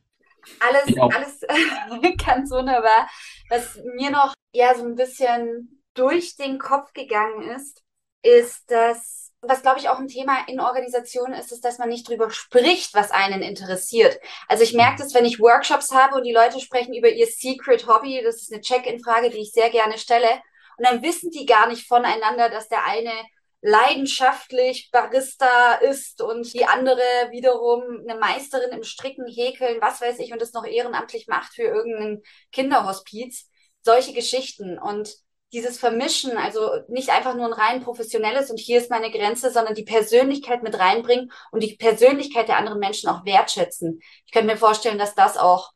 Alles, 0.61 0.99
alles 0.99 1.41
ganz 2.25 2.51
wunderbar. 2.51 3.09
Was 3.51 3.79
mir 3.97 4.11
noch 4.11 4.35
ja 4.53 4.75
so 4.75 4.85
ein 4.85 4.95
bisschen 4.95 5.83
durch 5.95 6.37
den 6.37 6.59
Kopf 6.59 6.93
gegangen 6.93 7.51
ist, 7.51 7.83
ist, 8.23 8.71
dass, 8.71 9.33
was 9.41 9.63
glaube 9.63 9.79
ich 9.79 9.89
auch 9.89 9.99
ein 9.99 10.09
Thema 10.09 10.47
in 10.47 10.61
Organisationen 10.61 11.35
ist, 11.35 11.53
ist, 11.53 11.65
dass 11.65 11.79
man 11.79 11.89
nicht 11.89 12.09
drüber 12.09 12.31
spricht, 12.31 12.95
was 12.95 13.11
einen 13.11 13.43
interessiert. 13.43 14.19
Also 14.49 14.63
ich 14.65 14.73
merke 14.75 15.03
das, 15.03 15.15
wenn 15.15 15.25
ich 15.25 15.41
Workshops 15.41 15.93
habe 15.93 16.17
und 16.17 16.25
die 16.25 16.33
Leute 16.33 16.61
sprechen 16.61 16.95
über 16.95 17.09
ihr 17.11 17.27
Secret 17.27 17.87
Hobby, 17.87 18.23
das 18.25 18.43
ist 18.43 18.53
eine 18.53 18.63
Check-in-Frage, 18.63 19.31
die 19.31 19.41
ich 19.41 19.53
sehr 19.53 19.71
gerne 19.71 19.99
stelle. 19.99 20.29
Und 20.77 20.87
dann 20.87 21.03
wissen 21.03 21.31
die 21.31 21.47
gar 21.47 21.69
nicht 21.69 21.87
voneinander, 21.87 22.49
dass 22.49 22.69
der 22.69 22.87
eine 22.87 23.13
leidenschaftlich 23.61 24.91
Barista 24.93 25.75
ist 25.75 26.23
und 26.23 26.53
die 26.55 26.65
andere 26.65 27.03
wiederum 27.31 27.83
eine 28.09 28.19
Meisterin 28.19 28.71
im 28.71 28.85
Stricken, 28.85 29.27
Häkeln, 29.27 29.81
was 29.81 30.01
weiß 30.01 30.19
ich, 30.21 30.33
und 30.33 30.41
das 30.41 30.53
noch 30.53 30.65
ehrenamtlich 30.65 31.27
macht 31.27 31.55
für 31.55 31.63
irgendeinen 31.63 32.23
Kinderhospiz. 32.53 33.49
Solche 33.83 34.13
Geschichten 34.13 34.79
und 34.79 35.17
dieses 35.53 35.79
Vermischen, 35.79 36.37
also 36.37 36.71
nicht 36.89 37.09
einfach 37.11 37.35
nur 37.35 37.47
ein 37.47 37.53
rein 37.53 37.83
professionelles 37.83 38.51
und 38.51 38.59
hier 38.59 38.79
ist 38.79 38.91
meine 38.91 39.11
Grenze, 39.11 39.51
sondern 39.51 39.75
die 39.75 39.85
Persönlichkeit 39.85 40.63
mit 40.63 40.79
reinbringen 40.79 41.33
und 41.51 41.63
die 41.63 41.77
Persönlichkeit 41.77 42.49
der 42.49 42.59
anderen 42.59 42.79
Menschen 42.79 43.09
auch 43.09 43.25
wertschätzen. 43.25 44.01
Ich 44.27 44.33
könnte 44.33 44.49
mir 44.49 44.59
vorstellen, 44.59 44.99
dass 44.99 45.15
das 45.15 45.37
auch 45.39 45.73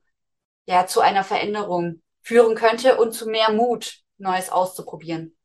ja 0.66 0.86
zu 0.86 1.00
einer 1.00 1.24
Veränderung 1.24 2.02
führen 2.20 2.54
könnte 2.54 2.98
und 2.98 3.12
zu 3.12 3.26
mehr 3.26 3.50
Mut, 3.50 4.00
Neues 4.18 4.50
auszuprobieren. 4.50 5.36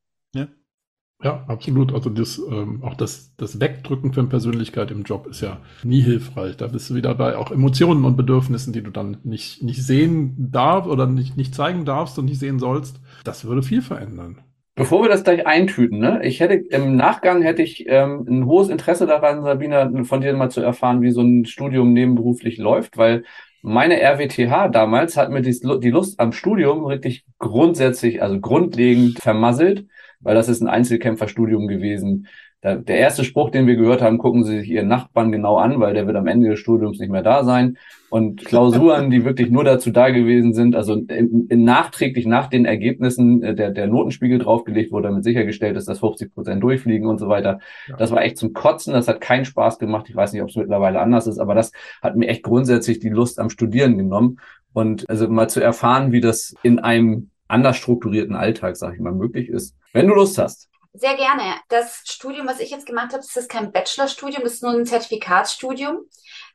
Ja, 1.23 1.43
absolut. 1.47 1.93
Also 1.93 2.11
das, 2.11 2.37
ähm, 2.37 2.83
auch 2.83 2.93
das, 2.93 3.35
das 3.37 3.59
Wegdrücken 3.59 4.13
von 4.13 4.29
Persönlichkeit 4.29 4.91
im 4.91 5.03
Job 5.03 5.25
ist 5.27 5.41
ja 5.41 5.59
nie 5.83 6.01
hilfreich. 6.01 6.57
Da 6.57 6.67
bist 6.67 6.89
du 6.89 6.95
wieder 6.95 7.15
bei 7.15 7.35
auch 7.35 7.49
Emotionen 7.51 8.05
und 8.05 8.17
Bedürfnissen, 8.17 8.71
die 8.71 8.83
du 8.83 8.91
dann 8.91 9.17
nicht, 9.23 9.63
nicht 9.63 9.83
sehen 9.83 10.35
darfst 10.37 10.89
oder 10.89 11.07
nicht, 11.07 11.35
nicht 11.35 11.55
zeigen 11.55 11.85
darfst 11.85 12.19
und 12.19 12.25
nicht 12.25 12.39
sehen 12.39 12.59
sollst. 12.59 12.99
Das 13.23 13.45
würde 13.45 13.63
viel 13.63 13.81
verändern. 13.81 14.41
Bevor 14.75 15.01
wir 15.01 15.09
das 15.09 15.23
gleich 15.23 15.47
eintüten, 15.47 15.97
ne? 15.97 16.19
ich 16.23 16.39
hätte 16.39 16.53
im 16.53 16.95
Nachgang 16.95 17.41
hätte 17.41 17.63
ich 17.63 17.85
ähm, 17.87 18.23
ein 18.29 18.45
hohes 18.45 18.69
Interesse 18.69 19.07
daran, 19.07 19.41
Sabina, 19.41 19.91
von 20.03 20.21
dir 20.21 20.31
mal 20.35 20.51
zu 20.51 20.61
erfahren, 20.61 21.01
wie 21.01 21.09
so 21.09 21.21
ein 21.21 21.45
Studium 21.45 21.93
nebenberuflich 21.93 22.59
läuft, 22.59 22.95
weil 22.95 23.23
meine 23.63 23.99
RWTH 23.99 24.69
damals 24.69 25.17
hat 25.17 25.31
mir 25.31 25.41
die, 25.41 25.89
Lust 25.89 26.19
am 26.19 26.31
Studium 26.31 26.87
wirklich 26.87 27.25
grundsätzlich, 27.39 28.21
also 28.21 28.39
grundlegend 28.39 29.17
vermasselt 29.17 29.87
weil 30.19 30.35
das 30.35 30.49
ist 30.49 30.61
ein 30.61 30.67
Einzelkämpferstudium 30.67 31.67
gewesen. 31.67 32.27
Da, 32.61 32.75
der 32.75 32.97
erste 32.97 33.23
Spruch, 33.23 33.51
den 33.51 33.67
wir 33.67 33.75
gehört 33.75 34.01
haben, 34.01 34.17
gucken 34.17 34.43
Sie 34.43 34.59
sich 34.59 34.69
Ihren 34.69 34.87
Nachbarn 34.87 35.31
genau 35.31 35.57
an, 35.57 35.79
weil 35.79 35.93
der 35.93 36.07
wird 36.07 36.15
am 36.15 36.25
Ende 36.25 36.49
des 36.49 36.59
Studiums 36.59 36.99
nicht 36.99 37.11
mehr 37.11 37.21
da 37.21 37.43
sein. 37.43 37.77
Und 38.09 38.45
Klausuren, 38.45 39.11
die 39.11 39.25
wirklich 39.25 39.51
nur 39.51 39.63
dazu 39.63 39.91
da 39.91 40.09
gewesen 40.09 40.55
sind, 40.55 40.75
also 40.75 40.95
in, 40.95 41.45
in 41.49 41.63
nachträglich 41.63 42.25
nach 42.25 42.47
den 42.47 42.65
Ergebnissen 42.65 43.43
äh, 43.43 43.53
der, 43.53 43.69
der 43.69 43.85
Notenspiegel 43.85 44.39
draufgelegt 44.39 44.91
wurde, 44.91 45.09
damit 45.09 45.23
sichergestellt 45.23 45.77
ist, 45.77 45.87
dass 45.87 45.99
50 45.99 46.33
Prozent 46.33 46.63
durchfliegen 46.63 47.07
und 47.07 47.19
so 47.19 47.27
weiter. 47.27 47.59
Ja. 47.87 47.97
Das 47.97 48.09
war 48.09 48.23
echt 48.23 48.37
zum 48.37 48.53
Kotzen, 48.53 48.93
das 48.93 49.07
hat 49.07 49.21
keinen 49.21 49.45
Spaß 49.45 49.77
gemacht. 49.77 50.07
Ich 50.09 50.15
weiß 50.15 50.33
nicht, 50.33 50.41
ob 50.41 50.49
es 50.49 50.55
mittlerweile 50.55 50.99
anders 50.99 51.27
ist, 51.27 51.37
aber 51.37 51.53
das 51.53 51.71
hat 52.01 52.15
mir 52.15 52.27
echt 52.27 52.41
grundsätzlich 52.41 52.97
die 52.99 53.09
Lust 53.09 53.39
am 53.39 53.51
Studieren 53.51 53.99
genommen. 53.99 54.39
Und 54.73 55.07
also 55.09 55.27
mal 55.27 55.49
zu 55.49 55.61
erfahren, 55.61 56.11
wie 56.11 56.21
das 56.21 56.55
in 56.63 56.79
einem 56.79 57.29
anders 57.47 57.77
strukturierten 57.77 58.35
Alltag, 58.35 58.77
sag 58.77 58.93
ich 58.93 58.99
mal, 58.99 59.13
möglich 59.13 59.49
ist. 59.49 59.75
Wenn 59.93 60.07
du 60.07 60.15
Lust 60.15 60.37
hast. 60.37 60.69
Sehr 60.93 61.15
gerne. 61.15 61.55
Das 61.69 62.01
Studium, 62.05 62.47
was 62.47 62.59
ich 62.59 62.71
jetzt 62.71 62.87
gemacht 62.87 63.13
habe, 63.13 63.21
das 63.21 63.35
ist 63.35 63.49
kein 63.49 63.71
Bachelorstudium, 63.71 64.43
das 64.43 64.53
ist 64.53 64.63
nur 64.63 64.71
ein 64.71 64.85
Zertifikatsstudium. 64.85 65.99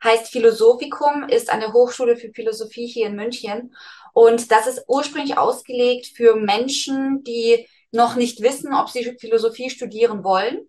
Heißt 0.02 0.32
Philosophikum, 0.32 1.28
ist 1.28 1.52
an 1.52 1.60
der 1.60 1.72
Hochschule 1.72 2.16
für 2.16 2.32
Philosophie 2.32 2.86
hier 2.86 3.06
in 3.06 3.14
München. 3.14 3.72
Und 4.12 4.50
das 4.50 4.66
ist 4.66 4.84
ursprünglich 4.88 5.38
ausgelegt 5.38 6.08
für 6.16 6.34
Menschen, 6.34 7.22
die 7.22 7.68
noch 7.92 8.16
nicht 8.16 8.42
wissen, 8.42 8.74
ob 8.74 8.88
sie 8.88 9.16
Philosophie 9.20 9.70
studieren 9.70 10.24
wollen. 10.24 10.68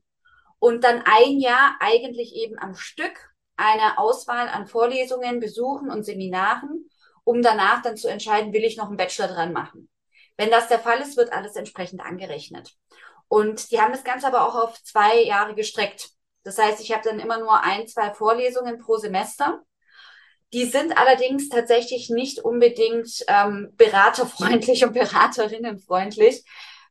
Und 0.60 0.84
dann 0.84 1.02
ein 1.06 1.40
Jahr 1.40 1.76
eigentlich 1.80 2.36
eben 2.36 2.60
am 2.60 2.76
Stück 2.76 3.34
eine 3.58 3.98
Auswahl 3.98 4.50
an 4.50 4.68
Vorlesungen 4.68 5.40
besuchen 5.40 5.90
und 5.90 6.04
Seminaren, 6.04 6.90
um 7.24 7.42
danach 7.42 7.82
dann 7.82 7.98
zu 7.98 8.08
entscheiden, 8.08 8.54
will 8.54 8.64
ich 8.64 8.78
noch 8.78 8.88
einen 8.88 8.98
Bachelor 8.98 9.28
dran 9.28 9.54
machen. 9.54 9.90
Wenn 10.38 10.50
das 10.50 10.68
der 10.68 10.80
Fall 10.80 11.00
ist, 11.00 11.18
wird 11.18 11.32
alles 11.32 11.56
entsprechend 11.56 12.02
angerechnet. 12.02 12.74
Und 13.28 13.72
die 13.72 13.80
haben 13.80 13.92
das 13.92 14.04
Ganze 14.04 14.28
aber 14.28 14.48
auch 14.48 14.56
auf 14.56 14.82
zwei 14.84 15.24
Jahre 15.24 15.56
gestreckt. 15.56 16.10
Das 16.44 16.58
heißt, 16.58 16.82
ich 16.82 16.92
habe 16.92 17.08
dann 17.08 17.20
immer 17.20 17.40
nur 17.40 17.64
ein, 17.64 17.88
zwei 17.88 18.14
Vorlesungen 18.14 18.80
pro 18.80 18.98
Semester. 18.98 19.62
Die 20.52 20.66
sind 20.66 20.98
allerdings 20.98 21.50
tatsächlich 21.50 22.10
nicht 22.10 22.40
unbedingt 22.40 23.24
ähm, 23.28 23.74
beraterfreundlich 23.76 24.86
und 24.86 24.94
beraterinnenfreundlich, 24.94 26.44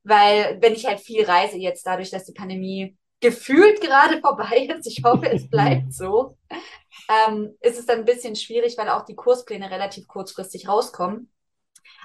weil 0.02 0.58
wenn 0.60 0.74
ich 0.74 0.86
halt 0.86 1.00
viel 1.00 1.24
reise 1.24 1.58
jetzt 1.58 1.86
dadurch, 1.86 2.10
dass 2.10 2.24
die 2.24 2.32
Pandemie 2.32 2.96
gefühlt 3.20 3.80
gerade 3.80 4.20
vorbei 4.20 4.68
ist, 4.76 4.86
ich 4.86 5.04
hoffe, 5.04 5.30
es 5.30 5.48
bleibt 5.48 5.94
so, 5.94 6.36
ähm, 7.28 7.56
ist 7.60 7.78
es 7.78 7.86
dann 7.86 8.00
ein 8.00 8.04
bisschen 8.04 8.34
schwierig, 8.34 8.76
weil 8.76 8.88
auch 8.88 9.04
die 9.04 9.14
Kurspläne 9.14 9.70
relativ 9.70 10.08
kurzfristig 10.08 10.66
rauskommen. 10.66 11.30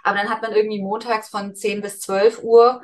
Aber 0.04 0.18
dann 0.18 0.30
hat 0.30 0.42
man 0.42 0.54
irgendwie 0.54 0.82
montags 0.82 1.30
von 1.30 1.56
10 1.56 1.82
bis 1.82 2.00
12 2.00 2.44
Uhr 2.44 2.82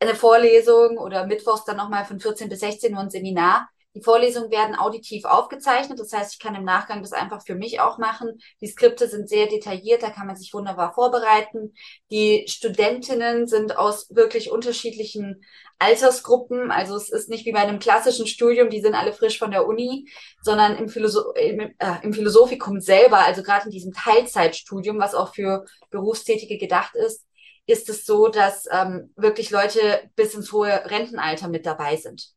eine 0.00 0.14
Vorlesung 0.14 0.98
oder 0.98 1.26
mittwochs 1.26 1.64
dann 1.64 1.76
nochmal 1.76 2.04
von 2.04 2.20
14 2.20 2.48
bis 2.48 2.60
16 2.60 2.94
Uhr 2.94 3.00
ein 3.00 3.10
Seminar. 3.10 3.68
Die 3.94 4.02
Vorlesungen 4.02 4.50
werden 4.50 4.74
auditiv 4.74 5.24
aufgezeichnet. 5.24 6.00
Das 6.00 6.12
heißt, 6.12 6.34
ich 6.34 6.38
kann 6.40 6.56
im 6.56 6.64
Nachgang 6.64 7.00
das 7.00 7.12
einfach 7.12 7.42
für 7.44 7.54
mich 7.54 7.80
auch 7.80 7.98
machen. 7.98 8.38
Die 8.60 8.66
Skripte 8.66 9.08
sind 9.08 9.28
sehr 9.28 9.46
detailliert, 9.46 10.02
da 10.02 10.10
kann 10.10 10.26
man 10.26 10.36
sich 10.36 10.52
wunderbar 10.52 10.92
vorbereiten. 10.94 11.74
Die 12.10 12.44
Studentinnen 12.48 13.46
sind 13.46 13.78
aus 13.78 14.08
wirklich 14.10 14.50
unterschiedlichen 14.50 15.44
Altersgruppen. 15.78 16.72
Also 16.72 16.96
es 16.96 17.08
ist 17.08 17.28
nicht 17.28 17.46
wie 17.46 17.52
bei 17.52 17.60
einem 17.60 17.78
klassischen 17.78 18.26
Studium, 18.26 18.68
die 18.68 18.80
sind 18.80 18.94
alle 18.94 19.12
frisch 19.12 19.38
von 19.38 19.52
der 19.52 19.66
Uni, 19.66 20.08
sondern 20.42 20.76
im, 20.76 20.88
Philosoph 20.88 21.36
im, 21.36 21.60
äh, 21.60 21.94
im 22.02 22.12
Philosophikum 22.12 22.80
selber, 22.80 23.18
also 23.18 23.42
gerade 23.42 23.66
in 23.66 23.70
diesem 23.70 23.92
Teilzeitstudium, 23.92 24.98
was 24.98 25.14
auch 25.14 25.34
für 25.34 25.64
Berufstätige 25.90 26.58
gedacht 26.58 26.96
ist, 26.96 27.24
ist 27.66 27.88
es 27.88 28.04
so, 28.04 28.28
dass 28.28 28.66
ähm, 28.70 29.12
wirklich 29.16 29.50
Leute 29.50 30.10
bis 30.16 30.34
ins 30.34 30.52
hohe 30.52 30.90
Rentenalter 30.90 31.48
mit 31.48 31.64
dabei 31.64 31.96
sind 31.96 32.34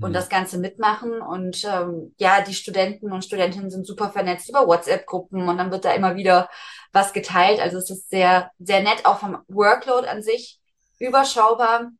und 0.00 0.10
mhm. 0.10 0.14
das 0.14 0.28
Ganze 0.28 0.58
mitmachen. 0.58 1.20
Und 1.20 1.64
ähm, 1.64 2.14
ja, 2.18 2.42
die 2.42 2.54
Studenten 2.54 3.12
und 3.12 3.24
Studentinnen 3.24 3.70
sind 3.70 3.86
super 3.86 4.10
vernetzt 4.10 4.48
über 4.48 4.66
WhatsApp-Gruppen 4.66 5.48
und 5.48 5.58
dann 5.58 5.70
wird 5.70 5.84
da 5.84 5.92
immer 5.92 6.16
wieder 6.16 6.48
was 6.92 7.12
geteilt. 7.12 7.60
Also 7.60 7.78
es 7.78 7.90
ist 7.90 8.10
sehr, 8.10 8.50
sehr 8.58 8.82
nett, 8.82 9.04
auch 9.04 9.18
vom 9.18 9.38
Workload 9.48 10.06
an 10.06 10.22
sich 10.22 10.60
überschaubar. 10.98 11.90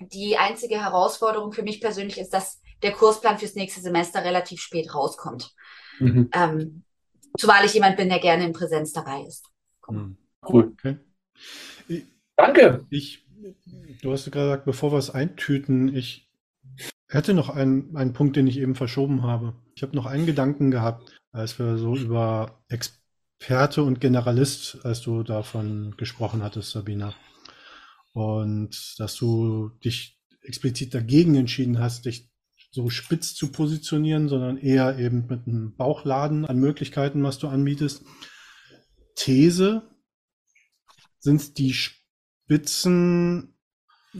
Die 0.00 0.36
einzige 0.36 0.82
Herausforderung 0.82 1.52
für 1.52 1.62
mich 1.62 1.80
persönlich 1.80 2.18
ist, 2.18 2.30
dass 2.30 2.60
der 2.82 2.92
Kursplan 2.92 3.38
fürs 3.38 3.54
nächste 3.54 3.80
Semester 3.80 4.24
relativ 4.24 4.60
spät 4.60 4.94
rauskommt. 4.94 5.52
Mhm. 6.00 6.30
Ähm, 6.34 6.84
zumal 7.38 7.64
ich 7.64 7.74
jemand 7.74 7.96
bin, 7.96 8.08
der 8.08 8.18
gerne 8.18 8.44
in 8.44 8.52
Präsenz 8.52 8.92
dabei 8.92 9.22
ist. 9.22 9.46
Mhm. 9.88 10.16
Cool. 10.46 10.72
Okay. 10.72 10.98
Danke. 12.36 12.86
Ich, 12.90 13.24
du 14.02 14.12
hast 14.12 14.30
gerade 14.30 14.46
gesagt, 14.46 14.64
bevor 14.64 14.92
wir 14.92 14.98
es 14.98 15.10
eintüten, 15.10 15.94
ich 15.94 16.28
hätte 17.14 17.34
noch 17.34 17.50
einen, 17.50 17.96
einen 17.96 18.12
Punkt, 18.12 18.36
den 18.36 18.46
ich 18.46 18.58
eben 18.58 18.74
verschoben 18.74 19.22
habe. 19.22 19.54
Ich 19.74 19.82
habe 19.82 19.96
noch 19.96 20.06
einen 20.06 20.26
Gedanken 20.26 20.70
gehabt, 20.70 21.20
als 21.32 21.58
wir 21.58 21.78
so 21.78 21.96
über 21.96 22.62
Experte 22.68 23.82
und 23.82 24.00
Generalist, 24.00 24.78
als 24.84 25.00
du 25.00 25.22
davon 25.22 25.94
gesprochen 25.96 26.42
hattest, 26.42 26.70
Sabina. 26.70 27.14
Und 28.12 28.94
dass 28.98 29.16
du 29.16 29.70
dich 29.84 30.20
explizit 30.42 30.94
dagegen 30.94 31.34
entschieden 31.34 31.78
hast, 31.78 32.04
dich 32.04 32.30
so 32.70 32.88
spitz 32.88 33.34
zu 33.34 33.52
positionieren, 33.52 34.28
sondern 34.28 34.56
eher 34.56 34.98
eben 34.98 35.26
mit 35.26 35.46
einem 35.46 35.76
Bauchladen 35.76 36.46
an 36.46 36.58
Möglichkeiten, 36.58 37.22
was 37.22 37.38
du 37.38 37.48
anbietest. 37.48 38.04
These, 39.14 39.82
sind 41.22 41.56
die 41.58 41.72
Spitzen, 41.72 43.51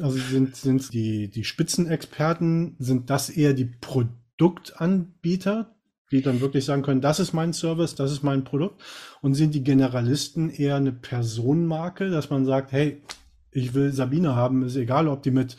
also 0.00 0.18
sind, 0.18 0.56
sind 0.56 0.92
die, 0.92 1.28
die 1.28 1.44
Spitzenexperten, 1.44 2.76
sind 2.78 3.10
das 3.10 3.30
eher 3.30 3.52
die 3.52 3.66
Produktanbieter, 3.66 5.74
die 6.10 6.22
dann 6.22 6.40
wirklich 6.40 6.64
sagen 6.64 6.82
können, 6.82 7.00
das 7.00 7.20
ist 7.20 7.32
mein 7.32 7.52
Service, 7.52 7.94
das 7.94 8.12
ist 8.12 8.22
mein 8.22 8.44
Produkt? 8.44 8.80
Und 9.20 9.34
sind 9.34 9.54
die 9.54 9.64
Generalisten 9.64 10.50
eher 10.50 10.76
eine 10.76 10.92
Personenmarke, 10.92 12.10
dass 12.10 12.30
man 12.30 12.44
sagt, 12.44 12.72
hey, 12.72 13.02
ich 13.50 13.74
will 13.74 13.92
Sabine 13.92 14.34
haben, 14.34 14.62
ist 14.62 14.76
egal, 14.76 15.08
ob 15.08 15.22
die 15.22 15.30
mit 15.30 15.56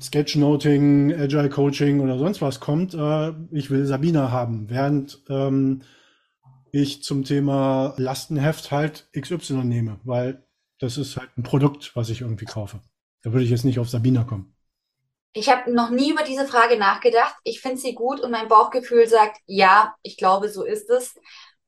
Sketchnoting, 0.00 1.12
Agile 1.12 1.48
Coaching 1.48 2.00
oder 2.00 2.18
sonst 2.18 2.40
was 2.40 2.60
kommt, 2.60 2.94
äh, 2.94 3.32
ich 3.50 3.70
will 3.70 3.84
Sabine 3.84 4.30
haben. 4.30 4.70
Während 4.70 5.22
ähm, 5.28 5.82
ich 6.70 7.02
zum 7.02 7.24
Thema 7.24 7.94
Lastenheft 7.96 8.70
halt 8.70 9.08
XY 9.18 9.64
nehme, 9.64 9.98
weil 10.04 10.44
das 10.78 10.98
ist 10.98 11.16
halt 11.16 11.30
ein 11.36 11.42
Produkt, 11.42 11.92
was 11.94 12.10
ich 12.10 12.20
irgendwie 12.20 12.44
kaufe. 12.44 12.80
Da 13.28 13.34
würde 13.34 13.44
ich 13.44 13.50
jetzt 13.50 13.66
nicht 13.66 13.78
auf 13.78 13.90
Sabina 13.90 14.24
kommen. 14.24 14.56
Ich 15.34 15.50
habe 15.50 15.70
noch 15.70 15.90
nie 15.90 16.12
über 16.12 16.22
diese 16.22 16.46
Frage 16.46 16.78
nachgedacht. 16.78 17.34
Ich 17.44 17.60
finde 17.60 17.76
sie 17.76 17.94
gut 17.94 18.20
und 18.20 18.30
mein 18.30 18.48
Bauchgefühl 18.48 19.06
sagt, 19.06 19.36
ja, 19.44 19.94
ich 20.00 20.16
glaube, 20.16 20.48
so 20.48 20.64
ist 20.64 20.88
es. 20.88 21.14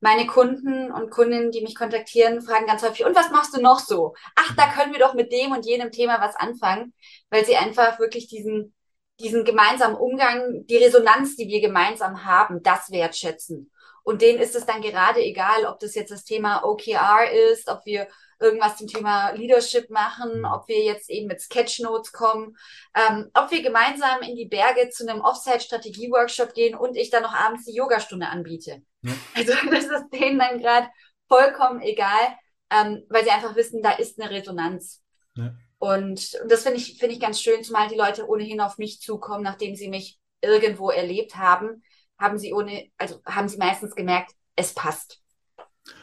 Meine 0.01 0.27
Kunden 0.27 0.91
und 0.91 1.11
Kundinnen, 1.11 1.51
die 1.51 1.61
mich 1.61 1.75
kontaktieren, 1.75 2.41
fragen 2.41 2.65
ganz 2.65 2.83
häufig, 2.83 3.05
und 3.05 3.15
was 3.15 3.31
machst 3.31 3.55
du 3.55 3.61
noch 3.61 3.79
so? 3.79 4.15
Ach, 4.37 4.57
da 4.57 4.73
können 4.73 4.95
wir 4.95 5.01
doch 5.01 5.13
mit 5.13 5.33
dem 5.33 5.53
und 5.53 5.67
jenem 5.67 5.93
Thema 5.93 6.19
was 6.19 6.35
anfangen, 6.35 6.95
weil 7.29 7.45
sie 7.45 7.57
einfach 7.57 7.99
wirklich 7.99 8.27
diesen, 8.27 8.75
diesen 9.21 9.45
gemeinsamen 9.45 9.97
Umgang, 9.97 10.65
die 10.65 10.79
Resonanz, 10.79 11.37
die 11.37 11.49
wir 11.49 11.61
gemeinsam 11.61 12.25
haben, 12.25 12.63
das 12.63 12.91
wertschätzen. 12.91 13.71
Und 14.03 14.23
denen 14.23 14.39
ist 14.39 14.57
es 14.57 14.65
dann 14.65 14.81
gerade 14.81 15.21
egal, 15.21 15.67
ob 15.67 15.79
das 15.79 15.95
jetzt 15.95 16.11
das 16.11 16.25
Thema 16.25 16.65
OKR 16.65 17.31
ist, 17.53 17.69
ob 17.69 17.85
wir 17.85 18.09
irgendwas 18.41 18.77
zum 18.79 18.87
Thema 18.87 19.31
Leadership 19.33 19.91
machen, 19.91 20.39
mhm. 20.41 20.45
ob 20.47 20.67
wir 20.67 20.83
jetzt 20.83 21.11
eben 21.11 21.27
mit 21.27 21.41
Sketchnotes 21.41 22.13
kommen, 22.13 22.57
ähm, 22.95 23.31
ob 23.35 23.51
wir 23.51 23.63
gemeinsam 23.63 24.23
in 24.23 24.35
die 24.35 24.47
Berge 24.47 24.89
zu 24.91 25.09
einem 25.09 25.21
Offsite-Strategie-Workshop 25.21 26.55
gehen 26.55 26.75
und 26.75 26.97
ich 26.97 27.11
dann 27.11 27.23
noch 27.23 27.35
abends 27.35 27.67
die 27.67 27.75
Yogastunde 27.75 28.27
anbiete. 28.27 28.83
Ja. 29.03 29.13
Also 29.35 29.53
das 29.71 29.85
ist 29.85 30.09
denen 30.13 30.39
dann 30.39 30.59
gerade 30.59 30.89
vollkommen 31.29 31.81
egal, 31.83 32.37
ähm, 32.71 33.05
weil 33.09 33.25
sie 33.25 33.31
einfach 33.31 33.55
wissen, 33.57 33.83
da 33.83 33.93
ist 33.93 34.21
eine 34.21 34.31
Resonanz. 34.31 35.03
Ja. 35.37 35.55
Und 35.79 36.39
das 36.49 36.63
finde 36.63 36.79
ich, 36.79 36.99
finde 36.99 37.15
ich 37.15 37.21
ganz 37.21 37.41
schön, 37.41 37.65
zumal 37.65 37.89
die 37.89 37.97
Leute 37.97 38.29
ohnehin 38.29 38.61
auf 38.61 38.79
mich 38.79 39.01
zukommen, 39.01 39.43
nachdem 39.43 39.77
sie 39.77 39.89
mich 39.89 40.19
irgendwo 40.43 40.91
erlebt 40.91 41.37
haben, 41.37 41.83
haben 42.19 42.39
sie 42.39 42.53
ohne, 42.53 42.91
also 42.99 43.21
haben 43.25 43.49
sie 43.49 43.57
meistens 43.57 43.95
gemerkt, 43.95 44.33
es 44.57 44.75
passt. 44.75 45.20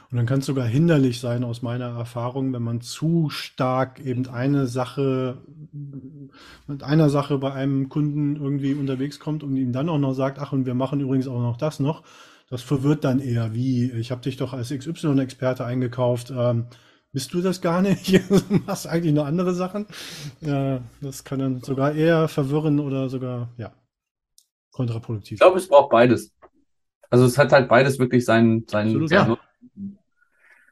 Und 0.10 0.18
dann 0.18 0.26
kann 0.26 0.40
es 0.40 0.46
sogar 0.46 0.66
hinderlich 0.66 1.20
sein, 1.20 1.44
aus 1.44 1.62
meiner 1.62 1.98
Erfahrung, 1.98 2.54
wenn 2.54 2.64
man 2.64 2.80
zu 2.80 3.30
stark 3.30 4.00
eben 4.00 4.28
eine 4.30 4.68
Sache, 4.68 5.40
mit 6.66 6.82
einer 6.82 7.10
Sache 7.10 7.38
bei 7.38 7.52
einem 7.52 7.90
Kunden 7.90 8.38
irgendwie 8.38 8.74
unterwegs 8.74 9.20
kommt 9.20 9.44
und 9.44 9.58
ihm 9.58 9.74
dann 9.74 9.90
auch 9.90 9.98
noch 9.98 10.14
sagt, 10.14 10.40
ach, 10.40 10.54
und 10.54 10.66
wir 10.66 10.76
machen 10.76 11.02
übrigens 11.02 11.28
auch 11.28 11.42
noch 11.42 11.58
das 11.58 11.80
noch. 11.80 12.04
Das 12.50 12.62
verwirrt 12.62 13.04
dann 13.04 13.20
eher, 13.20 13.54
wie, 13.54 13.92
ich 13.92 14.12
habe 14.12 14.22
dich 14.22 14.38
doch 14.38 14.54
als 14.54 14.70
XY-Experte 14.70 15.66
eingekauft. 15.66 16.32
Ähm, 16.36 16.68
bist 17.12 17.34
du 17.34 17.42
das 17.42 17.60
gar 17.60 17.82
nicht? 17.82 18.14
du 18.30 18.42
machst 18.66 18.88
eigentlich 18.88 19.14
nur 19.14 19.26
andere 19.26 19.54
Sachen. 19.54 19.88
Ja, 20.40 20.80
das 21.02 21.26
kann 21.26 21.40
dann 21.40 21.62
sogar 21.62 21.94
eher 21.94 22.30
verwirren 22.30 22.80
oder 22.80 23.10
sogar, 23.10 23.50
ja, 23.58 23.74
kontraproduktiv. 24.72 25.34
Ich 25.34 25.40
glaube, 25.40 25.58
es 25.58 25.68
braucht 25.68 25.90
beides. 25.90 26.32
Also 27.10 27.26
es 27.26 27.38
hat 27.38 27.52
halt 27.52 27.68
beides 27.68 28.00
wirklich 28.00 28.24
seinen, 28.24 28.66
seinen, 28.68 29.08
ja. 29.08 29.38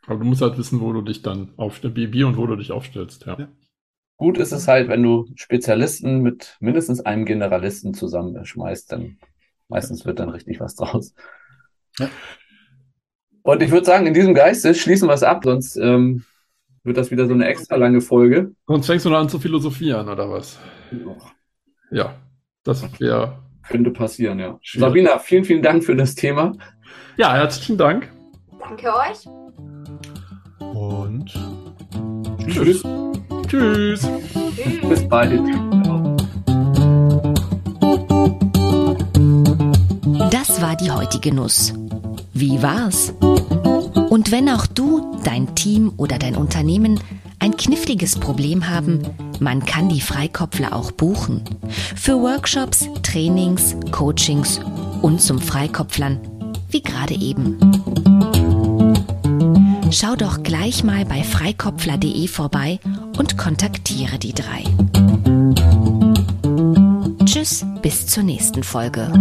Aber 0.08 0.20
du 0.20 0.26
musst 0.26 0.42
halt 0.42 0.58
wissen, 0.58 0.82
wo 0.82 0.94
du 0.94 1.02
dich 1.02 1.22
dann 1.22 1.54
aufstellst, 1.58 1.98
wie 1.98 2.24
und 2.24 2.38
wo 2.38 2.46
du 2.46 2.56
dich 2.56 2.72
aufstellst, 2.72 3.26
ja. 3.26 3.38
ja. 3.40 3.48
Gut 4.18 4.38
ist 4.38 4.54
es 4.54 4.68
halt, 4.68 4.88
wenn 4.88 5.04
du 5.04 5.28
Spezialisten 5.36 6.22
mit 6.22 6.56
mindestens 6.60 7.02
einem 7.02 7.26
Generalisten 7.26 7.94
zusammenschmeißt, 7.94 8.92
dann 8.92 9.18
meistens 9.68 10.06
wird 10.06 10.20
dann 10.20 10.30
richtig 10.30 10.60
was 10.60 10.76
draus. 10.76 11.14
Ja. 12.00 12.10
Und 13.42 13.62
ich 13.62 13.72
würde 13.72 13.86
sagen, 13.86 14.08
in 14.08 14.14
diesem 14.14 14.34
Geiste 14.34 14.74
schließen 14.74 15.08
wir 15.08 15.14
es 15.14 15.24
ab, 15.24 15.44
sonst 15.44 15.76
ähm, 15.76 16.24
wird 16.84 16.98
das 16.98 17.12
wieder 17.12 17.28
so 17.28 17.34
eine 17.34 17.48
extra 17.48 17.76
lange 17.76 18.02
Folge. 18.02 18.54
Sonst 18.68 18.88
fängst 18.88 19.06
du 19.06 19.10
noch 19.10 19.20
an 19.20 19.30
zu 19.30 19.40
philosophieren, 19.40 20.08
oder 20.08 20.30
was? 20.30 20.60
Ja, 21.92 22.16
das 22.64 22.84
wäre. 23.00 23.44
Könnte 23.68 23.92
passieren, 23.92 24.40
ja. 24.40 24.58
Schwierig. 24.62 24.88
Sabina, 24.88 25.20
vielen, 25.20 25.44
vielen 25.44 25.62
Dank 25.62 25.84
für 25.84 25.96
das 25.96 26.16
Thema. 26.16 26.54
Ja, 27.18 27.34
herzlichen 27.34 27.78
Dank. 27.78 28.15
Danke 28.68 28.88
euch. 28.88 29.28
Und 30.60 31.32
tschüss. 32.48 32.82
Tschüss. 33.48 34.02
tschüss. 34.02 34.10
Bis 34.90 35.08
bald. 35.08 35.40
Das 40.32 40.62
war 40.62 40.76
die 40.76 40.90
heutige 40.90 41.34
Nuss. 41.34 41.74
Wie 42.34 42.62
war's? 42.64 43.14
Und 44.10 44.32
wenn 44.32 44.50
auch 44.50 44.66
du, 44.66 45.16
dein 45.24 45.54
Team 45.54 45.94
oder 45.98 46.18
dein 46.18 46.36
Unternehmen 46.36 47.00
ein 47.38 47.56
kniffliges 47.58 48.18
Problem 48.18 48.68
haben, 48.68 49.04
man 49.40 49.64
kann 49.64 49.90
die 49.90 50.02
Freikopfler 50.02 50.74
auch 50.74 50.92
buchen. 50.92 51.44
Für 51.96 52.20
Workshops, 52.20 52.90
Trainings, 53.04 53.76
Coachings 53.92 54.60
und 55.04 55.22
zum 55.22 55.40
Freikopflern, 55.40 56.20
wie 56.72 56.82
gerade 56.82 57.14
eben. 57.14 57.58
Schau 59.92 60.16
doch 60.16 60.44
gleich 60.44 60.84
mal 60.84 61.06
bei 61.06 61.24
freikopfler.de 61.24 62.28
vorbei 62.28 62.80
und 63.18 63.38
kontaktiere 63.38 64.18
die 64.18 64.34
drei. 64.34 64.64
Tschüss, 67.26 67.66
bis 67.82 68.08
zur 68.08 68.24
nächsten 68.24 68.64
Folge. 68.64 69.12